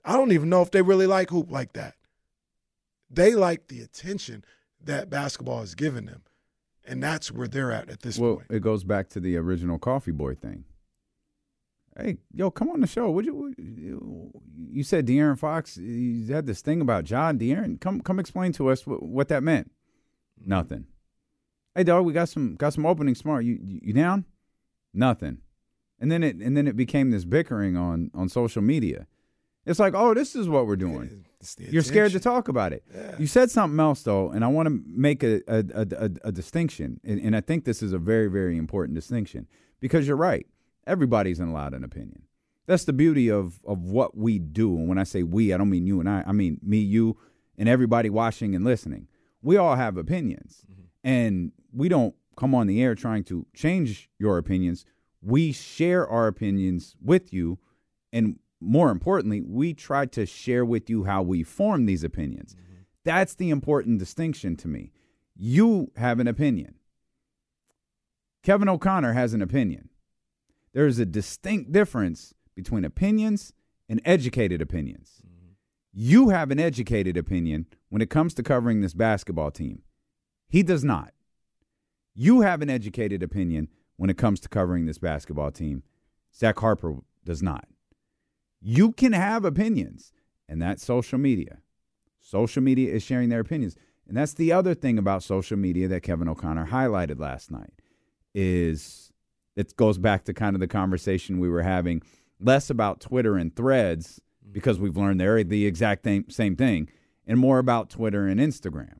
I 0.06 0.14
don't 0.18 0.32
even 0.32 0.50
know 0.50 0.62
if 0.62 0.72
they 0.72 0.82
really 0.82 1.08
like 1.08 1.30
hoop 1.30 1.52
like 1.52 1.74
that. 1.74 1.96
They 3.10 3.36
like 3.36 3.68
the 3.68 3.82
attention 3.82 4.44
that 4.84 5.10
basketball 5.10 5.60
has 5.60 5.76
given 5.76 6.06
them, 6.06 6.22
and 6.86 7.04
that's 7.04 7.32
where 7.32 7.48
they're 7.48 7.72
at 7.72 7.90
at 7.90 8.02
this 8.02 8.18
well, 8.18 8.38
point. 8.38 8.48
it 8.50 8.62
goes 8.62 8.84
back 8.84 9.10
to 9.10 9.20
the 9.20 9.36
original 9.38 9.78
Coffee 9.78 10.12
Boy 10.12 10.34
thing. 10.34 10.64
Hey, 11.98 12.18
yo, 12.34 12.50
come 12.52 12.70
on 12.70 12.80
the 12.82 12.88
show. 12.88 13.10
Would 13.12 13.26
you? 13.26 13.54
you- 13.58 14.32
You 14.74 14.84
said 14.84 15.06
De'Aaron 15.06 15.38
Fox. 15.38 15.76
You 15.78 16.34
had 16.34 16.46
this 16.46 16.62
thing 16.62 16.80
about 16.82 17.04
John 17.04 17.38
De'Aaron. 17.38 17.80
Come, 17.82 18.00
come, 18.02 18.20
explain 18.20 18.54
to 18.54 18.70
us 18.70 18.88
what, 18.88 19.04
what 19.04 19.28
that 19.28 19.44
meant. 19.44 19.70
Nothing. 20.46 20.86
Hey, 21.76 21.84
dog, 21.84 22.06
we 22.06 22.14
got 22.14 22.30
some 22.30 22.56
got 22.56 22.74
some 22.74 22.86
opening 22.86 23.16
smart. 23.16 23.44
You, 23.46 23.60
you 23.62 23.94
down? 23.94 24.26
Nothing. 24.94 25.40
And 26.00 26.12
then 26.12 26.24
it 26.24 26.38
and 26.38 26.56
then 26.58 26.68
it 26.68 26.76
became 26.76 27.12
this 27.12 27.26
bickering 27.26 27.76
on 27.78 28.12
on 28.14 28.30
social 28.30 28.62
media. 28.62 29.08
It's 29.66 29.80
like, 29.80 29.94
oh, 29.94 30.14
this 30.14 30.36
is 30.36 30.48
what 30.50 30.66
we're 30.68 30.76
doing. 30.76 31.26
You're 31.60 31.84
scared 31.84 32.12
to 32.14 32.20
talk 32.20 32.48
about 32.48 32.74
it. 32.74 32.84
Yeah. 32.94 33.16
You 33.20 33.28
said 33.28 33.52
something 33.52 33.80
else 33.80 34.02
though, 34.04 34.32
and 34.32 34.44
I 34.44 34.48
want 34.48 34.68
to 34.68 34.82
make 34.88 35.24
a 35.24 35.42
a, 35.48 35.64
a, 35.74 35.88
a, 36.06 36.10
a 36.30 36.32
distinction, 36.32 37.00
and, 37.04 37.20
and 37.20 37.36
I 37.36 37.42
think 37.42 37.66
this 37.66 37.84
is 37.84 37.94
a 37.94 38.00
very 38.00 38.28
very 38.30 38.58
important 38.58 38.96
distinction 38.96 39.48
because 39.80 40.08
you're 40.08 40.18
right. 40.18 40.48
Everybody's 40.88 41.40
allowed 41.40 41.74
an 41.74 41.84
opinion. 41.84 42.24
That's 42.68 42.86
the 42.86 42.94
beauty 42.94 43.30
of 43.30 43.60
of 43.66 43.84
what 43.84 44.16
we 44.18 44.40
do. 44.40 44.76
And 44.78 44.88
when 44.88 44.98
I 44.98 45.04
say 45.04 45.24
we, 45.24 45.54
I 45.54 45.58
don't 45.58 45.70
mean 45.70 45.88
you 45.88 46.00
and 46.00 46.10
I. 46.10 46.24
I 46.26 46.32
mean 46.32 46.60
me, 46.64 46.78
you, 46.78 47.18
and 47.58 47.68
everybody 47.68 48.10
watching 48.10 48.56
and 48.56 48.64
listening. 48.64 49.08
We 49.42 49.58
all 49.58 49.76
have 49.76 49.98
opinions, 49.98 50.64
mm-hmm. 50.72 50.84
and 51.04 51.52
we 51.74 51.90
don't 51.90 52.16
come 52.38 52.56
on 52.56 52.68
the 52.68 52.82
air 52.82 52.96
trying 52.96 53.24
to 53.26 53.46
change 53.54 54.10
your 54.20 54.38
opinions. 54.38 54.86
We 55.22 55.52
share 55.52 56.08
our 56.08 56.28
opinions 56.28 56.96
with 57.04 57.34
you, 57.34 57.60
and 58.14 58.40
more 58.60 58.92
importantly, 58.92 59.42
we 59.42 59.74
try 59.74 60.06
to 60.08 60.26
share 60.26 60.64
with 60.64 60.90
you 60.90 61.04
how 61.04 61.24
we 61.24 61.44
form 61.44 61.86
these 61.86 62.04
opinions. 62.04 62.54
Mm-hmm. 62.54 62.82
That's 63.04 63.34
the 63.34 63.50
important 63.50 64.00
distinction 64.00 64.56
to 64.58 64.68
me. 64.68 64.92
You 65.36 65.92
have 65.96 66.20
an 66.20 66.28
opinion. 66.28 66.76
Kevin 68.44 68.70
O'Connor 68.70 69.14
has 69.14 69.34
an 69.34 69.42
opinion. 69.42 69.90
There 70.74 70.88
is 70.88 71.00
a 71.00 71.06
distinct 71.06 71.72
difference 71.72 72.34
between 72.56 72.86
opinions 72.86 73.54
and 73.90 74.02
educated 74.06 74.62
opinions. 74.62 75.22
Mm-hmm. 75.26 75.52
You 75.94 76.30
have 76.30 76.52
an 76.52 76.60
educated 76.60 77.18
opinion 77.18 77.66
when 77.90 78.02
it 78.02 78.10
comes 78.10 78.34
to 78.36 78.44
covering 78.44 78.82
this 78.82 78.94
basketball 78.94 79.52
team. 79.52 79.82
He 80.48 80.64
does 80.64 80.84
not. 80.84 81.14
You 82.14 82.42
have 82.42 82.62
an 82.62 82.70
educated 82.70 83.24
opinion 83.24 83.70
when 83.98 84.10
it 84.10 84.18
comes 84.18 84.40
to 84.42 84.50
covering 84.50 84.86
this 84.86 84.98
basketball 84.98 85.52
team. 85.52 85.84
Zach 86.36 86.60
Harper 86.60 86.96
does 87.26 87.42
not. 87.42 87.68
You 88.62 88.92
can 88.92 89.14
have 89.14 89.44
opinions, 89.44 90.12
and 90.48 90.62
that's 90.62 90.86
social 90.86 91.18
media. 91.18 91.60
Social 92.20 92.62
media 92.62 92.94
is 92.94 93.04
sharing 93.04 93.30
their 93.30 93.40
opinions. 93.40 93.76
And 94.08 94.18
that's 94.18 94.34
the 94.34 94.52
other 94.52 94.74
thing 94.74 94.98
about 94.98 95.24
social 95.24 95.58
media 95.58 95.88
that 95.88 96.04
Kevin 96.04 96.28
O'Connor 96.28 96.68
highlighted 96.68 97.20
last 97.20 97.50
night 97.50 97.74
is 98.34 99.11
it 99.56 99.76
goes 99.76 99.98
back 99.98 100.24
to 100.26 100.34
kind 100.34 100.56
of 100.56 100.60
the 100.60 100.68
conversation 100.68 101.40
we 101.40 101.50
were 101.50 101.64
having 101.64 102.02
less 102.40 102.70
about 102.70 103.00
Twitter 103.00 103.38
and 103.38 103.56
threads 103.56 104.22
because 104.52 104.80
we've 104.80 104.98
learned 104.98 105.20
they're 105.20 105.44
the 105.44 105.66
exact 105.66 106.04
same, 106.04 106.30
same 106.30 106.56
thing 106.56 106.90
and 107.28 107.40
more 107.40 107.60
about 107.60 107.90
Twitter 107.90 108.28
and 108.28 108.40
Instagram. 108.40 109.00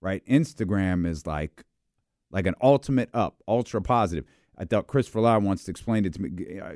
Right? 0.00 0.24
Instagram 0.26 1.06
is 1.06 1.26
like 1.26 1.64
like 2.30 2.46
an 2.46 2.54
ultimate 2.62 3.10
up, 3.12 3.42
ultra 3.46 3.82
positive. 3.82 4.24
I 4.56 4.64
thought 4.64 4.86
Chris 4.86 5.08
Verla 5.08 5.42
once 5.42 5.68
explained 5.68 6.06
it 6.06 6.14
to 6.14 6.22
me. 6.22 6.30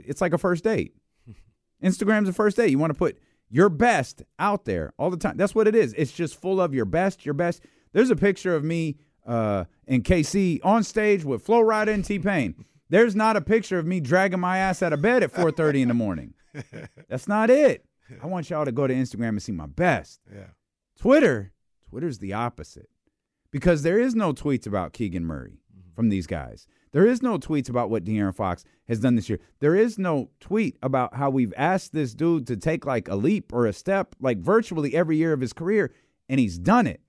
It's 0.07 0.21
like 0.21 0.33
a 0.33 0.39
first 0.39 0.65
date. 0.65 0.95
Instagram's 1.83 2.29
a 2.29 2.33
first 2.33 2.57
date. 2.57 2.71
You 2.71 2.79
want 2.79 2.93
to 2.93 2.99
put 2.99 3.19
your 3.51 3.69
best 3.69 4.23
out 4.39 4.65
there 4.65 4.93
all 4.99 5.11
the 5.11 5.17
time. 5.17 5.37
That's 5.37 5.55
what 5.55 5.69
it 5.69 5.77
is. 5.77 5.95
It's 5.95 6.13
just 6.13 6.41
full 6.41 6.61
of 6.61 6.75
your 6.75 6.87
best, 6.87 7.25
your 7.25 7.35
best. 7.35 7.63
There's 7.93 8.11
a 8.11 8.17
picture 8.17 8.55
of 8.55 8.65
me 8.65 8.97
uh, 9.27 9.65
and 9.87 10.03
KC 10.03 10.61
on 10.65 10.83
stage 10.83 11.25
with 11.25 11.43
Flo 11.43 11.61
Rida 11.61 11.89
and 11.89 12.05
T 12.05 12.19
Pain. 12.19 12.65
There's 12.95 13.17
not 13.17 13.37
a 13.37 13.41
picture 13.41 13.77
of 13.77 13.87
me 13.87 13.99
dragging 13.99 14.39
my 14.39 14.59
ass 14.59 14.81
out 14.81 14.93
of 14.93 15.03
bed 15.03 15.25
at 15.25 15.33
4:30 15.33 15.83
in 15.83 15.89
the 15.89 15.95
morning. 15.95 16.35
That's 17.09 17.27
not 17.27 17.51
it. 17.51 17.85
I 18.23 18.29
want 18.29 18.49
y'all 18.49 18.65
to 18.65 18.71
go 18.71 18.87
to 18.87 18.95
Instagram 18.95 19.31
and 19.31 19.43
see 19.43 19.51
my 19.51 19.67
best. 19.67 20.21
Yeah. 20.33 20.51
Twitter, 20.97 21.53
Twitter's 21.91 22.19
the 22.19 22.35
opposite 22.35 22.89
because 23.51 23.83
there 23.83 23.99
is 23.99 24.15
no 24.15 24.33
tweets 24.33 24.65
about 24.65 24.93
Keegan 24.93 25.27
Murray 25.27 25.59
mm-hmm. 25.77 25.91
from 25.97 26.09
these 26.09 26.29
guys. 26.29 26.69
There 26.93 27.05
is 27.05 27.21
no 27.21 27.37
tweets 27.37 27.69
about 27.69 27.91
what 27.91 28.05
De'Aaron 28.05 28.33
Fox 28.33 28.63
has 28.87 29.01
done 29.01 29.17
this 29.17 29.29
year. 29.29 29.41
There 29.59 29.75
is 29.75 29.99
no 29.99 30.31
tweet 30.39 30.79
about 30.81 31.17
how 31.17 31.31
we've 31.31 31.53
asked 31.57 31.95
this 31.95 32.15
dude 32.15 32.47
to 32.47 32.57
take 32.57 32.87
like 32.87 33.09
a 33.09 33.17
leap 33.17 33.53
or 33.53 33.67
a 33.67 33.73
step 33.73 34.15
like 34.21 34.39
virtually 34.39 34.95
every 34.95 35.17
year 35.17 35.33
of 35.33 35.41
his 35.41 35.53
career, 35.53 35.93
and 36.29 36.39
he's 36.39 36.59
done 36.59 36.87
it. 36.87 37.01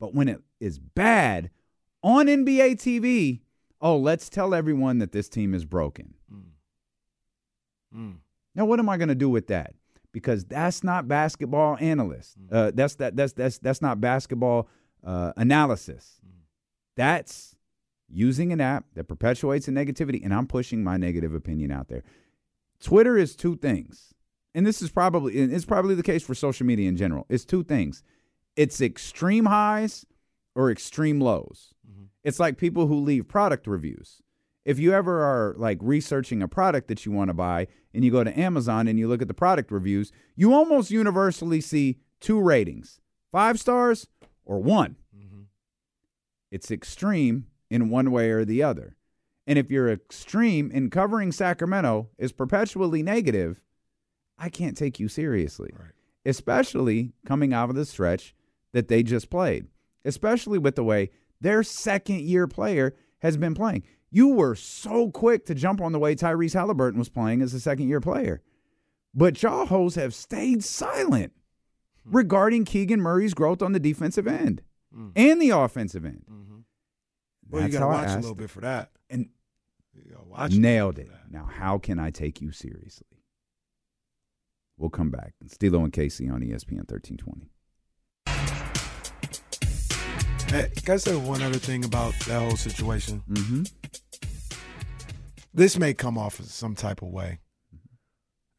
But 0.00 0.14
when 0.14 0.30
it 0.30 0.40
is 0.58 0.78
bad 0.78 1.50
on 2.02 2.28
NBA 2.28 2.76
TV, 2.76 3.40
oh, 3.84 3.98
let's 3.98 4.30
tell 4.30 4.54
everyone 4.54 4.98
that 4.98 5.12
this 5.12 5.28
team 5.28 5.54
is 5.54 5.64
broken. 5.66 6.14
Mm. 7.94 8.16
Now, 8.56 8.64
what 8.64 8.80
am 8.80 8.88
I 8.88 8.96
going 8.96 9.10
to 9.10 9.14
do 9.14 9.28
with 9.28 9.46
that? 9.48 9.74
Because 10.10 10.44
that's 10.44 10.82
not 10.82 11.06
basketball 11.06 11.76
analyst. 11.80 12.36
Uh, 12.50 12.72
that's 12.74 12.94
that. 12.96 13.14
That's 13.14 13.32
that's 13.32 13.58
that's 13.58 13.82
not 13.82 14.00
basketball 14.00 14.68
uh, 15.04 15.32
analysis. 15.36 16.20
That's 16.96 17.56
using 18.08 18.52
an 18.52 18.60
app 18.60 18.84
that 18.94 19.04
perpetuates 19.04 19.68
a 19.68 19.72
negativity, 19.72 20.24
and 20.24 20.32
I'm 20.32 20.46
pushing 20.46 20.82
my 20.82 20.96
negative 20.96 21.34
opinion 21.34 21.72
out 21.72 21.88
there. 21.88 22.04
Twitter 22.80 23.18
is 23.18 23.34
two 23.34 23.56
things, 23.56 24.14
and 24.54 24.64
this 24.64 24.82
is 24.82 24.90
probably 24.90 25.40
and 25.40 25.52
it's 25.52 25.64
probably 25.64 25.96
the 25.96 26.02
case 26.02 26.22
for 26.22 26.34
social 26.34 26.64
media 26.64 26.88
in 26.88 26.96
general. 26.96 27.26
It's 27.28 27.44
two 27.44 27.64
things. 27.64 28.04
It's 28.56 28.80
extreme 28.80 29.46
highs 29.46 30.06
or 30.54 30.70
extreme 30.70 31.20
lows. 31.20 31.73
It's 32.24 32.40
like 32.40 32.56
people 32.56 32.86
who 32.86 32.98
leave 32.98 33.28
product 33.28 33.66
reviews. 33.66 34.22
If 34.64 34.78
you 34.78 34.94
ever 34.94 35.22
are 35.22 35.54
like 35.58 35.78
researching 35.82 36.42
a 36.42 36.48
product 36.48 36.88
that 36.88 37.04
you 37.04 37.12
want 37.12 37.28
to 37.28 37.34
buy 37.34 37.68
and 37.92 38.02
you 38.02 38.10
go 38.10 38.24
to 38.24 38.38
Amazon 38.38 38.88
and 38.88 38.98
you 38.98 39.06
look 39.06 39.20
at 39.20 39.28
the 39.28 39.34
product 39.34 39.70
reviews, 39.70 40.10
you 40.34 40.54
almost 40.54 40.90
universally 40.90 41.60
see 41.60 41.98
two 42.20 42.40
ratings 42.40 43.00
five 43.30 43.60
stars 43.60 44.06
or 44.44 44.58
one. 44.58 44.96
Mm-hmm. 45.14 45.42
It's 46.50 46.70
extreme 46.70 47.46
in 47.68 47.90
one 47.90 48.10
way 48.10 48.30
or 48.30 48.44
the 48.44 48.62
other. 48.62 48.96
And 49.46 49.58
if 49.58 49.70
you're 49.70 49.90
extreme 49.90 50.70
in 50.70 50.88
covering 50.88 51.30
Sacramento 51.30 52.08
is 52.16 52.32
perpetually 52.32 53.02
negative, 53.02 53.60
I 54.38 54.48
can't 54.48 54.76
take 54.76 54.98
you 54.98 55.08
seriously. 55.08 55.70
Especially 56.24 57.12
coming 57.26 57.52
out 57.52 57.68
of 57.68 57.76
the 57.76 57.84
stretch 57.84 58.34
that 58.72 58.88
they 58.88 59.02
just 59.02 59.28
played, 59.28 59.66
especially 60.04 60.58
with 60.58 60.76
the 60.76 60.84
way 60.84 61.10
their 61.40 61.62
second 61.62 62.20
year 62.20 62.46
player 62.46 62.94
has 63.18 63.36
been 63.36 63.54
playing. 63.54 63.84
You 64.10 64.28
were 64.28 64.54
so 64.54 65.10
quick 65.10 65.46
to 65.46 65.54
jump 65.54 65.80
on 65.80 65.92
the 65.92 65.98
way 65.98 66.14
Tyrese 66.14 66.54
Halliburton 66.54 66.98
was 66.98 67.08
playing 67.08 67.42
as 67.42 67.52
a 67.52 67.60
second 67.60 67.88
year 67.88 68.00
player. 68.00 68.42
But 69.14 69.42
y'all 69.42 69.66
hoes 69.66 69.94
have 69.94 70.14
stayed 70.14 70.62
silent 70.62 71.32
hmm. 72.04 72.16
regarding 72.16 72.64
Keegan 72.64 73.00
Murray's 73.00 73.34
growth 73.34 73.62
on 73.62 73.72
the 73.72 73.80
defensive 73.80 74.26
end 74.26 74.62
hmm. 74.92 75.08
and 75.16 75.40
the 75.40 75.50
offensive 75.50 76.04
end. 76.04 76.24
Mm-hmm. 76.30 76.58
Well, 77.50 77.62
you 77.62 77.68
got 77.68 77.80
to 77.80 77.86
watch 77.86 78.10
a 78.10 78.16
little 78.16 78.34
bit 78.34 78.50
for 78.50 78.60
that. 78.62 78.90
And 79.10 79.28
watch 80.26 80.52
nailed 80.52 80.98
it. 80.98 81.10
Now, 81.30 81.44
how 81.44 81.78
can 81.78 81.98
I 81.98 82.10
take 82.10 82.40
you 82.40 82.50
seriously? 82.52 83.06
We'll 84.76 84.90
come 84.90 85.10
back. 85.10 85.34
D-Lo 85.58 85.84
and 85.84 85.92
KC 85.92 86.32
on 86.32 86.40
ESPN 86.40 86.88
1320. 86.88 87.50
Hey, 90.54 90.70
can 90.84 90.94
I 90.94 90.96
say 90.98 91.16
one 91.16 91.42
other 91.42 91.58
thing 91.58 91.84
about 91.84 92.14
that 92.26 92.40
whole 92.40 92.56
situation? 92.56 93.24
Mm-hmm. 93.28 93.62
This 95.52 95.76
may 95.76 95.94
come 95.94 96.16
off 96.16 96.38
as 96.38 96.52
some 96.52 96.76
type 96.76 97.02
of 97.02 97.08
way, 97.08 97.40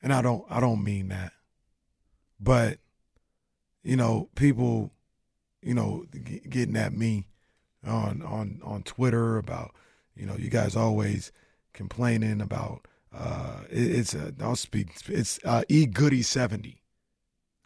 and 0.03 0.11
I 0.11 0.21
don't. 0.21 0.43
I 0.49 0.59
don't 0.59 0.83
mean 0.83 1.07
that, 1.07 1.31
but 2.37 2.79
you 3.81 3.95
know, 3.95 4.27
people, 4.35 4.91
you 5.61 5.73
know, 5.73 6.05
g- 6.13 6.41
getting 6.49 6.75
at 6.75 6.91
me 6.91 7.27
on 7.87 8.21
on 8.23 8.59
on 8.61 8.83
Twitter 8.83 9.37
about, 9.37 9.73
you 10.17 10.25
know, 10.25 10.35
you 10.35 10.49
guys 10.49 10.75
always 10.75 11.31
complaining 11.73 12.41
about. 12.41 12.89
Uh, 13.13 13.61
it, 13.69 13.99
it's 13.99 14.13
a. 14.13 14.33
I'll 14.41 14.57
speak. 14.57 14.89
It's 15.07 15.39
uh, 15.45 15.63
e 15.69 15.85
goody 15.85 16.23
seventy 16.23 16.81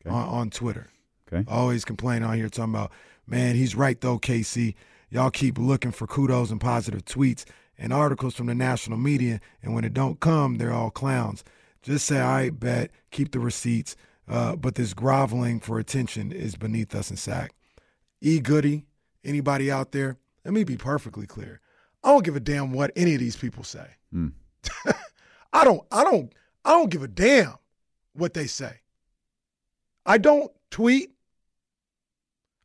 Okay. 0.05 0.15
on, 0.15 0.27
on 0.27 0.49
Twitter. 0.51 0.91
Okay. 1.31 1.49
Always 1.49 1.83
complaining 1.83 2.27
on 2.27 2.35
here 2.35 2.49
talking 2.49 2.73
about, 2.73 2.91
man, 3.29 3.55
he's 3.55 3.75
right 3.75 3.99
though, 3.99 4.19
KC. 4.19 4.75
Y'all 5.09 5.31
keep 5.31 5.57
looking 5.57 5.91
for 5.91 6.07
kudos 6.07 6.51
and 6.51 6.61
positive 6.61 7.05
tweets 7.05 7.45
and 7.77 7.93
articles 7.93 8.35
from 8.35 8.47
the 8.47 8.55
national 8.55 8.97
media, 8.97 9.39
and 9.63 9.73
when 9.73 9.83
it 9.83 9.93
don't 9.93 10.19
come, 10.19 10.57
they're 10.57 10.73
all 10.73 10.91
clowns. 10.91 11.43
Just 11.81 12.05
say, 12.05 12.19
all 12.19 12.31
right, 12.31 12.59
bet, 12.59 12.91
keep 13.11 13.31
the 13.31 13.39
receipts. 13.39 13.95
Uh, 14.27 14.55
but 14.55 14.75
this 14.75 14.93
groveling 14.93 15.59
for 15.59 15.79
attention 15.79 16.31
is 16.31 16.55
beneath 16.55 16.93
us 16.93 17.09
in 17.09 17.17
Sac. 17.17 17.51
E 18.21 18.39
Goody, 18.39 18.85
anybody 19.23 19.71
out 19.71 19.91
there? 19.91 20.17
Let 20.45 20.53
me 20.53 20.63
be 20.63 20.77
perfectly 20.77 21.25
clear. 21.25 21.61
I 22.03 22.09
don't 22.09 22.23
give 22.23 22.35
a 22.35 22.39
damn 22.39 22.71
what 22.71 22.91
any 22.95 23.13
of 23.13 23.19
these 23.19 23.35
people 23.35 23.63
say. 23.63 23.87
Mm. 24.13 24.33
I 25.53 25.63
don't 25.63 25.81
I 25.91 26.03
don't 26.03 26.31
I 26.63 26.71
don't 26.71 26.89
give 26.89 27.03
a 27.03 27.07
damn 27.07 27.55
what 28.13 28.33
they 28.33 28.47
say. 28.47 28.81
I 30.05 30.17
don't 30.17 30.51
tweet. 30.69 31.11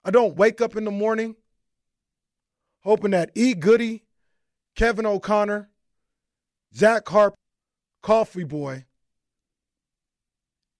I 0.04 0.10
don't 0.10 0.36
wake 0.36 0.60
up 0.60 0.76
in 0.76 0.84
the 0.84 0.90
morning 0.90 1.36
hoping 2.80 3.12
that 3.12 3.30
E. 3.34 3.54
Goody, 3.54 4.04
Kevin 4.76 5.06
O'Connor, 5.06 5.70
Zach 6.74 7.08
Harp, 7.08 7.34
Coffee 8.02 8.44
Boy, 8.44 8.84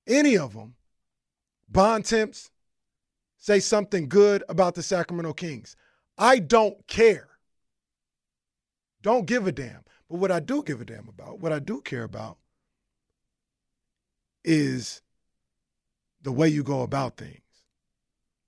any 0.06 0.36
of 0.36 0.52
them, 0.52 0.74
Bontemps, 1.68 2.50
say 3.38 3.58
something 3.58 4.08
good 4.08 4.44
about 4.48 4.74
the 4.74 4.82
Sacramento 4.82 5.32
Kings. 5.32 5.76
I 6.18 6.38
don't 6.38 6.86
care. 6.86 7.28
Don't 9.02 9.26
give 9.26 9.46
a 9.46 9.52
damn. 9.52 9.84
But 10.08 10.18
what 10.18 10.30
I 10.30 10.40
do 10.40 10.62
give 10.62 10.80
a 10.80 10.84
damn 10.84 11.08
about, 11.08 11.40
what 11.40 11.52
I 11.52 11.58
do 11.58 11.80
care 11.80 12.04
about, 12.04 12.36
is 14.44 15.02
the 16.22 16.32
way 16.32 16.48
you 16.48 16.62
go 16.62 16.82
about 16.82 17.16
things. 17.16 17.40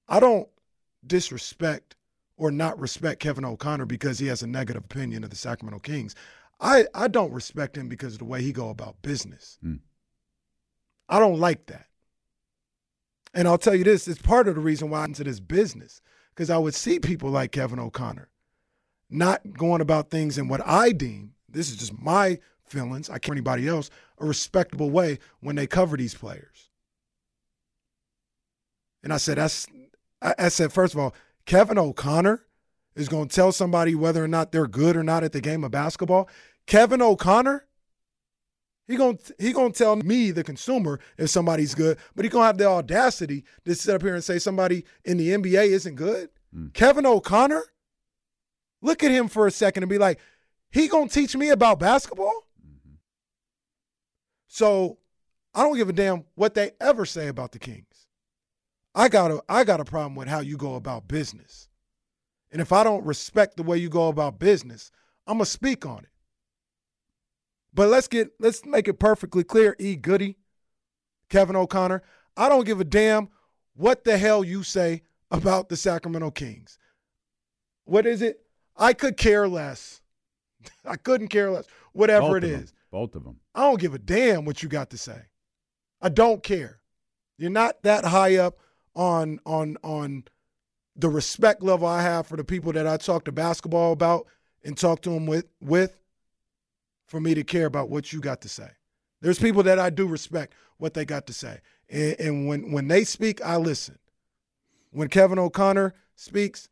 I 0.09 0.21
don't 0.21 0.49
disrespect 1.07 1.97
or 2.37 2.51
not 2.51 2.79
respect 2.79 3.21
Kevin 3.21 3.45
O'Connor 3.45 3.87
because 3.87 4.19
he 4.19 4.27
has 4.27 4.43
a 4.43 4.47
negative 4.47 4.85
opinion 4.85 5.25
of 5.25 5.31
the 5.31 5.37
Sacramento 5.37 5.81
Kings. 5.81 6.15
I, 6.61 6.87
I 6.95 7.09
don't 7.09 7.33
respect 7.33 7.77
him 7.77 7.89
because 7.89 8.15
of 8.15 8.19
the 8.19 8.25
way 8.25 8.43
he 8.43 8.53
go 8.53 8.71
about 8.71 9.03
business. 9.03 9.59
Mm. 9.65 9.81
I 11.09 11.19
don't 11.19 11.39
like 11.39 11.67
that. 11.67 11.87
And 13.35 13.47
I'll 13.47 13.59
tell 13.59 13.75
you 13.75 13.85
this, 13.85 14.09
it's 14.09 14.21
part 14.21 14.49
of 14.49 14.55
the 14.55 14.61
reason 14.61 14.91
why 14.91 15.01
I'm 15.01 15.11
into 15.11 15.25
this 15.25 15.41
business. 15.41 16.01
Because 16.35 16.51
I 16.51 16.59
would 16.59 16.75
see 16.75 16.99
people 16.99 17.31
like 17.31 17.53
Kevin 17.53 17.79
O'Connor 17.79 18.29
not 19.09 19.53
going 19.53 19.81
about 19.81 20.11
things 20.11 20.37
in 20.37 20.49
what 20.49 20.67
I 20.67 20.93
deem, 20.93 21.33
this 21.49 21.71
is 21.71 21.77
just 21.77 21.99
my 21.99 22.39
feelings, 22.65 23.09
I 23.09 23.19
can't 23.19 23.37
anybody 23.37 23.69
else, 23.69 23.89
a 24.19 24.27
respectable 24.27 24.91
way 24.91 25.19
when 25.41 25.57
they 25.57 25.67
cover 25.67 25.97
these 25.97 26.15
players. 26.15 26.71
And 29.03 29.13
I 29.13 29.19
said, 29.19 29.39
that's 29.39 29.67
I, 30.27 30.35
I 30.39 30.49
said, 30.49 30.73
first 30.73 30.93
of 30.93 31.01
all, 31.01 31.15
Kevin 31.47 31.79
O'Connor 31.79 32.43
is 32.97 33.09
going 33.09 33.29
to 33.29 33.35
tell 33.35 33.53
somebody 33.53 33.95
whether 33.95 34.23
or 34.23 34.29
not 34.29 34.51
they're 34.51 34.67
good 34.67 34.97
or 34.97 35.05
not 35.05 35.23
at 35.23 35.33
the 35.33 35.41
game 35.41 35.63
of 35.63 35.71
basketball. 35.71 36.29
Kevin 36.67 37.01
O'Connor, 37.01 37.65
he 38.89 38.97
going 38.97 39.19
he 39.39 39.53
going 39.53 39.73
to 39.73 39.79
tell 39.79 39.97
me, 39.97 40.33
the 40.33 40.43
consumer, 40.45 40.99
if 41.17 41.31
somebody's 41.31 41.75
good, 41.75 41.99
but 42.15 42.25
he 42.25 42.29
going 42.29 42.43
to 42.43 42.47
have 42.47 42.59
the 42.59 42.67
audacity 42.67 43.45
to 43.65 43.75
sit 43.75 43.95
up 43.95 44.03
here 44.03 44.15
and 44.15 44.25
say 44.25 44.39
somebody 44.39 44.85
in 45.05 45.17
the 45.17 45.31
NBA 45.31 45.69
isn't 45.69 45.95
good. 45.95 46.31
Mm. 46.55 46.75
Kevin 46.75 47.07
O'Connor, 47.07 47.63
look 48.83 49.05
at 49.05 49.11
him 49.11 49.29
for 49.29 49.47
a 49.47 49.51
second 49.51 49.85
and 49.85 49.91
be 49.91 49.99
like, 49.99 50.19
he 50.71 50.89
going 50.89 51.09
to 51.09 51.15
teach 51.15 51.37
me 51.37 51.51
about 51.51 51.79
basketball? 51.79 52.47
Mm-hmm. 52.65 52.95
So 54.49 54.99
I 55.55 55.63
don't 55.63 55.77
give 55.77 55.89
a 55.89 55.93
damn 55.93 56.25
what 56.35 56.55
they 56.55 56.73
ever 56.81 57.05
say 57.05 57.29
about 57.29 57.53
the 57.53 57.59
Kings. 57.59 57.96
I 58.97 59.09
got 59.09 59.31
a 59.31 59.43
I 59.47 59.63
got 59.63 59.79
a 59.79 59.85
problem 59.85 60.15
with 60.15 60.27
how 60.27 60.41
you 60.41 60.57
go 60.57 60.75
about 60.75 61.07
business. 61.07 61.69
And 62.51 62.63
if 62.63 62.73
I 62.73 62.83
don't 62.83 63.05
respect 63.05 63.57
the 63.57 63.63
way 63.63 63.77
you 63.77 63.91
go 63.91 64.09
about 64.09 64.39
business, 64.39 64.91
I'm 65.27 65.37
gonna 65.37 65.45
speak 65.45 65.85
on 65.85 65.99
it. 65.99 66.11
But 67.75 67.91
let's 67.91 68.09
get 68.09 68.31
let's 68.41 68.65
make 68.65 68.89
it 68.89 68.95
perfectly 68.95 69.45
clear, 69.45 69.77
E 69.79 69.97
Goody, 69.97 70.39
Kevin 71.29 71.57
O'Connor. 71.57 72.03
I 72.39 72.49
don't 72.49 72.65
give 72.65 72.81
a 72.81 72.85
damn 72.85 73.29
what 73.75 74.05
the 74.05 74.17
hell 74.17 74.43
you 74.43 74.63
say 74.63 75.03
about 75.31 75.69
the 75.69 75.77
Sacramento 75.77 76.31
Kings. 76.31 76.79
What 77.85 78.07
is 78.07 78.23
it? 78.23 78.41
I 78.79 78.95
could 78.95 79.19
care 79.19 79.47
less. 79.47 80.01
I 80.87 80.97
couldn't 80.97 81.29
care 81.29 81.51
less. 81.51 81.67
Whatever 81.93 82.29
Both 82.29 82.37
it 82.37 82.45
is. 82.45 82.71
them. 82.71 82.79
Both 82.91 83.15
of 83.15 83.25
them. 83.25 83.41
I 83.55 83.61
don't 83.61 83.81
give 83.81 83.93
a 83.93 83.99
damn 83.99 84.47
what 84.47 84.63
you 84.63 84.71
got 84.71 84.89
to 84.91 84.99
say. 84.99 85.21
I 86.01 86.09
don't 86.09 86.43
care. 86.43 86.81
You're 87.37 87.51
not 87.51 87.83
that 87.83 88.07
high 88.07 88.37
up 88.37 88.59
on 88.97 89.39
on 89.47 89.77
on 89.85 90.25
the 90.97 91.09
respect 91.09 91.63
level 91.63 91.87
I 91.87 92.03
have 92.03 92.27
for 92.27 92.37
the 92.37 92.45
people 92.45 92.73
that 92.73 92.87
I 92.87 92.97
talk 92.97 93.25
to 93.27 93.33
basketball 93.33 93.93
about 93.93 94.27
and 94.65 94.77
talk 94.77 95.03
to 95.03 95.11
them 95.11 95.27
with 95.27 95.47
with 95.61 96.01
for 97.07 97.21
me 97.21 97.35
to 97.35 97.45
care 97.45 97.67
about 97.67 97.89
what 97.89 98.13
you 98.13 98.21
got 98.21 98.41
to 98.41 98.49
say. 98.49 98.69
There's 99.21 99.39
people 99.39 99.63
that 99.65 99.79
I 99.79 99.91
do 99.91 100.07
respect 100.07 100.55
what 100.79 100.95
they 100.95 101.05
got 101.05 101.27
to 101.29 101.33
say. 101.33 101.61
And, 101.89 102.17
and 102.19 102.49
when 102.49 102.73
when 102.73 102.89
they 102.89 103.05
speak, 103.05 103.45
I 103.45 103.57
listen. 103.57 103.99
When 104.91 105.09
Kevin 105.09 105.39
O'Connor 105.39 105.95
speaks, 106.15 106.69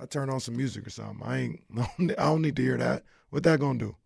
I 0.00 0.06
turn 0.06 0.28
on 0.28 0.40
some 0.40 0.56
music 0.56 0.86
or 0.86 0.90
something. 0.90 1.20
I 1.24 1.38
ain't 1.38 1.60
I 2.18 2.24
don't 2.24 2.42
need 2.42 2.56
to 2.56 2.62
hear 2.62 2.76
that. 2.76 3.04
What 3.30 3.44
that 3.44 3.60
gonna 3.60 3.78
do? 3.78 3.96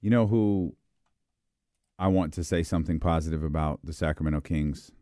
You 0.00 0.10
know 0.10 0.26
who 0.26 0.76
I 1.98 2.08
want 2.08 2.32
to 2.34 2.44
say 2.44 2.62
something 2.62 3.00
positive 3.00 3.42
about 3.42 3.80
the 3.82 3.92
Sacramento 3.92 4.40
Kings? 4.40 4.92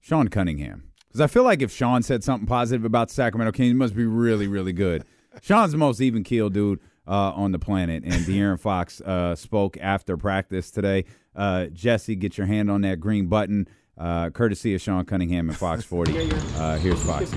Sean 0.00 0.28
Cunningham. 0.28 0.92
Because 1.06 1.20
I 1.20 1.26
feel 1.28 1.44
like 1.44 1.62
if 1.62 1.72
Sean 1.72 2.02
said 2.02 2.24
something 2.24 2.46
positive 2.46 2.84
about 2.84 3.08
the 3.08 3.14
Sacramento 3.14 3.52
Kings, 3.52 3.72
it 3.72 3.76
must 3.76 3.94
be 3.94 4.04
really, 4.04 4.46
really 4.46 4.72
good. 4.72 5.04
Sean's 5.42 5.72
the 5.72 5.78
most 5.78 6.00
even 6.00 6.24
keel 6.24 6.50
dude 6.50 6.80
uh, 7.06 7.32
on 7.32 7.52
the 7.52 7.58
planet. 7.58 8.02
And 8.04 8.24
De'Aaron 8.24 8.58
Fox 8.58 9.00
uh, 9.00 9.34
spoke 9.34 9.78
after 9.80 10.16
practice 10.16 10.70
today. 10.70 11.04
Uh, 11.34 11.66
Jesse, 11.66 12.16
get 12.16 12.36
your 12.38 12.46
hand 12.46 12.70
on 12.70 12.80
that 12.82 13.00
green 13.00 13.26
button. 13.26 13.68
Uh, 13.96 14.30
courtesy 14.30 14.74
of 14.74 14.80
Sean 14.80 15.04
Cunningham 15.04 15.48
and 15.48 15.56
Fox 15.56 15.84
40. 15.84 16.30
Uh, 16.56 16.76
here's 16.78 17.02
Fox. 17.02 17.32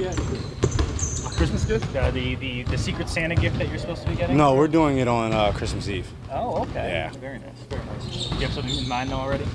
Christmas 1.40 1.64
gift? 1.64 1.96
Uh, 1.96 2.12
the, 2.12 2.36
the 2.36 2.64
the 2.64 2.78
Secret 2.78 3.08
Santa 3.08 3.34
gift 3.34 3.58
that 3.60 3.70
you're 3.70 3.78
supposed 3.78 4.04
to 4.04 4.10
be 4.10 4.16
getting? 4.18 4.36
No, 4.36 4.56
we're 4.56 4.68
doing 4.68 4.98
it 4.98 5.08
on 5.08 5.32
uh, 5.32 5.54
Christmas 5.54 5.88
Eve. 5.88 6.06
Oh, 6.30 6.64
okay. 6.64 6.90
Yeah. 6.90 7.12
Very 7.14 7.40
nice. 7.40 7.58
Very 7.70 7.82
nice. 7.86 8.30
You 8.34 8.40
have 8.46 8.52
something 8.52 8.78
in 8.78 8.90
mind 8.90 9.10
though 9.10 9.16
already? 9.16 9.46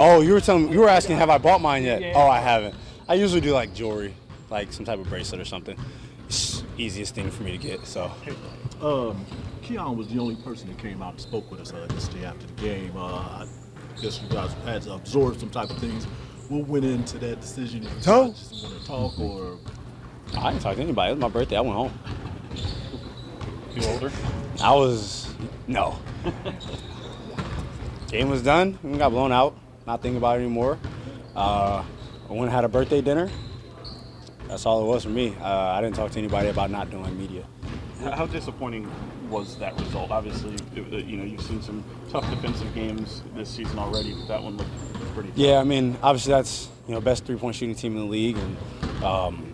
Oh, 0.00 0.22
you 0.22 0.32
were 0.32 0.40
telling 0.40 0.72
you 0.72 0.80
were 0.80 0.88
asking 0.88 1.18
have 1.18 1.28
I 1.28 1.36
bought 1.36 1.60
mine 1.60 1.82
yet? 1.82 2.00
Yeah. 2.00 2.14
Oh, 2.16 2.26
I 2.26 2.40
haven't. 2.40 2.74
I 3.06 3.14
usually 3.14 3.42
do 3.42 3.52
like 3.52 3.74
jewelry, 3.74 4.14
like 4.48 4.72
some 4.72 4.86
type 4.86 4.98
of 4.98 5.06
bracelet 5.10 5.42
or 5.42 5.44
something. 5.44 5.78
easiest 6.78 7.14
thing 7.14 7.30
for 7.30 7.42
me 7.42 7.52
to 7.52 7.58
get. 7.58 7.86
So 7.86 8.10
Um, 8.80 9.26
Keon 9.60 9.94
was 9.98 10.08
the 10.08 10.18
only 10.18 10.36
person 10.36 10.68
that 10.68 10.78
came 10.78 11.02
out 11.02 11.12
and 11.12 11.20
spoke 11.20 11.50
with 11.50 11.60
us 11.60 11.74
uh, 11.74 11.86
this 11.90 12.08
day 12.08 12.24
after 12.24 12.46
the 12.46 12.54
game. 12.62 12.92
Uh, 12.96 13.44
I 13.44 13.46
guess 14.00 14.22
you 14.22 14.28
guys 14.30 14.54
had 14.64 14.80
to 14.82 14.94
absorb 14.94 15.38
some 15.38 15.50
type 15.50 15.68
of 15.68 15.76
things. 15.76 16.04
What 16.48 16.66
went 16.66 16.86
into 16.86 17.18
that 17.18 17.42
decision? 17.42 17.82
If 17.84 17.92
you 17.94 18.00
So- 18.00 18.28
just 18.28 18.64
want 18.64 18.80
to 18.80 18.86
talk 18.86 19.20
or 19.20 19.58
I 20.36 20.50
didn't 20.50 20.62
talk 20.62 20.76
to 20.76 20.82
anybody. 20.82 21.10
It 21.10 21.14
was 21.14 21.20
my 21.20 21.28
birthday. 21.28 21.56
I 21.56 21.60
went 21.60 21.74
home. 21.76 21.92
You 23.74 23.86
older? 23.88 24.10
I 24.62 24.72
was 24.74 25.32
no. 25.66 25.98
Game 28.08 28.28
was 28.30 28.42
done. 28.42 28.78
We 28.82 28.98
got 28.98 29.10
blown 29.10 29.32
out. 29.32 29.56
Not 29.86 30.02
thinking 30.02 30.16
about 30.18 30.38
it 30.38 30.42
anymore. 30.42 30.78
Uh, 31.34 31.84
I 32.28 32.32
went 32.32 32.44
and 32.44 32.50
had 32.52 32.64
a 32.64 32.68
birthday 32.68 33.00
dinner. 33.00 33.28
That's 34.48 34.64
all 34.64 34.82
it 34.84 34.86
was 34.86 35.02
for 35.04 35.10
me. 35.10 35.36
Uh, 35.40 35.44
I 35.46 35.80
didn't 35.82 35.96
talk 35.96 36.10
to 36.12 36.18
anybody 36.18 36.48
about 36.48 36.70
not 36.70 36.90
doing 36.90 37.18
media. 37.18 37.44
How 38.00 38.26
disappointing 38.26 38.88
was 39.28 39.56
that 39.58 39.78
result? 39.80 40.10
Obviously, 40.10 40.54
it- 40.74 41.04
you 41.06 41.16
know 41.16 41.24
you've 41.24 41.40
seen 41.42 41.60
some 41.62 41.82
tough 42.10 42.28
defensive 42.30 42.72
games 42.74 43.22
this 43.34 43.48
season 43.48 43.78
already, 43.78 44.14
but 44.14 44.28
that 44.28 44.42
one 44.42 44.56
looked 44.56 44.70
pretty. 45.14 45.30
tough. 45.30 45.38
Yeah, 45.38 45.58
I 45.58 45.64
mean, 45.64 45.96
obviously 46.02 46.32
that's 46.32 46.68
you 46.86 46.94
know 46.94 47.00
best 47.00 47.24
three 47.24 47.36
point 47.36 47.56
shooting 47.56 47.74
team 47.74 47.92
in 47.96 47.98
the 47.98 48.10
league, 48.10 48.36
and 48.38 49.04
um, 49.04 49.45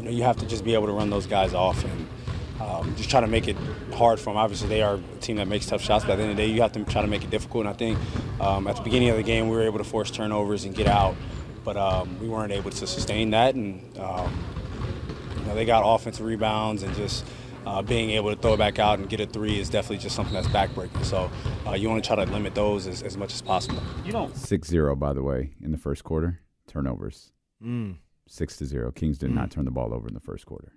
you 0.00 0.06
know 0.06 0.10
you 0.10 0.22
have 0.22 0.38
to 0.38 0.46
just 0.46 0.64
be 0.64 0.72
able 0.72 0.86
to 0.86 0.92
run 0.92 1.10
those 1.10 1.26
guys 1.26 1.52
off 1.52 1.84
and 1.84 2.08
um, 2.58 2.94
just 2.96 3.10
try 3.10 3.20
to 3.20 3.26
make 3.26 3.48
it 3.48 3.56
hard 3.92 4.18
for 4.18 4.30
them. 4.30 4.38
Obviously, 4.38 4.68
they 4.68 4.82
are 4.82 4.94
a 4.94 5.20
team 5.20 5.36
that 5.36 5.46
makes 5.46 5.66
tough 5.66 5.82
shots, 5.82 6.04
but 6.04 6.12
at 6.12 6.16
the 6.16 6.22
end 6.22 6.30
of 6.32 6.36
the 6.38 6.42
day, 6.42 6.50
you 6.50 6.62
have 6.62 6.72
to 6.72 6.84
try 6.84 7.02
to 7.02 7.08
make 7.08 7.22
it 7.22 7.30
difficult. 7.30 7.66
And 7.66 7.74
I 7.74 7.76
think 7.76 7.98
um, 8.40 8.66
at 8.66 8.76
the 8.76 8.82
beginning 8.82 9.10
of 9.10 9.16
the 9.16 9.22
game, 9.22 9.48
we 9.50 9.56
were 9.56 9.62
able 9.62 9.78
to 9.78 9.84
force 9.84 10.10
turnovers 10.10 10.64
and 10.64 10.74
get 10.74 10.86
out, 10.86 11.16
but 11.64 11.76
um, 11.76 12.18
we 12.18 12.28
weren't 12.28 12.52
able 12.52 12.70
to 12.70 12.86
sustain 12.86 13.30
that. 13.30 13.54
And 13.54 13.98
um, 13.98 14.32
you 15.38 15.44
know 15.44 15.54
they 15.54 15.66
got 15.66 15.82
offensive 15.84 16.24
rebounds 16.24 16.82
and 16.82 16.94
just. 16.96 17.24
Uh, 17.66 17.82
being 17.82 18.08
able 18.08 18.34
to 18.34 18.40
throw 18.40 18.54
it 18.54 18.56
back 18.56 18.78
out 18.78 18.98
and 18.98 19.10
get 19.10 19.20
a 19.20 19.26
three 19.26 19.60
is 19.60 19.68
definitely 19.68 19.98
just 19.98 20.16
something 20.16 20.32
that's 20.32 20.48
backbreaking. 20.48 21.04
So 21.04 21.30
uh, 21.66 21.72
you 21.72 21.90
want 21.90 22.02
to 22.02 22.08
try 22.08 22.16
to 22.24 22.28
limit 22.32 22.54
those 22.54 22.86
as, 22.86 23.02
as 23.02 23.18
much 23.18 23.34
as 23.34 23.42
possible. 23.42 23.82
You 24.02 24.12
don't 24.12 24.32
6-0, 24.32 24.98
by 24.98 25.12
the 25.12 25.22
way, 25.22 25.50
in 25.62 25.70
the 25.70 25.76
first 25.76 26.02
quarter. 26.02 26.40
Turnovers. 26.66 27.32
Mm. 27.62 27.96
Six 28.32 28.56
to 28.58 28.64
zero. 28.64 28.92
Kings 28.92 29.18
did 29.18 29.32
not 29.32 29.50
turn 29.50 29.64
the 29.64 29.72
ball 29.72 29.92
over 29.92 30.06
in 30.06 30.14
the 30.14 30.20
first 30.20 30.46
quarter. 30.46 30.72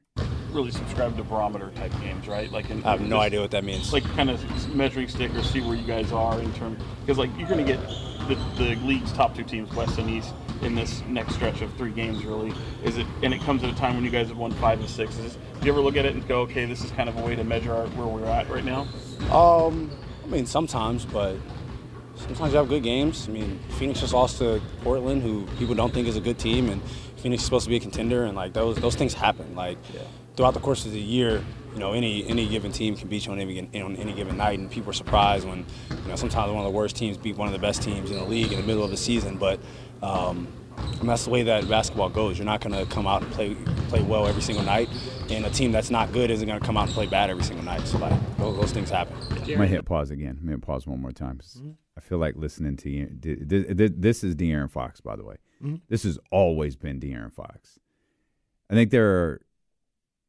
really 0.52 0.72
subscribe 0.72 1.16
to 1.18 1.24
barometer 1.24 1.70
type 1.76 1.92
games, 2.02 2.28
right? 2.28 2.52
Like, 2.52 2.72
in, 2.72 2.84
I 2.84 2.90
have 2.94 3.02
no 3.02 3.20
idea 3.20 3.42
what 3.42 3.52
that 3.52 3.64
means. 3.64 3.94
Like, 3.94 4.04
kind 4.16 4.32
of 4.32 4.76
measuring 4.76 5.08
stick 5.08 5.32
or 5.36 5.44
see 5.44 5.62
where 5.62 5.76
you 5.76 5.86
guys 5.86 6.12
are 6.12 6.42
in 6.42 6.52
terms 6.54 6.82
because 7.02 7.20
like 7.20 7.30
you're 7.38 7.48
going 7.48 7.64
to 7.64 7.72
get 7.72 7.80
the, 8.28 8.34
the 8.58 8.76
league's 8.78 9.14
top 9.14 9.36
two 9.36 9.44
teams, 9.44 9.72
West 9.76 10.00
and 10.00 10.10
East, 10.10 10.34
in 10.64 10.74
this 10.74 11.04
next 11.08 11.36
stretch 11.36 11.62
of 11.62 11.72
three 11.76 11.92
games. 11.92 12.26
Really, 12.26 12.52
is 12.84 12.98
it? 12.98 13.06
And 13.22 13.32
it 13.36 13.42
comes 13.42 13.64
at 13.64 13.70
a 13.70 13.76
time 13.76 13.94
when 13.94 14.04
you 14.04 14.10
guys 14.10 14.30
have 14.30 14.38
won 14.38 14.52
five 14.54 14.80
and 14.80 14.90
six. 14.90 15.16
Is, 15.20 15.36
do 15.36 15.68
you 15.68 15.72
ever 15.72 15.82
look 15.82 15.96
at 15.96 16.06
it 16.06 16.16
and 16.16 16.28
go, 16.28 16.42
okay, 16.42 16.66
this 16.66 16.84
is 16.84 16.90
kind 16.90 17.08
of 17.08 17.16
a 17.18 17.22
way 17.22 17.36
to 17.36 17.44
measure 17.44 17.72
our, 17.72 17.86
where 17.90 18.08
we're 18.08 18.26
at 18.26 18.50
right 18.50 18.66
now? 18.66 18.88
Um, 19.32 19.92
I 20.24 20.28
mean, 20.28 20.48
sometimes, 20.48 21.06
but 21.06 21.38
sometimes 22.16 22.52
you 22.52 22.58
have 22.58 22.68
good 22.68 22.82
games. 22.82 23.28
I 23.30 23.32
mean, 23.32 23.60
Phoenix 23.78 24.00
just 24.00 24.14
lost 24.14 24.40
to 24.40 24.60
Portland, 24.84 25.22
who 25.22 25.46
people 25.60 25.76
don't 25.76 25.94
think 25.94 26.08
is 26.08 26.18
a 26.18 26.22
good 26.22 26.40
team, 26.40 26.70
and 26.70 26.82
Phoenix 27.24 27.42
is 27.42 27.46
supposed 27.46 27.64
to 27.64 27.70
be 27.70 27.78
a 27.78 27.80
contender, 27.80 28.26
and 28.26 28.36
like 28.36 28.54
those 28.54 28.76
those 28.78 28.96
things 28.96 29.14
happen. 29.14 29.56
Like 29.56 29.78
throughout 30.36 30.54
the 30.54 30.60
course 30.60 30.86
of 30.86 30.92
the 30.92 31.00
year, 31.00 31.44
you 31.74 31.80
know, 31.80 31.94
any 31.94 32.28
any 32.28 32.48
given 32.48 32.72
team 32.72 32.96
can 32.96 33.08
beat 33.08 33.26
you 33.26 33.32
on 33.32 33.40
any 33.40 33.60
on 33.82 33.96
any 33.96 34.14
given 34.14 34.38
night, 34.38 34.60
and 34.60 34.70
people 34.70 34.90
are 34.92 34.94
surprised 34.94 35.48
when 35.48 35.66
you 35.90 36.08
know 36.10 36.16
sometimes 36.16 36.52
one 36.52 36.60
of 36.66 36.72
the 36.72 36.78
worst 36.78 36.96
teams 36.96 37.18
beat 37.18 37.36
one 37.38 37.48
of 37.48 37.54
the 37.54 37.60
best 37.60 37.82
teams 37.82 38.12
in 38.12 38.18
the 38.18 38.24
league 38.26 38.52
in 38.52 38.60
the 38.60 38.68
middle 38.68 38.84
of 38.84 38.92
the 38.92 38.98
season. 38.98 39.38
But 39.38 39.60
um, 40.04 40.48
and 41.00 41.08
that's 41.10 41.24
the 41.26 41.30
way 41.30 41.44
that 41.44 41.70
basketball 41.70 42.10
goes. 42.10 42.38
You're 42.38 42.46
not 42.46 42.60
going 42.62 42.74
to 42.74 42.92
come 42.92 43.08
out 43.08 43.22
and 43.24 43.32
play 43.32 43.56
play 43.90 44.02
well 44.02 44.28
every 44.28 44.42
single 44.42 44.66
night, 44.66 44.90
and 45.30 45.46
a 45.46 45.50
team 45.50 45.72
that's 45.72 45.90
not 45.90 46.12
good 46.12 46.30
isn't 46.32 46.48
going 46.48 46.60
to 46.60 46.66
come 46.66 46.78
out 46.78 46.86
and 46.88 46.94
play 46.94 47.06
bad 47.08 47.30
every 47.30 47.44
single 47.44 47.64
night. 47.64 47.88
So 47.88 47.98
like 48.00 48.14
those, 48.38 48.58
those 48.60 48.72
things 48.72 48.90
happen. 48.90 49.16
I'm 49.30 49.38
gonna 49.60 49.68
hit 49.68 49.86
pause 49.86 50.12
again. 50.12 50.38
I'm 50.42 50.46
gonna 50.48 50.58
pause 50.60 50.86
one 50.88 51.00
more 51.02 51.12
time. 51.12 51.38
'cause 51.38 51.62
I 51.96 52.02
feel 52.02 52.18
like 52.18 52.36
listening 52.36 52.76
to 52.78 52.90
you. 52.90 53.06
th- 53.22 53.48
th- 53.48 53.78
th- 53.78 53.92
This 53.96 54.24
is 54.24 54.36
De'Aaron 54.36 54.70
Fox, 54.70 55.00
by 55.00 55.16
the 55.16 55.24
way. 55.24 55.36
Mhm. 55.64 55.82
This 55.88 56.04
has 56.04 56.20
always 56.32 56.76
been 56.76 57.00
De'Aaron 57.00 57.32
Fox. 57.32 57.80
I 58.70 58.74
think 58.74 58.92
there 58.92 59.10
are 59.24 59.42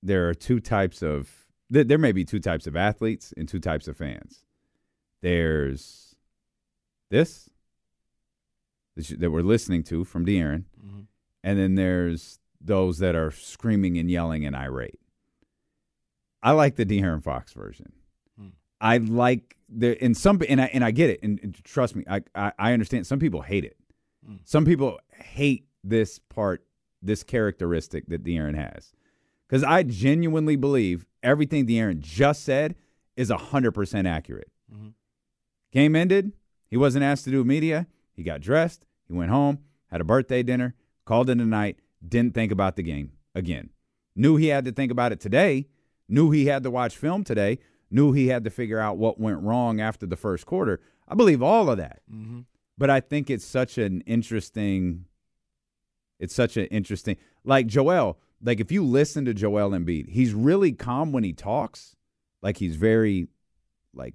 there 0.02 0.28
are 0.28 0.34
two 0.34 0.60
types 0.60 1.02
of 1.02 1.46
th- 1.72 1.86
there 1.88 1.98
may 1.98 2.12
be 2.12 2.24
two 2.24 2.38
types 2.40 2.66
of 2.66 2.76
athletes 2.76 3.32
and 3.36 3.48
two 3.48 3.58
types 3.60 3.88
of 3.88 3.96
fans. 3.96 4.44
There's 5.22 6.14
this 7.10 7.48
that 8.96 9.06
that 9.20 9.30
we're 9.30 9.42
listening 9.42 9.82
to 9.84 10.04
from 10.04 10.24
De'Aaron, 10.26 10.64
Mhm. 10.84 11.06
and 11.42 11.58
then 11.58 11.74
there's 11.74 12.38
those 12.60 12.98
that 12.98 13.14
are 13.14 13.30
screaming 13.30 13.98
and 13.98 14.10
yelling 14.10 14.44
and 14.46 14.54
irate. 14.54 15.00
I 16.42 16.52
like 16.52 16.76
the 16.76 16.86
De'Aaron 16.86 17.22
Fox 17.22 17.52
version. 17.52 17.92
I 18.80 18.98
like 18.98 19.56
the 19.68 20.02
in 20.04 20.14
some 20.14 20.40
and 20.46 20.60
I 20.60 20.66
and 20.66 20.84
I 20.84 20.90
get 20.90 21.08
it 21.08 21.20
and, 21.22 21.40
and 21.42 21.54
trust 21.64 21.96
me, 21.96 22.04
I, 22.06 22.22
I 22.34 22.52
I 22.58 22.72
understand. 22.74 23.06
Some 23.06 23.18
people 23.18 23.40
hate 23.42 23.64
it. 23.64 23.78
Some 24.44 24.64
people 24.66 24.98
hate 25.18 25.66
this 25.82 26.18
part, 26.18 26.64
this 27.02 27.22
characteristic 27.22 28.06
that 28.08 28.24
De'Aaron 28.24 28.56
has, 28.56 28.92
because 29.48 29.62
I 29.64 29.82
genuinely 29.82 30.56
believe 30.56 31.06
everything 31.22 31.66
De'Aaron 31.66 32.00
just 32.00 32.44
said 32.44 32.74
is 33.16 33.30
hundred 33.30 33.72
percent 33.72 34.06
accurate. 34.06 34.50
Game 35.72 35.96
ended. 35.96 36.32
He 36.68 36.76
wasn't 36.76 37.04
asked 37.04 37.24
to 37.24 37.30
do 37.30 37.44
media. 37.44 37.86
He 38.12 38.22
got 38.22 38.40
dressed. 38.40 38.86
He 39.06 39.12
went 39.12 39.30
home, 39.30 39.58
had 39.90 40.00
a 40.00 40.04
birthday 40.04 40.42
dinner, 40.42 40.74
called 41.04 41.28
in 41.28 41.40
a 41.40 41.44
night. 41.44 41.78
Didn't 42.06 42.34
think 42.34 42.52
about 42.52 42.76
the 42.76 42.82
game 42.82 43.12
again. 43.34 43.70
Knew 44.14 44.36
he 44.36 44.48
had 44.48 44.64
to 44.66 44.72
think 44.72 44.92
about 44.92 45.12
it 45.12 45.20
today. 45.20 45.66
Knew 46.08 46.30
he 46.30 46.46
had 46.46 46.62
to 46.62 46.70
watch 46.70 46.96
film 46.96 47.24
today. 47.24 47.58
Knew 47.90 48.12
he 48.12 48.28
had 48.28 48.44
to 48.44 48.50
figure 48.50 48.78
out 48.78 48.98
what 48.98 49.18
went 49.18 49.42
wrong 49.42 49.80
after 49.80 50.06
the 50.06 50.16
first 50.16 50.46
quarter. 50.46 50.80
I 51.08 51.14
believe 51.14 51.42
all 51.42 51.70
of 51.70 51.78
that. 51.78 52.02
Mm-hmm. 52.12 52.40
But 52.76 52.90
I 52.90 53.00
think 53.00 53.30
it's 53.30 53.44
such 53.44 53.78
an 53.78 54.00
interesting. 54.02 55.06
It's 56.18 56.34
such 56.34 56.56
an 56.56 56.66
interesting. 56.66 57.16
Like 57.44 57.66
Joel, 57.66 58.18
like 58.42 58.60
if 58.60 58.72
you 58.72 58.84
listen 58.84 59.24
to 59.26 59.34
Joel 59.34 59.70
Embiid, 59.70 60.08
he's 60.08 60.32
really 60.32 60.72
calm 60.72 61.12
when 61.12 61.24
he 61.24 61.32
talks. 61.32 61.96
Like 62.42 62.58
he's 62.58 62.76
very, 62.76 63.28
like 63.94 64.14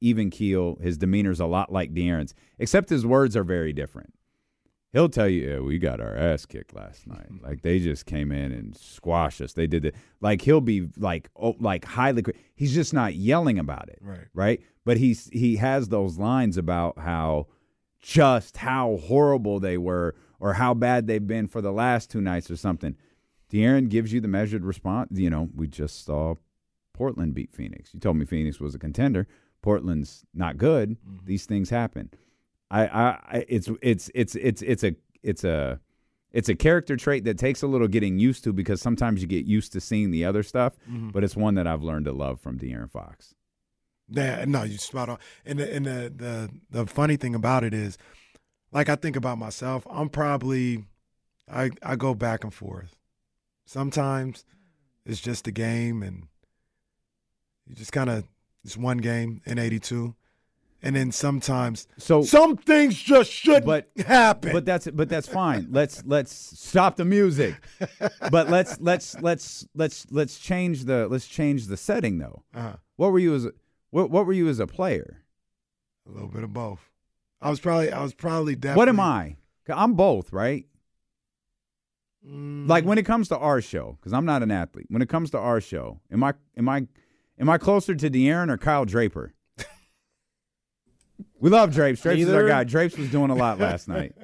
even 0.00 0.30
keel. 0.30 0.76
His 0.80 0.98
demeanor's 0.98 1.40
a 1.40 1.46
lot 1.46 1.72
like 1.72 1.92
De'Aaron's, 1.94 2.34
except 2.58 2.88
his 2.88 3.06
words 3.06 3.36
are 3.36 3.44
very 3.44 3.72
different. 3.72 4.14
He'll 4.92 5.10
tell 5.10 5.28
you, 5.28 5.48
yeah, 5.48 5.58
we 5.60 5.78
got 5.78 6.00
our 6.00 6.16
ass 6.16 6.46
kicked 6.46 6.74
last 6.74 7.06
night. 7.06 7.26
Like 7.42 7.62
they 7.62 7.78
just 7.78 8.04
came 8.04 8.30
in 8.32 8.52
and 8.52 8.76
squashed 8.76 9.40
us. 9.40 9.52
They 9.54 9.66
did 9.66 9.84
it. 9.84 9.94
Like 10.20 10.42
he'll 10.42 10.60
be 10.60 10.88
like, 10.98 11.30
oh, 11.36 11.54
like 11.60 11.84
highly. 11.84 12.24
He's 12.56 12.74
just 12.74 12.92
not 12.92 13.14
yelling 13.14 13.58
about 13.58 13.88
it, 13.88 13.98
Right. 14.02 14.26
Right. 14.34 14.60
But 14.84 14.96
he's 14.98 15.30
he 15.32 15.56
has 15.56 15.88
those 15.88 16.18
lines 16.18 16.56
about 16.56 16.98
how 16.98 17.46
just 18.00 18.58
how 18.58 18.96
horrible 19.04 19.60
they 19.60 19.78
were 19.78 20.14
or 20.40 20.54
how 20.54 20.74
bad 20.74 21.06
they've 21.06 21.26
been 21.26 21.48
for 21.48 21.60
the 21.60 21.72
last 21.72 22.10
two 22.10 22.20
nights 22.20 22.50
or 22.50 22.56
something. 22.56 22.96
De'Aaron 23.52 23.88
gives 23.88 24.12
you 24.12 24.20
the 24.20 24.28
measured 24.28 24.64
response. 24.64 25.18
You 25.18 25.30
know, 25.30 25.48
we 25.54 25.66
just 25.68 26.04
saw 26.04 26.34
Portland 26.92 27.34
beat 27.34 27.52
Phoenix. 27.52 27.92
You 27.94 28.00
told 28.00 28.16
me 28.16 28.24
Phoenix 28.24 28.60
was 28.60 28.74
a 28.74 28.78
contender. 28.78 29.26
Portland's 29.62 30.24
not 30.34 30.56
good. 30.56 30.96
These 31.24 31.46
things 31.46 31.70
happen. 31.70 32.10
I, 32.70 32.86
I, 32.86 33.44
it's 33.48 33.68
it's 33.80 34.10
it's 34.14 34.34
it's 34.36 34.60
it's 34.62 34.84
a 34.84 34.94
it's 35.22 35.42
a 35.44 35.80
it's 36.32 36.50
a 36.50 36.54
character 36.54 36.96
trait 36.96 37.24
that 37.24 37.38
takes 37.38 37.62
a 37.62 37.66
little 37.66 37.88
getting 37.88 38.18
used 38.18 38.44
to 38.44 38.52
because 38.52 38.82
sometimes 38.82 39.22
you 39.22 39.26
get 39.26 39.46
used 39.46 39.72
to 39.72 39.80
seeing 39.80 40.10
the 40.10 40.26
other 40.26 40.42
stuff, 40.42 40.74
Mhm. 40.88 41.10
but 41.10 41.24
it's 41.24 41.34
one 41.34 41.54
that 41.54 41.66
I've 41.66 41.82
learned 41.82 42.04
to 42.04 42.12
love 42.12 42.38
from 42.40 42.58
De'Aaron 42.58 42.90
Fox. 42.90 43.34
Yeah, 44.10 44.44
no, 44.46 44.62
you 44.62 44.78
spot 44.78 45.08
on. 45.08 45.18
And 45.44 45.58
the, 45.58 45.74
and 45.74 45.86
the 45.86 46.12
the 46.14 46.50
the 46.70 46.86
funny 46.86 47.16
thing 47.16 47.34
about 47.34 47.64
it 47.64 47.74
is, 47.74 47.98
like 48.72 48.88
I 48.88 48.96
think 48.96 49.16
about 49.16 49.38
myself, 49.38 49.86
I'm 49.90 50.08
probably 50.08 50.84
I 51.52 51.70
I 51.82 51.96
go 51.96 52.14
back 52.14 52.44
and 52.44 52.52
forth. 52.52 52.96
Sometimes 53.66 54.44
it's 55.04 55.20
just 55.20 55.46
a 55.46 55.50
game, 55.52 56.02
and 56.02 56.28
you 57.66 57.74
just 57.74 57.92
kind 57.92 58.08
of 58.08 58.24
it's 58.64 58.76
one 58.76 58.98
game 58.98 59.42
in 59.44 59.58
'82, 59.58 60.14
and 60.82 60.96
then 60.96 61.12
sometimes 61.12 61.86
So 61.98 62.22
some 62.22 62.56
things 62.56 62.96
just 62.96 63.30
shouldn't 63.30 63.66
but 63.66 63.90
happen. 64.06 64.52
But 64.52 64.64
that's 64.64 64.88
but 64.90 65.10
that's 65.10 65.28
fine. 65.28 65.68
Let's 65.70 66.02
let's 66.06 66.32
stop 66.32 66.96
the 66.96 67.04
music. 67.04 67.54
But 68.30 68.48
let's 68.48 68.80
let's 68.80 69.20
let's 69.20 69.66
let's 69.74 70.06
let's 70.10 70.38
change 70.38 70.84
the 70.84 71.08
let's 71.08 71.26
change 71.26 71.66
the 71.66 71.76
setting 71.76 72.18
though. 72.18 72.42
Uh-huh. 72.54 72.76
What 72.96 73.12
were 73.12 73.18
you 73.18 73.34
as 73.34 73.44
a, 73.44 73.52
what 73.90 74.10
what 74.10 74.26
were 74.26 74.32
you 74.32 74.48
as 74.48 74.58
a 74.60 74.66
player? 74.66 75.22
a 76.06 76.10
little 76.10 76.28
bit 76.28 76.42
of 76.42 76.52
both. 76.54 76.80
I 77.40 77.50
was 77.50 77.60
probably 77.60 77.92
I 77.92 78.02
was 78.02 78.14
probably 78.14 78.54
definitely. 78.56 78.78
What 78.78 78.88
am 78.88 79.00
I? 79.00 79.36
I'm 79.68 79.92
both, 79.94 80.32
right? 80.32 80.64
Mm. 82.26 82.66
Like 82.68 82.84
when 82.84 82.98
it 82.98 83.04
comes 83.04 83.28
to 83.28 83.38
our 83.38 83.60
show, 83.60 83.96
because 84.00 84.12
I'm 84.12 84.24
not 84.24 84.42
an 84.42 84.50
athlete. 84.50 84.86
When 84.88 85.02
it 85.02 85.08
comes 85.08 85.30
to 85.32 85.38
our 85.38 85.60
show, 85.60 86.00
am 86.10 86.24
I 86.24 86.34
am 86.56 86.68
I 86.68 86.86
am 87.38 87.48
I 87.50 87.58
closer 87.58 87.94
to 87.94 88.10
De'Aaron 88.10 88.50
or 88.50 88.56
Kyle 88.56 88.84
Draper? 88.84 89.34
we 91.38 91.50
love 91.50 91.72
Drapes. 91.74 92.00
Drapes 92.00 92.22
is 92.22 92.30
our 92.32 92.46
guy. 92.48 92.64
Drapes 92.64 92.96
was 92.96 93.10
doing 93.10 93.30
a 93.30 93.34
lot 93.34 93.58
last 93.60 93.88
night. 93.88 94.14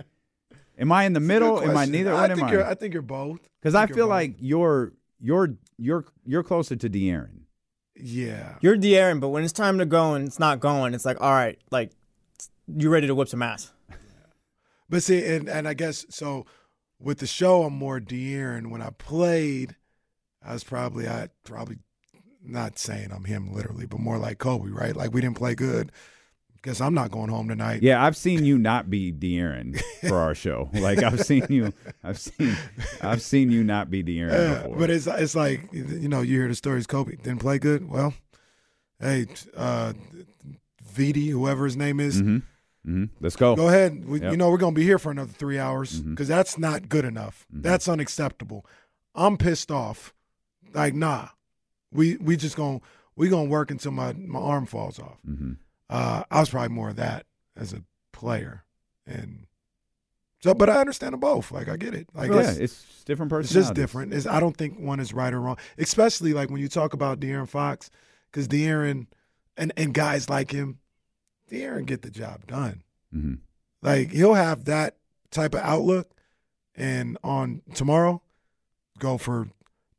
Am 0.79 0.91
I 0.91 1.05
in 1.05 1.13
the 1.13 1.21
middle? 1.21 1.63
Am 1.63 1.77
I 1.77 1.85
neither? 1.85 2.13
I 2.13 2.23
What 2.23 2.31
am 2.33 2.37
think 2.39 2.49
I? 2.49 2.53
you're 2.53 2.65
I 2.65 2.75
think 2.75 2.95
you're 2.95 3.03
both. 3.03 3.41
Because 3.61 3.75
I 3.75 3.83
you're 3.87 3.95
feel 3.95 4.07
both. 4.07 4.11
like 4.13 4.35
you're 4.39 4.93
you're 5.21 5.55
you're 5.77 6.05
you're 6.25 6.43
closer 6.43 6.75
to 6.77 6.91
De'Aaron. 6.91 7.44
Yeah. 7.97 8.57
You're 8.61 8.77
De'Aaron, 8.77 9.21
but 9.21 9.29
when 9.29 9.45
it's 9.45 9.53
time 9.53 9.79
to 9.79 9.87
go 9.87 10.15
and 10.15 10.27
it's 10.27 10.39
not 10.39 10.61
going, 10.61 10.95
it's 10.95 11.05
like, 11.05 11.21
all 11.21 11.33
right, 11.33 11.59
like 11.71 11.93
you 12.67 12.91
ready 12.91 13.07
to 13.07 13.15
whip 13.15 13.29
some 13.29 13.43
ass. 13.43 13.71
But 14.87 15.03
see, 15.03 15.25
and, 15.25 15.49
and 15.49 15.67
I 15.67 15.73
guess 15.73 16.05
so 16.11 16.45
with 17.01 17.19
the 17.19 17.27
show, 17.27 17.63
I'm 17.65 17.73
more 17.73 18.01
De'Aaron. 18.01 18.71
When 18.71 18.83
I 18.83 18.91
played, 18.91 19.77
I 20.45 20.53
was 20.53 20.63
probably 20.63 21.09
I 21.09 21.31
probably 21.43 21.79
not 22.45 22.79
saying 22.79 23.11
I'm 23.11 23.25
him 23.25 23.53
literally, 23.53 23.87
but 23.87 23.99
more 23.99 24.19
like 24.19 24.39
Kobe, 24.39 24.69
right? 24.69 24.95
Like 24.95 25.15
we 25.15 25.23
didn't 25.23 25.39
play 25.39 25.55
good. 25.55 25.91
Guess 26.65 26.81
I'm 26.81 26.95
not 26.95 27.11
going 27.11 27.29
home 27.29 27.47
tonight. 27.49 27.83
Yeah, 27.83 28.03
I've 28.03 28.17
seen 28.17 28.45
you 28.47 28.57
not 28.59 28.89
be 28.89 29.13
De'Aaron 29.13 29.79
for 30.09 30.17
our 30.19 30.35
show. 30.35 30.71
Like 30.75 31.03
I've 31.03 31.21
seen 31.21 31.45
you, 31.51 31.73
I've 32.03 32.19
seen, 32.19 32.57
I've 33.03 33.21
seen 33.23 33.51
you 33.51 33.63
not 33.63 33.91
be 33.91 34.03
De'Aaron 34.03 34.33
Yeah, 34.33 34.63
before. 34.63 34.77
but 34.79 34.89
it's 34.91 35.07
it's 35.07 35.35
like 35.35 35.61
you 35.73 36.09
know 36.09 36.23
you 36.23 36.39
hear 36.39 36.49
the 36.49 36.55
stories. 36.55 36.87
Kobe 36.87 37.17
didn't 37.17 37.41
play 37.41 37.59
good. 37.59 37.89
Well, 37.91 38.15
hey, 38.99 39.27
uh, 39.57 39.93
VD, 40.95 41.31
whoever 41.31 41.65
his 41.67 41.77
name 41.77 42.01
is, 42.01 42.21
hmm 42.21 42.39
hmm 42.85 43.05
Let's 43.21 43.37
go. 43.37 43.57
Go 43.57 43.69
ahead. 43.69 44.05
We, 44.07 44.21
Yep. 44.21 44.31
You 44.33 44.37
know 44.39 44.51
we're 44.51 44.57
gonna 44.59 44.73
be 44.75 44.85
here 44.85 44.99
for 44.99 45.11
another 45.11 45.33
three 45.33 45.59
hours 45.59 46.01
because 46.01 46.29
that's 46.29 46.57
not 46.59 46.89
good 46.89 47.05
enough. 47.05 47.47
Mhm. 47.55 47.63
That's 47.63 47.89
unacceptable. 47.89 48.65
I'm 49.15 49.37
pissed 49.37 49.71
off. 49.71 50.15
Like 50.73 50.95
nah, 50.95 51.29
we 51.93 52.17
we 52.17 52.37
just 52.39 52.57
gonna 52.57 52.81
we 53.17 53.29
gonna 53.29 53.49
work 53.51 53.71
until 53.71 53.93
my 53.93 54.13
my 54.15 54.39
arm 54.41 54.65
falls 54.67 54.99
off. 54.99 55.19
Uh, 55.91 56.25
I 56.31 56.41
was 56.41 56.51
probably 56.51 56.75
more 56.75 56.91
of 56.91 56.97
that 56.97 57.27
as 57.57 57.73
a 57.73 57.83
player, 58.13 58.65
and 59.07 59.47
so 60.41 60.55
but 60.55 60.69
I 60.71 60.77
understand 60.81 61.13
them 61.13 61.21
both. 61.21 61.53
Like 61.53 61.69
I 61.69 61.77
get 61.77 61.95
it. 61.95 62.09
Like 62.15 62.31
yeah, 62.31 62.51
it's, 62.51 62.59
it's 62.59 63.05
different 63.05 63.33
it's 63.33 63.53
just 63.53 63.75
different. 63.75 64.13
It's, 64.15 64.27
I 64.27 64.41
don't 64.41 64.57
think 64.57 64.79
one 64.79 65.01
is 65.01 65.13
right 65.13 65.33
or 65.33 65.41
wrong, 65.41 65.59
especially 65.79 66.33
like 66.33 66.51
when 66.51 66.61
you 66.61 66.69
talk 66.69 66.93
about 66.95 67.21
De'Aaron 67.21 67.49
Fox, 67.49 67.91
because 68.31 68.49
De'Aaron 68.49 69.07
and 69.57 69.73
and 69.77 69.93
guys 69.95 70.29
like 70.31 70.51
him, 70.51 70.79
De'Aaron 71.51 71.87
get 71.87 72.03
the 72.03 72.11
job 72.11 72.47
done. 72.47 72.83
hmm 73.13 73.35
Like 73.83 74.11
he'll 74.11 74.35
have 74.35 74.65
that 74.65 74.97
type 75.31 75.55
of 75.55 75.61
outlook, 75.61 76.11
and 76.75 77.19
on 77.23 77.63
tomorrow, 77.75 78.23
go 78.99 79.19
for 79.19 79.49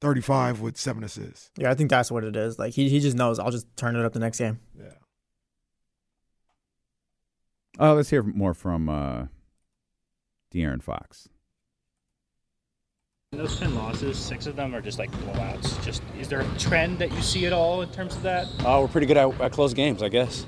thirty 0.02 0.22
five 0.22 0.62
with 0.62 0.78
seven 0.78 1.04
assists. 1.04 1.52
Yeah, 1.58 1.70
I 1.72 1.76
think 1.76 1.90
that's 1.90 2.12
what 2.12 2.24
it 2.24 2.36
is. 2.36 2.58
Like 2.60 2.74
he 2.74 2.90
he 2.90 3.00
just 3.00 3.16
knows 3.16 3.38
I'll 3.40 3.52
just 3.52 3.68
turn 3.78 3.96
it 3.96 4.04
up 4.04 4.14
the 4.14 4.20
next 4.20 4.40
game. 4.40 4.60
Yeah. 4.78 4.86
Oh, 7.80 7.94
let's 7.94 8.10
hear 8.10 8.24
more 8.24 8.54
from 8.54 8.90
uh, 8.90 9.26
De'Aaron 10.54 10.82
Fox. 10.82 11.28
In 13.34 13.40
those 13.40 13.60
10 13.60 13.76
losses, 13.76 14.18
six 14.18 14.48
of 14.48 14.56
them 14.56 14.74
are 14.74 14.82
just 14.82 14.98
like 14.98 15.12
blowouts. 15.12 15.84
Just 15.84 16.02
is 16.18 16.30
there 16.30 16.40
a 16.40 16.58
trend 16.58 17.00
that 17.00 17.12
you 17.12 17.22
see 17.22 17.46
at 17.46 17.52
all 17.52 17.82
in 17.82 17.90
terms 17.90 18.16
of 18.16 18.22
that? 18.22 18.48
Uh, 18.60 18.80
we're 18.82 18.88
pretty 18.88 19.08
good 19.08 19.18
at, 19.18 19.42
at 19.42 19.52
close 19.52 19.74
games, 19.74 20.02
I 20.02 20.08
guess. 20.08 20.46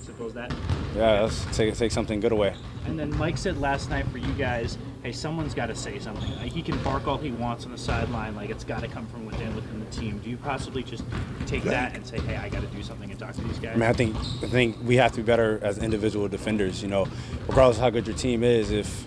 Suppose 0.00 0.34
that. 0.34 0.54
Yeah, 0.94 1.22
let's 1.22 1.44
take 1.56 1.74
take 1.76 1.90
something 1.90 2.20
good 2.20 2.32
away. 2.32 2.54
And 2.86 2.98
then 2.98 3.16
Mike 3.16 3.38
said 3.38 3.58
last 3.58 3.90
night 3.90 4.06
for 4.08 4.18
you 4.18 4.32
guys, 4.34 4.78
hey, 5.02 5.12
someone's 5.12 5.54
got 5.54 5.66
to 5.66 5.74
say 5.74 5.98
something. 5.98 6.30
Like, 6.36 6.52
he 6.52 6.62
can 6.62 6.78
bark 6.82 7.06
all 7.08 7.18
he 7.18 7.32
wants 7.32 7.64
on 7.64 7.72
the 7.72 7.78
sideline, 7.78 8.36
like 8.36 8.50
it's 8.50 8.64
got 8.64 8.80
to 8.82 8.88
come 8.88 9.06
from 9.08 9.26
within 9.26 9.54
within 9.54 9.80
the 9.80 9.90
team. 9.90 10.18
Do 10.18 10.30
you 10.30 10.36
possibly 10.36 10.82
just 10.82 11.04
take 11.46 11.64
that 11.64 11.94
and 11.94 12.06
say, 12.06 12.20
hey, 12.20 12.36
I 12.36 12.48
got 12.48 12.62
to 12.62 12.68
do 12.68 12.82
something 12.82 13.10
and 13.10 13.18
talk 13.18 13.34
to 13.34 13.40
these 13.42 13.58
guys? 13.58 13.74
I 13.74 13.78
mean, 13.78 13.88
I 13.88 13.92
think 13.92 14.16
I 14.16 14.46
think 14.46 14.76
we 14.84 14.96
have 14.96 15.12
to 15.12 15.18
be 15.18 15.22
better 15.22 15.58
as 15.62 15.78
individual 15.78 16.28
defenders. 16.28 16.82
You 16.82 16.88
know, 16.88 17.06
regardless 17.48 17.78
of 17.78 17.82
how 17.82 17.90
good 17.90 18.06
your 18.06 18.16
team 18.16 18.44
is, 18.44 18.70
if 18.70 19.06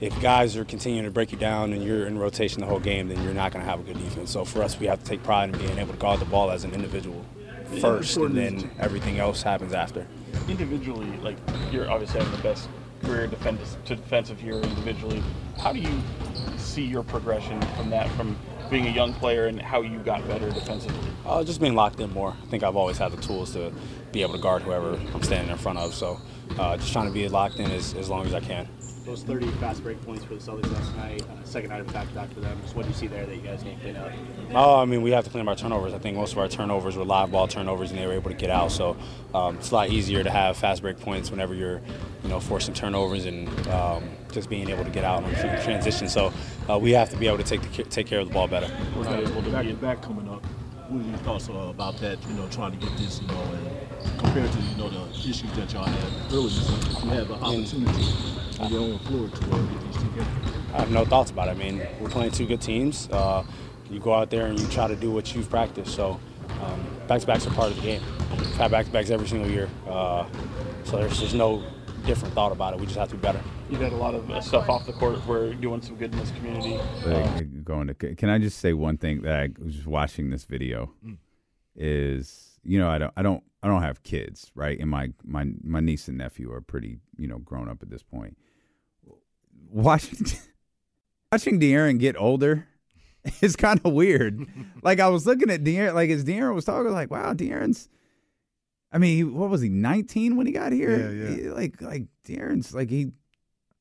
if 0.00 0.18
guys 0.20 0.56
are 0.56 0.64
continuing 0.64 1.04
to 1.04 1.10
break 1.10 1.32
you 1.32 1.38
down 1.38 1.72
and 1.72 1.82
you're 1.82 2.06
in 2.06 2.18
rotation 2.18 2.60
the 2.60 2.66
whole 2.66 2.78
game, 2.78 3.08
then 3.08 3.20
you're 3.24 3.34
not 3.34 3.52
going 3.52 3.64
to 3.64 3.68
have 3.68 3.80
a 3.80 3.82
good 3.82 3.98
defense. 3.98 4.30
So 4.30 4.44
for 4.44 4.62
us, 4.62 4.78
we 4.78 4.86
have 4.86 5.02
to 5.02 5.04
take 5.04 5.24
pride 5.24 5.52
in 5.52 5.58
being 5.58 5.78
able 5.78 5.92
to 5.92 5.98
guard 5.98 6.20
the 6.20 6.26
ball 6.26 6.52
as 6.52 6.62
an 6.62 6.72
individual 6.72 7.24
first, 7.80 8.16
and 8.16 8.36
then 8.36 8.70
everything 8.78 9.18
else 9.18 9.42
happens 9.42 9.74
after. 9.74 10.06
individually, 10.48 11.10
like 11.18 11.36
you're 11.72 11.90
obviously 11.90 12.20
having 12.20 12.36
the 12.36 12.42
best 12.42 12.68
career 13.08 13.26
defense 13.26 13.76
to 13.86 13.96
defensive 13.96 14.42
year 14.42 14.60
individually. 14.60 15.22
How 15.58 15.72
do 15.72 15.78
you 15.78 16.02
see 16.56 16.82
your 16.84 17.02
progression 17.02 17.60
from 17.76 17.90
that, 17.90 18.08
from 18.10 18.36
being 18.70 18.86
a 18.86 18.90
young 18.90 19.14
player 19.14 19.46
and 19.46 19.60
how 19.60 19.80
you 19.80 19.98
got 20.00 20.26
better 20.28 20.50
defensively? 20.50 21.10
Uh, 21.24 21.42
just 21.42 21.60
being 21.60 21.74
locked 21.74 22.00
in 22.00 22.12
more. 22.12 22.36
I 22.42 22.46
think 22.50 22.62
I've 22.62 22.76
always 22.76 22.98
had 22.98 23.12
the 23.12 23.16
tools 23.22 23.52
to 23.54 23.72
be 24.12 24.22
able 24.22 24.34
to 24.34 24.40
guard 24.40 24.62
whoever 24.62 24.94
I'm 25.14 25.22
standing 25.22 25.50
in 25.50 25.56
front 25.56 25.78
of. 25.78 25.94
So 25.94 26.20
uh, 26.58 26.76
just 26.76 26.92
trying 26.92 27.06
to 27.06 27.12
be 27.12 27.26
locked 27.28 27.56
in 27.56 27.70
as, 27.70 27.94
as 27.94 28.10
long 28.10 28.26
as 28.26 28.34
I 28.34 28.40
can. 28.40 28.68
Those 29.08 29.22
30 29.22 29.46
fast 29.52 29.82
break 29.82 30.04
points 30.04 30.22
for 30.22 30.34
the 30.34 30.40
Celtics 30.40 30.70
last 30.70 30.94
night, 30.96 31.22
uh, 31.22 31.42
second 31.42 31.70
night 31.70 31.80
of 31.80 31.90
back 31.94 32.08
to 32.08 32.14
back 32.14 32.30
for 32.30 32.40
them. 32.40 32.60
Just 32.60 32.76
what 32.76 32.82
do 32.82 32.88
you 32.90 32.94
see 32.94 33.06
there 33.06 33.24
that 33.24 33.34
you 33.34 33.40
guys 33.40 33.64
need 33.64 33.76
to 33.76 33.80
clean 33.80 33.96
up? 33.96 34.12
Oh, 34.52 34.76
I 34.76 34.84
mean, 34.84 35.00
we 35.00 35.12
have 35.12 35.24
to 35.24 35.30
clean 35.30 35.40
up 35.40 35.48
our 35.48 35.56
turnovers. 35.56 35.94
I 35.94 35.98
think 35.98 36.18
most 36.18 36.32
of 36.32 36.38
our 36.38 36.46
turnovers 36.46 36.94
were 36.94 37.06
live 37.06 37.32
ball 37.32 37.48
turnovers, 37.48 37.90
and 37.90 37.98
they 37.98 38.06
were 38.06 38.12
able 38.12 38.30
to 38.30 38.36
get 38.36 38.50
out. 38.50 38.70
So 38.70 38.98
um, 39.32 39.56
it's 39.56 39.70
a 39.70 39.74
lot 39.74 39.88
easier 39.88 40.22
to 40.22 40.28
have 40.28 40.58
fast 40.58 40.82
break 40.82 41.00
points 41.00 41.30
whenever 41.30 41.54
you're, 41.54 41.80
you 42.22 42.28
know, 42.28 42.38
forcing 42.38 42.74
turnovers 42.74 43.24
and 43.24 43.48
um, 43.68 44.10
just 44.30 44.50
being 44.50 44.68
able 44.68 44.84
to 44.84 44.90
get 44.90 45.04
out 45.04 45.24
and 45.24 45.34
transition. 45.64 46.06
So 46.10 46.30
uh, 46.68 46.78
we 46.78 46.90
have 46.90 47.08
to 47.08 47.16
be 47.16 47.28
able 47.28 47.38
to 47.38 47.44
take 47.44 47.62
the, 47.62 47.84
take 47.84 48.06
care 48.06 48.20
of 48.20 48.28
the 48.28 48.34
ball 48.34 48.46
better. 48.46 48.70
We're 48.94 49.04
not 49.04 49.20
able 49.20 49.42
to 49.42 49.50
back 49.50 49.64
to 49.64 49.72
back 49.72 50.02
coming 50.02 50.28
up. 50.28 50.44
What 50.88 51.04
are 51.04 51.08
your 51.10 51.18
thoughts 51.18 51.48
about 51.48 51.98
that? 51.98 52.18
You 52.28 52.34
know, 52.34 52.48
trying 52.48 52.72
to 52.72 52.78
get 52.78 52.96
this, 52.96 53.20
you 53.20 53.28
know, 53.28 53.42
and 53.42 54.18
compared 54.18 54.50
to 54.50 54.58
you 54.58 54.76
know 54.78 54.88
the 54.88 55.10
issues 55.18 55.52
that 55.52 55.70
y'all 55.70 55.84
had 55.84 56.32
earlier, 56.32 56.48
you 57.04 57.10
have 57.10 57.30
an 57.30 57.42
opportunity 57.42 58.04
on 58.58 58.72
your 58.72 58.80
own 58.80 58.98
floor 59.00 59.28
to 59.28 59.54
uh, 59.54 59.58
get 59.66 59.80
these 59.82 59.96
together. 60.02 60.30
I 60.72 60.78
have 60.78 60.90
no 60.90 61.04
thoughts 61.04 61.30
about 61.30 61.48
it. 61.48 61.50
I 61.50 61.54
mean, 61.54 61.86
we're 62.00 62.08
playing 62.08 62.30
two 62.30 62.46
good 62.46 62.62
teams. 62.62 63.06
Uh, 63.10 63.44
you 63.90 64.00
go 64.00 64.14
out 64.14 64.30
there 64.30 64.46
and 64.46 64.58
you 64.58 64.66
try 64.68 64.88
to 64.88 64.96
do 64.96 65.10
what 65.10 65.34
you've 65.34 65.50
practiced. 65.50 65.94
So 65.94 66.18
um, 66.62 66.86
back-to-backs 67.06 67.46
are 67.46 67.50
part 67.50 67.70
of 67.70 67.76
the 67.76 67.82
game. 67.82 68.02
We've 68.30 68.54
had 68.54 68.70
back-to-backs 68.70 69.10
every 69.10 69.28
single 69.28 69.50
year. 69.50 69.68
Uh, 69.86 70.24
so 70.84 70.96
there's, 70.96 71.20
there's 71.20 71.34
no 71.34 71.62
different 72.06 72.32
thought 72.32 72.52
about 72.52 72.72
it. 72.72 72.80
We 72.80 72.86
just 72.86 72.98
have 72.98 73.10
to 73.10 73.14
be 73.16 73.20
better. 73.20 73.42
You've 73.70 73.80
had 73.80 73.92
a 73.92 73.96
lot 73.96 74.14
of 74.14 74.30
uh, 74.30 74.40
stuff 74.40 74.68
off 74.68 74.86
the 74.86 74.92
court 74.94 75.18
where 75.26 75.44
you're 75.46 75.54
doing 75.54 75.82
some 75.82 75.96
good 75.96 76.12
in 76.12 76.18
this 76.18 76.30
community. 76.32 76.78
Like, 77.04 77.26
Um, 77.42 77.62
going 77.64 77.86
to, 77.88 77.94
can 77.94 78.30
I 78.30 78.38
just 78.38 78.58
say 78.58 78.72
one 78.72 78.96
thing 78.96 79.22
that 79.22 79.38
I 79.40 79.50
was 79.62 79.74
just 79.74 79.86
watching 79.86 80.30
this 80.30 80.44
video 80.44 80.92
is 81.76 82.58
you 82.64 82.78
know 82.78 82.88
I 82.90 82.98
don't 82.98 83.12
I 83.16 83.22
don't 83.22 83.42
I 83.62 83.68
don't 83.68 83.82
have 83.82 84.02
kids 84.02 84.50
right 84.54 84.78
and 84.80 84.90
my 84.90 85.12
my 85.24 85.46
my 85.62 85.80
niece 85.80 86.08
and 86.08 86.18
nephew 86.18 86.52
are 86.52 86.60
pretty 86.60 86.98
you 87.16 87.28
know 87.28 87.38
grown 87.38 87.68
up 87.68 87.82
at 87.82 87.90
this 87.90 88.02
point. 88.02 88.36
Watching 89.70 90.26
watching 91.32 91.60
De'Aaron 91.60 91.98
get 91.98 92.16
older 92.18 92.66
is 93.42 93.54
kind 93.56 93.80
of 93.84 93.92
weird. 93.92 94.46
like 94.82 94.98
I 95.00 95.08
was 95.08 95.26
looking 95.26 95.50
at 95.50 95.62
De'Aaron 95.62 95.94
like 95.94 96.10
as 96.10 96.24
De'Aaron 96.24 96.54
was 96.54 96.64
talking 96.64 96.92
like 96.92 97.10
wow 97.10 97.32
De'Aaron's. 97.34 97.88
I 98.90 98.96
mean, 98.96 99.34
what 99.34 99.50
was 99.50 99.60
he? 99.60 99.68
Nineteen 99.68 100.36
when 100.36 100.46
he 100.46 100.52
got 100.52 100.72
here. 100.72 101.12
Yeah, 101.12 101.28
yeah. 101.28 101.36
He- 101.36 101.48
like, 101.50 101.82
like 101.82 102.04
De'Aaron's 102.26 102.72
like 102.74 102.88
he, 102.88 103.12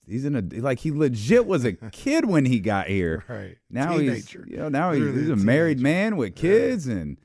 he's 0.07 0.25
in 0.25 0.35
a 0.35 0.41
like 0.61 0.79
he 0.79 0.91
legit 0.91 1.45
was 1.45 1.65
a 1.65 1.73
kid 1.91 2.25
when 2.25 2.45
he 2.45 2.59
got 2.59 2.87
here. 2.87 3.23
Right. 3.27 3.57
Now 3.69 3.97
Teenager. 3.97 4.43
he's 4.45 4.51
you 4.51 4.57
know 4.57 4.69
now 4.69 4.91
he's, 4.93 5.03
he's 5.15 5.29
a 5.29 5.33
a 5.33 5.35
married 5.35 5.79
man 5.79 6.17
with 6.17 6.35
kids 6.35 6.87
and 6.87 7.17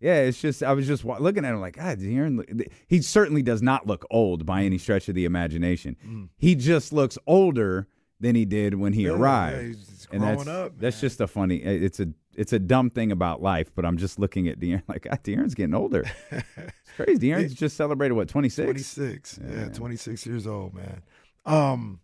yeah, 0.00 0.20
it's 0.20 0.40
just 0.40 0.62
I 0.62 0.72
was 0.74 0.86
just 0.86 1.04
looking 1.04 1.44
at 1.44 1.52
him 1.52 1.60
like 1.60 1.76
God, 1.76 1.98
De'Aaron. 1.98 2.66
He 2.86 3.02
certainly 3.02 3.42
does 3.42 3.62
not 3.62 3.86
look 3.86 4.06
old 4.10 4.46
by 4.46 4.62
any 4.62 4.78
stretch 4.78 5.08
of 5.08 5.16
the 5.16 5.24
imagination. 5.24 5.96
Mm. 6.06 6.28
He 6.36 6.54
just 6.54 6.92
looks 6.92 7.18
older 7.26 7.88
than 8.20 8.34
he 8.36 8.44
did 8.44 8.74
when 8.74 8.92
he 8.92 9.02
Yeah, 9.06 9.10
arrived. 9.12 9.56
yeah, 9.62 9.66
he's 9.68 10.08
and 10.12 10.22
that's 10.22 10.44
growing 10.44 10.64
up, 10.66 10.78
that's 10.78 11.00
just 11.00 11.20
a 11.20 11.26
funny. 11.26 11.56
It's 11.56 11.98
a 11.98 12.08
it's 12.36 12.52
a 12.52 12.60
dumb 12.60 12.90
thing 12.90 13.10
about 13.10 13.42
life, 13.42 13.72
but 13.74 13.84
I'm 13.84 13.96
just 13.96 14.20
looking 14.20 14.46
at 14.46 14.60
De'Aaron 14.60 14.82
like 14.86 15.02
God, 15.02 15.18
De'Aaron's 15.24 15.56
getting 15.56 15.74
older. 15.74 16.04
it's 16.30 16.92
crazy. 16.94 17.30
De'Aaron's 17.30 17.54
just 17.54 17.76
celebrated 17.76 18.14
what 18.14 18.28
26. 18.28 18.64
26. 18.94 19.40
Yeah, 19.42 19.60
Yeah. 19.62 19.68
26 19.70 20.26
years 20.26 20.46
old, 20.46 20.74
man. 20.74 21.02
Um, 21.44 21.98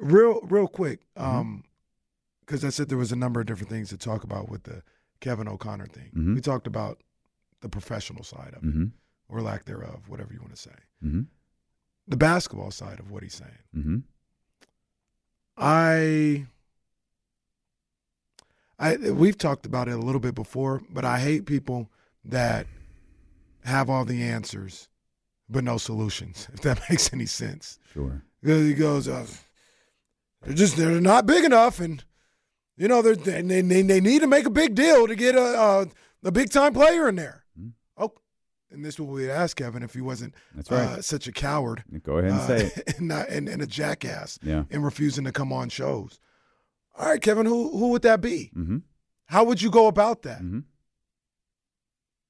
real, 0.00 0.40
real 0.42 0.66
quick, 0.68 1.00
Mm-hmm. 1.16 1.38
um, 1.38 1.64
because 2.40 2.64
I 2.64 2.70
said 2.70 2.88
there 2.88 2.98
was 2.98 3.12
a 3.12 3.16
number 3.16 3.38
of 3.40 3.46
different 3.46 3.70
things 3.70 3.90
to 3.90 3.96
talk 3.96 4.24
about 4.24 4.48
with 4.48 4.64
the 4.64 4.82
Kevin 5.20 5.46
O'Connor 5.46 5.86
thing. 5.86 6.10
Mhm. 6.16 6.34
We 6.34 6.40
talked 6.40 6.66
about 6.66 7.00
the 7.60 7.68
professional 7.68 8.24
side 8.24 8.54
of 8.56 8.64
it, 8.64 8.74
Mhm. 8.74 8.90
or 9.28 9.40
lack 9.40 9.66
thereof, 9.66 10.08
whatever 10.08 10.32
you 10.32 10.40
want 10.40 10.56
to 10.56 10.60
say. 10.60 10.74
Mm-hmm. 11.04 11.22
The 12.08 12.16
basketball 12.16 12.70
side 12.72 12.98
of 12.98 13.10
what 13.12 13.22
he's 13.22 13.34
saying. 13.34 13.58
Mm-hmm. 13.76 13.98
I, 15.56 16.46
I, 18.78 18.96
we've 19.10 19.36
talked 19.38 19.66
about 19.66 19.88
it 19.88 19.92
a 19.92 19.98
little 19.98 20.20
bit 20.20 20.34
before, 20.34 20.82
but 20.90 21.04
I 21.04 21.20
hate 21.20 21.46
people 21.46 21.90
that 22.24 22.66
have 23.64 23.90
all 23.90 24.04
the 24.04 24.22
answers 24.22 24.88
but 25.48 25.64
no 25.64 25.76
solutions. 25.78 26.48
If 26.54 26.60
that 26.62 26.80
makes 26.88 27.12
any 27.12 27.26
sense. 27.26 27.78
Sure. 27.92 28.22
Because 28.40 28.66
he 28.66 28.74
goes, 28.74 29.06
uh, 29.08 29.26
they're 30.42 30.54
just 30.54 30.76
they're 30.76 31.00
not 31.00 31.26
big 31.26 31.44
enough, 31.44 31.80
and 31.80 32.02
you 32.76 32.88
know 32.88 33.02
they 33.02 33.14
they 33.14 33.42
they 33.62 34.00
need 34.00 34.20
to 34.20 34.26
make 34.26 34.46
a 34.46 34.50
big 34.50 34.74
deal 34.74 35.06
to 35.06 35.14
get 35.14 35.34
a 35.34 35.40
a, 35.60 35.86
a 36.24 36.32
big 36.32 36.50
time 36.50 36.72
player 36.72 37.08
in 37.08 37.16
there. 37.16 37.44
Oh, 37.96 38.12
and 38.70 38.84
this 38.84 38.94
is 38.94 39.00
what 39.00 39.10
we'd 39.10 39.30
ask 39.30 39.56
Kevin 39.56 39.82
if 39.82 39.94
he 39.94 40.00
wasn't 40.00 40.34
That's 40.54 40.70
right. 40.70 40.80
uh, 40.80 41.02
such 41.02 41.26
a 41.26 41.32
coward. 41.32 41.84
Go 42.02 42.18
ahead 42.18 42.30
and 42.32 42.40
uh, 42.40 42.46
say 42.46 42.66
it. 42.74 42.94
and, 42.98 43.08
not, 43.08 43.28
and 43.28 43.48
and 43.48 43.60
a 43.62 43.66
jackass. 43.66 44.38
Yeah. 44.42 44.64
and 44.70 44.84
refusing 44.84 45.24
to 45.24 45.32
come 45.32 45.52
on 45.52 45.68
shows. 45.68 46.18
All 46.98 47.06
right, 47.06 47.20
Kevin, 47.20 47.46
who 47.46 47.76
who 47.76 47.88
would 47.90 48.02
that 48.02 48.20
be? 48.20 48.50
Mm-hmm. 48.56 48.78
How 49.26 49.44
would 49.44 49.60
you 49.62 49.70
go 49.70 49.86
about 49.86 50.22
that? 50.22 50.40
Mm-hmm. 50.40 50.60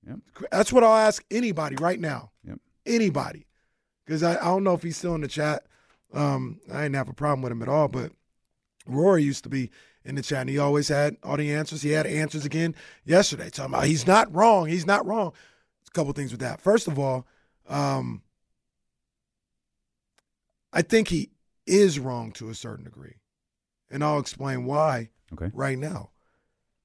Yep. 0.07 0.19
That's 0.51 0.73
what 0.73 0.85
I'll 0.85 0.97
ask 0.97 1.25
anybody 1.31 1.77
right 1.77 2.01
now. 2.01 2.31
Yep. 2.47 2.59
Anybody. 2.87 3.47
Because 4.05 4.23
I, 4.23 4.33
I 4.33 4.45
don't 4.45 4.65
know 4.65 4.75
if 4.75 4.83
he's 4.83 4.97
still 4.97 5.15
in 5.15 5.21
the 5.21 5.29
chat. 5.29 5.65
Um, 6.13 6.61
I 6.73 6.83
didn't 6.83 6.97
have 6.97 7.09
a 7.09 7.15
problem 7.15 7.43
with 7.43 7.53
him 7.53 7.63
at 7.63 7.69
all, 7.69 7.89
but 7.89 8.13
Rory 8.87 9.23
used 9.23 9.45
to 9.45 9.51
be 9.51 9.71
in 10.05 10.15
the 10.15 10.23
chat 10.23 10.41
and 10.41 10.51
he 10.51 10.59
always 10.59 10.89
had 10.89 11.17
all 11.23 11.37
the 11.37 11.53
answers. 11.53 11.83
He 11.83 11.91
had 11.91 12.07
answers 12.07 12.45
again 12.45 12.75
yesterday 13.05 13.51
talking 13.51 13.75
about 13.75 13.87
he's 13.87 14.07
not 14.07 14.35
wrong. 14.35 14.67
He's 14.67 14.87
not 14.87 15.07
wrong. 15.07 15.33
A 15.87 15.91
couple 15.93 16.13
things 16.13 16.31
with 16.31 16.41
that. 16.41 16.61
First 16.61 16.89
of 16.89 16.99
all, 16.99 17.27
um, 17.69 18.23
I 20.73 20.83
think 20.83 21.09
he 21.09 21.31
is 21.67 21.99
wrong 21.99 22.33
to 22.33 22.49
a 22.49 22.55
certain 22.55 22.85
degree. 22.85 23.17
And 23.91 24.05
I'll 24.05 24.21
explain 24.21 24.65
why 24.65 25.11
okay. 25.33 25.51
right 25.53 25.79
now. 25.79 26.11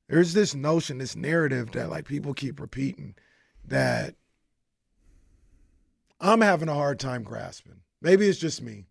There's 0.07 0.33
this 0.33 0.53
notion, 0.53 0.99
this 0.99 1.15
narrative 1.15 1.71
that 1.71 1.89
like 1.89 2.05
people 2.05 2.33
keep 2.33 2.59
repeating 2.59 3.15
that 3.67 4.15
I'm 6.19 6.41
having 6.41 6.69
a 6.69 6.73
hard 6.73 6.99
time 6.99 7.23
grasping. 7.23 7.81
Maybe 8.01 8.27
it's 8.27 8.39
just 8.39 8.61
me. 8.61 8.85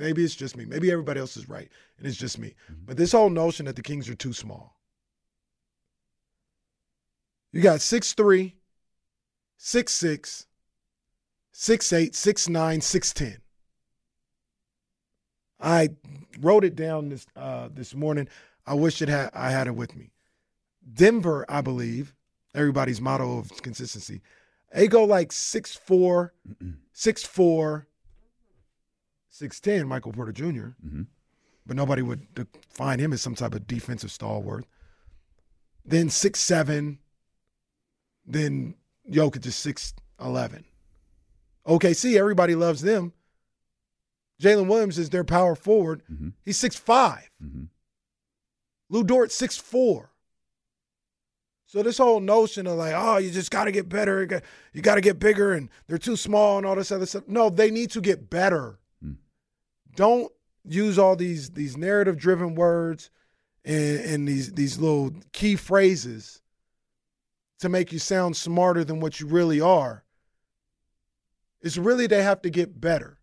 Maybe 0.00 0.24
it's 0.24 0.34
just 0.34 0.56
me. 0.56 0.64
Maybe 0.64 0.90
everybody 0.90 1.20
else 1.20 1.36
is 1.36 1.46
right 1.46 1.68
and 1.98 2.06
it's 2.06 2.16
just 2.16 2.38
me. 2.38 2.54
But 2.86 2.96
this 2.96 3.12
whole 3.12 3.28
notion 3.28 3.66
that 3.66 3.76
the 3.76 3.82
Kings 3.82 4.08
are 4.08 4.14
too 4.14 4.32
small. 4.32 4.80
You 7.52 7.60
got 7.60 7.80
6'3, 7.80 8.54
6'6, 9.58 10.46
6'8, 11.54 12.10
6'9, 12.12 12.78
6'10. 12.78 13.36
I 15.60 15.90
wrote 16.40 16.64
it 16.64 16.74
down 16.76 17.10
this 17.10 17.26
uh, 17.36 17.68
this 17.70 17.94
morning. 17.94 18.26
I 18.66 18.72
wish 18.72 19.02
it 19.02 19.10
had 19.10 19.28
I 19.34 19.50
had 19.50 19.66
it 19.66 19.76
with 19.76 19.94
me. 19.94 20.12
Denver, 20.94 21.44
I 21.46 21.60
believe, 21.60 22.14
everybody's 22.54 23.02
motto 23.02 23.36
of 23.36 23.50
consistency. 23.62 24.22
They 24.72 24.88
go 24.88 25.04
like 25.04 25.28
6'4, 25.28 26.30
6'4, 26.94 27.86
6'10, 29.32 29.86
Michael 29.86 30.12
Porter 30.12 30.32
junior 30.32 30.76
Mm-hmm. 30.84 31.02
But 31.66 31.76
nobody 31.76 32.02
would 32.02 32.34
define 32.34 32.98
him 32.98 33.12
as 33.12 33.20
some 33.20 33.34
type 33.34 33.54
of 33.54 33.66
defensive 33.66 34.10
stalwart. 34.10 34.64
Then 35.84 36.08
six 36.08 36.40
seven, 36.40 36.98
then 38.26 38.74
Jokic 39.08 39.46
is 39.46 39.54
6'11. 39.54 40.64
OKC, 41.66 42.18
everybody 42.18 42.54
loves 42.54 42.82
them. 42.82 43.12
Jalen 44.42 44.68
Williams 44.68 44.98
is 44.98 45.10
their 45.10 45.22
power 45.22 45.54
forward. 45.54 46.02
Mm-hmm. 46.10 46.30
He's 46.44 46.58
6'5. 46.58 47.20
Mm-hmm. 47.44 47.64
Lu 48.88 49.04
Dort, 49.04 49.30
6'4. 49.30 50.06
So 51.66 51.84
this 51.84 51.98
whole 51.98 52.18
notion 52.18 52.66
of 52.66 52.78
like, 52.78 52.94
oh, 52.96 53.18
you 53.18 53.30
just 53.30 53.52
got 53.52 53.64
to 53.64 53.72
get 53.72 53.88
better, 53.88 54.42
you 54.72 54.82
got 54.82 54.96
to 54.96 55.00
get 55.00 55.20
bigger, 55.20 55.52
and 55.52 55.68
they're 55.86 55.98
too 55.98 56.16
small 56.16 56.58
and 56.58 56.66
all 56.66 56.74
this 56.74 56.90
other 56.90 57.06
stuff. 57.06 57.28
No, 57.28 57.48
they 57.48 57.70
need 57.70 57.92
to 57.92 58.00
get 58.00 58.28
better. 58.28 58.79
Don't 59.94 60.30
use 60.64 60.98
all 60.98 61.16
these 61.16 61.50
these 61.50 61.76
narrative 61.76 62.16
driven 62.18 62.54
words 62.54 63.10
and, 63.64 64.00
and 64.00 64.28
these 64.28 64.52
these 64.52 64.78
little 64.78 65.12
key 65.32 65.56
phrases 65.56 66.40
to 67.60 67.68
make 67.68 67.92
you 67.92 67.98
sound 67.98 68.36
smarter 68.36 68.84
than 68.84 69.00
what 69.00 69.20
you 69.20 69.26
really 69.26 69.60
are. 69.60 70.04
It's 71.62 71.76
really 71.76 72.06
they 72.06 72.22
have 72.22 72.40
to 72.42 72.50
get 72.50 72.80
better. 72.80 73.18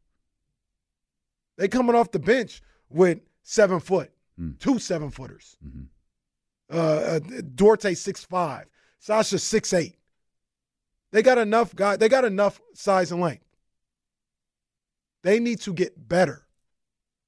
They 1.58 1.68
coming 1.68 1.96
off 1.96 2.12
the 2.12 2.20
bench 2.20 2.62
with 2.90 3.20
seven 3.44 3.80
foot, 3.80 4.12
Mm. 4.40 4.60
two 4.60 4.78
seven 4.78 5.10
footers. 5.10 5.58
Mm-hmm. 5.66 5.84
Uh, 6.72 6.78
uh, 6.78 7.20
Dorte 7.56 7.98
six 7.98 8.24
five, 8.24 8.66
Sasha 9.00 9.40
six 9.40 9.74
eight. 9.74 9.98
They 11.12 11.24
got 11.24 11.38
enough 11.40 11.74
guy. 11.76 11.96
They 11.98 12.10
got 12.10 12.26
enough 12.26 12.62
size 12.76 13.12
and 13.12 13.20
length. 13.22 13.46
They 15.24 15.40
need 15.40 15.60
to 15.62 15.74
get 15.74 16.08
better, 16.08 16.46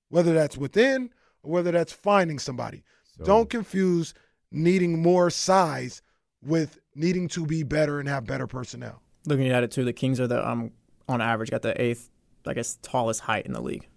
whether 0.10 0.34
that's 0.34 0.58
within 0.58 1.10
or 1.44 1.52
whether 1.54 1.72
that's 1.72 1.94
finding 1.94 2.40
somebody. 2.40 2.84
So- 3.18 3.24
Don't 3.26 3.50
confuse 3.50 4.14
needing 4.52 5.02
more 5.02 5.30
size 5.30 6.02
with 6.44 6.80
needing 6.96 7.28
to 7.30 7.46
be 7.46 7.64
better 7.64 8.00
and 8.00 8.08
have 8.10 8.26
better 8.26 8.48
personnel. 8.48 9.02
Looking 9.26 9.50
at 9.50 9.64
it 9.64 9.72
too, 9.72 9.84
the 9.86 9.94
Kings 9.94 10.20
are 10.20 10.28
the 10.28 10.48
um 10.48 10.72
on 11.08 11.22
average 11.22 11.50
got 11.52 11.62
the 11.62 11.80
eighth, 11.82 12.10
I 12.48 12.54
guess, 12.54 12.78
tallest 12.82 13.22
height 13.22 13.46
in 13.46 13.54
the 13.54 13.62
league. 13.62 13.88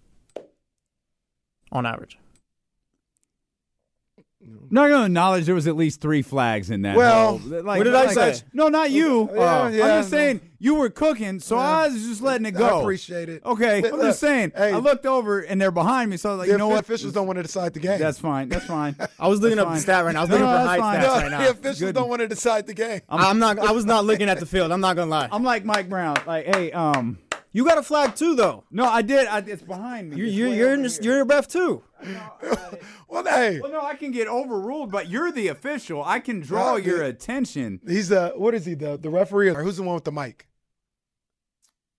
On 1.71 1.85
average. 1.85 2.17
Not 4.69 4.89
gonna 4.89 5.05
acknowledge 5.05 5.45
there 5.45 5.53
was 5.53 5.67
at 5.67 5.75
least 5.75 6.01
three 6.01 6.23
flags 6.23 6.71
in 6.71 6.81
that. 6.81 6.95
Well, 6.97 7.37
hole. 7.37 7.61
Like- 7.61 7.77
what 7.77 7.83
did 7.83 7.93
I 7.93 8.05
like- 8.05 8.13
say? 8.35 8.41
No, 8.53 8.69
not 8.69 8.89
you. 8.89 9.29
Yeah, 9.33 9.39
Uh, 9.65 9.69
yeah, 9.69 9.83
I'm 9.83 9.99
just 10.01 10.11
no. 10.11 10.17
saying 10.17 10.41
you 10.57 10.73
were 10.75 10.89
cooking, 10.89 11.39
so 11.39 11.57
I 11.57 11.87
was 11.89 12.01
just 12.07 12.21
letting 12.21 12.45
it 12.47 12.51
go. 12.53 12.79
I 12.79 12.81
appreciate 12.81 13.29
it. 13.29 13.43
Okay, 13.45 13.81
Look, 13.81 13.93
I'm 13.93 13.99
just 14.01 14.19
saying. 14.19 14.53
hey, 14.55 14.71
I 14.73 14.77
looked 14.77 15.05
over 15.05 15.41
and 15.41 15.61
they're 15.61 15.69
behind 15.69 16.09
me, 16.09 16.17
so 16.17 16.29
I 16.29 16.31
was 16.33 16.39
like, 16.39 16.49
you 16.49 16.57
know 16.57 16.69
what? 16.69 16.79
officials 16.79 17.13
don't 17.13 17.27
want 17.27 17.37
to 17.37 17.43
decide 17.43 17.73
the 17.75 17.81
game. 17.81 17.99
That's 17.99 18.17
fine. 18.17 18.49
That's 18.49 18.65
fine. 18.65 18.95
I 19.19 19.27
was 19.27 19.41
looking 19.41 19.57
That's 19.57 19.67
up 19.67 19.73
the 19.75 19.79
stat 19.81 20.05
right 20.05 20.13
now. 20.13 20.21
I 20.21 20.23
was 20.23 20.29
No, 20.31 20.35
looking 20.37 20.49
no, 20.49 20.51
for 20.53 20.57
that's 20.57 20.69
height 20.69 20.79
fine. 20.79 20.99
stats 20.99 21.03
No, 21.03 21.13
right 21.21 21.31
now. 21.31 21.39
the 21.43 21.49
officials 21.51 21.79
Good. 21.79 21.95
don't 21.95 22.09
want 22.09 22.21
to 22.21 22.27
decide 22.27 22.65
the 22.65 22.73
game. 22.73 23.01
I'm 23.09 23.37
not. 23.39 23.59
I 23.59 23.71
was 23.71 23.85
not 23.85 24.05
looking 24.05 24.27
at 24.29 24.39
the 24.39 24.45
field. 24.47 24.71
I'm 24.71 24.81
not 24.81 24.95
gonna 24.95 25.11
lie. 25.11 25.29
I'm 25.31 25.43
like 25.43 25.65
Mike 25.65 25.87
Brown. 25.87 26.15
Like, 26.25 26.45
hey, 26.55 26.71
um, 26.71 27.19
You 27.55 27.63
got 27.65 27.77
a 27.77 27.83
flag 27.83 28.15
too, 28.15 28.35
though. 28.35 28.63
no, 28.71 28.85
I 28.85 29.01
did. 29.03 29.27
I, 29.27 29.37
it's 29.39 29.61
behind 29.61 30.09
me. 30.09 30.17
You, 30.17 30.25
It's 30.25 30.33
you, 30.33 30.49
way 30.49 30.57
you're 30.57 30.73
in. 30.73 30.79
here. 30.79 30.83
This, 30.89 30.99
you're 31.01 31.21
a 31.21 31.23
ref 31.23 31.47
too. 31.47 31.83
well, 33.07 33.23
hey, 33.23 33.59
Well, 33.61 33.71
no, 33.71 33.81
I 33.81 33.95
can 33.95 34.11
get 34.11 34.27
overruled, 34.27 34.91
but 34.91 35.09
you're 35.09 35.31
the 35.31 35.47
official. 35.49 36.03
I 36.03 36.19
can 36.19 36.39
draw 36.41 36.75
Yeah, 36.75 36.85
your 36.85 37.01
yeah. 37.03 37.09
attention. 37.09 37.79
he's 37.87 38.09
the 38.09 38.33
what 38.35 38.53
is 38.55 38.65
he 38.65 38.73
the 38.73 38.97
the 38.97 39.09
referee? 39.09 39.49
Or 39.49 39.63
who's 39.63 39.77
the 39.77 39.83
one 39.83 39.95
with 39.95 40.03
the 40.03 40.11
mic? 40.11 40.47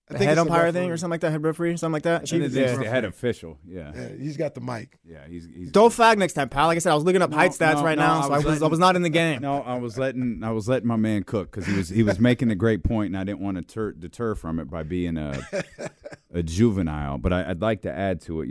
I 0.06 0.12
The 0.12 0.18
think 0.18 0.28
head 0.28 0.32
it's 0.38 0.40
umpire 0.42 0.70
thing 0.70 0.90
or 0.90 0.98
something 0.98 1.12
like 1.12 1.20
that. 1.22 1.30
Head 1.30 1.42
referee, 1.42 1.76
something 1.78 1.94
like 1.94 2.02
that. 2.02 2.20
He's 2.22 2.30
Chief, 2.30 2.52
the 2.52 2.84
head 2.86 3.06
official. 3.06 3.58
Yeah, 3.66 3.90
Yeah, 3.94 4.08
he's 4.18 4.36
got 4.36 4.54
the 4.54 4.60
mic. 4.60 4.98
yeah. 5.02 5.26
He's, 5.26 5.46
he's 5.46 5.70
Don't 5.72 5.90
flag 5.92 6.18
next 6.18 6.34
time, 6.34 6.50
pal. 6.50 6.66
Like 6.66 6.76
I 6.76 6.80
said, 6.80 6.92
I 6.92 6.94
was 6.94 7.04
looking 7.04 7.22
up 7.22 7.30
No, 7.30 7.36
height 7.38 7.52
stats 7.52 7.76
no, 7.76 7.84
right 7.84 7.96
no, 7.96 8.04
now, 8.04 8.18
I 8.18 8.22
so 8.26 8.32
I 8.32 8.36
was 8.36 8.44
was 8.44 8.62
I 8.62 8.66
was 8.66 8.78
not 8.78 8.96
in 8.96 9.02
the 9.02 9.08
game. 9.22 9.40
No, 9.40 9.62
I 9.62 9.78
was 9.78 9.96
letting 9.96 10.42
I 10.44 10.50
was 10.50 10.68
letting 10.68 10.86
my 10.88 10.96
man 10.96 11.22
cook 11.24 11.50
because 11.50 11.66
he 11.66 11.74
was 11.74 11.88
he 11.88 12.02
was 12.02 12.20
making 12.20 12.50
a 12.50 12.54
great 12.54 12.84
point, 12.84 13.06
and 13.14 13.16
I 13.18 13.24
didn't 13.24 13.40
want 13.40 13.56
to 13.56 13.62
ter- 13.62 13.92
deter 13.92 14.34
from 14.34 14.60
it 14.60 14.68
by 14.70 14.82
being 14.82 15.16
a 15.16 15.42
a 16.34 16.42
juvenile. 16.42 17.16
But 17.16 17.32
I, 17.32 17.50
I'd 17.50 17.62
like 17.62 17.80
to 17.82 17.90
add 17.90 18.20
to 18.22 18.42
it. 18.42 18.50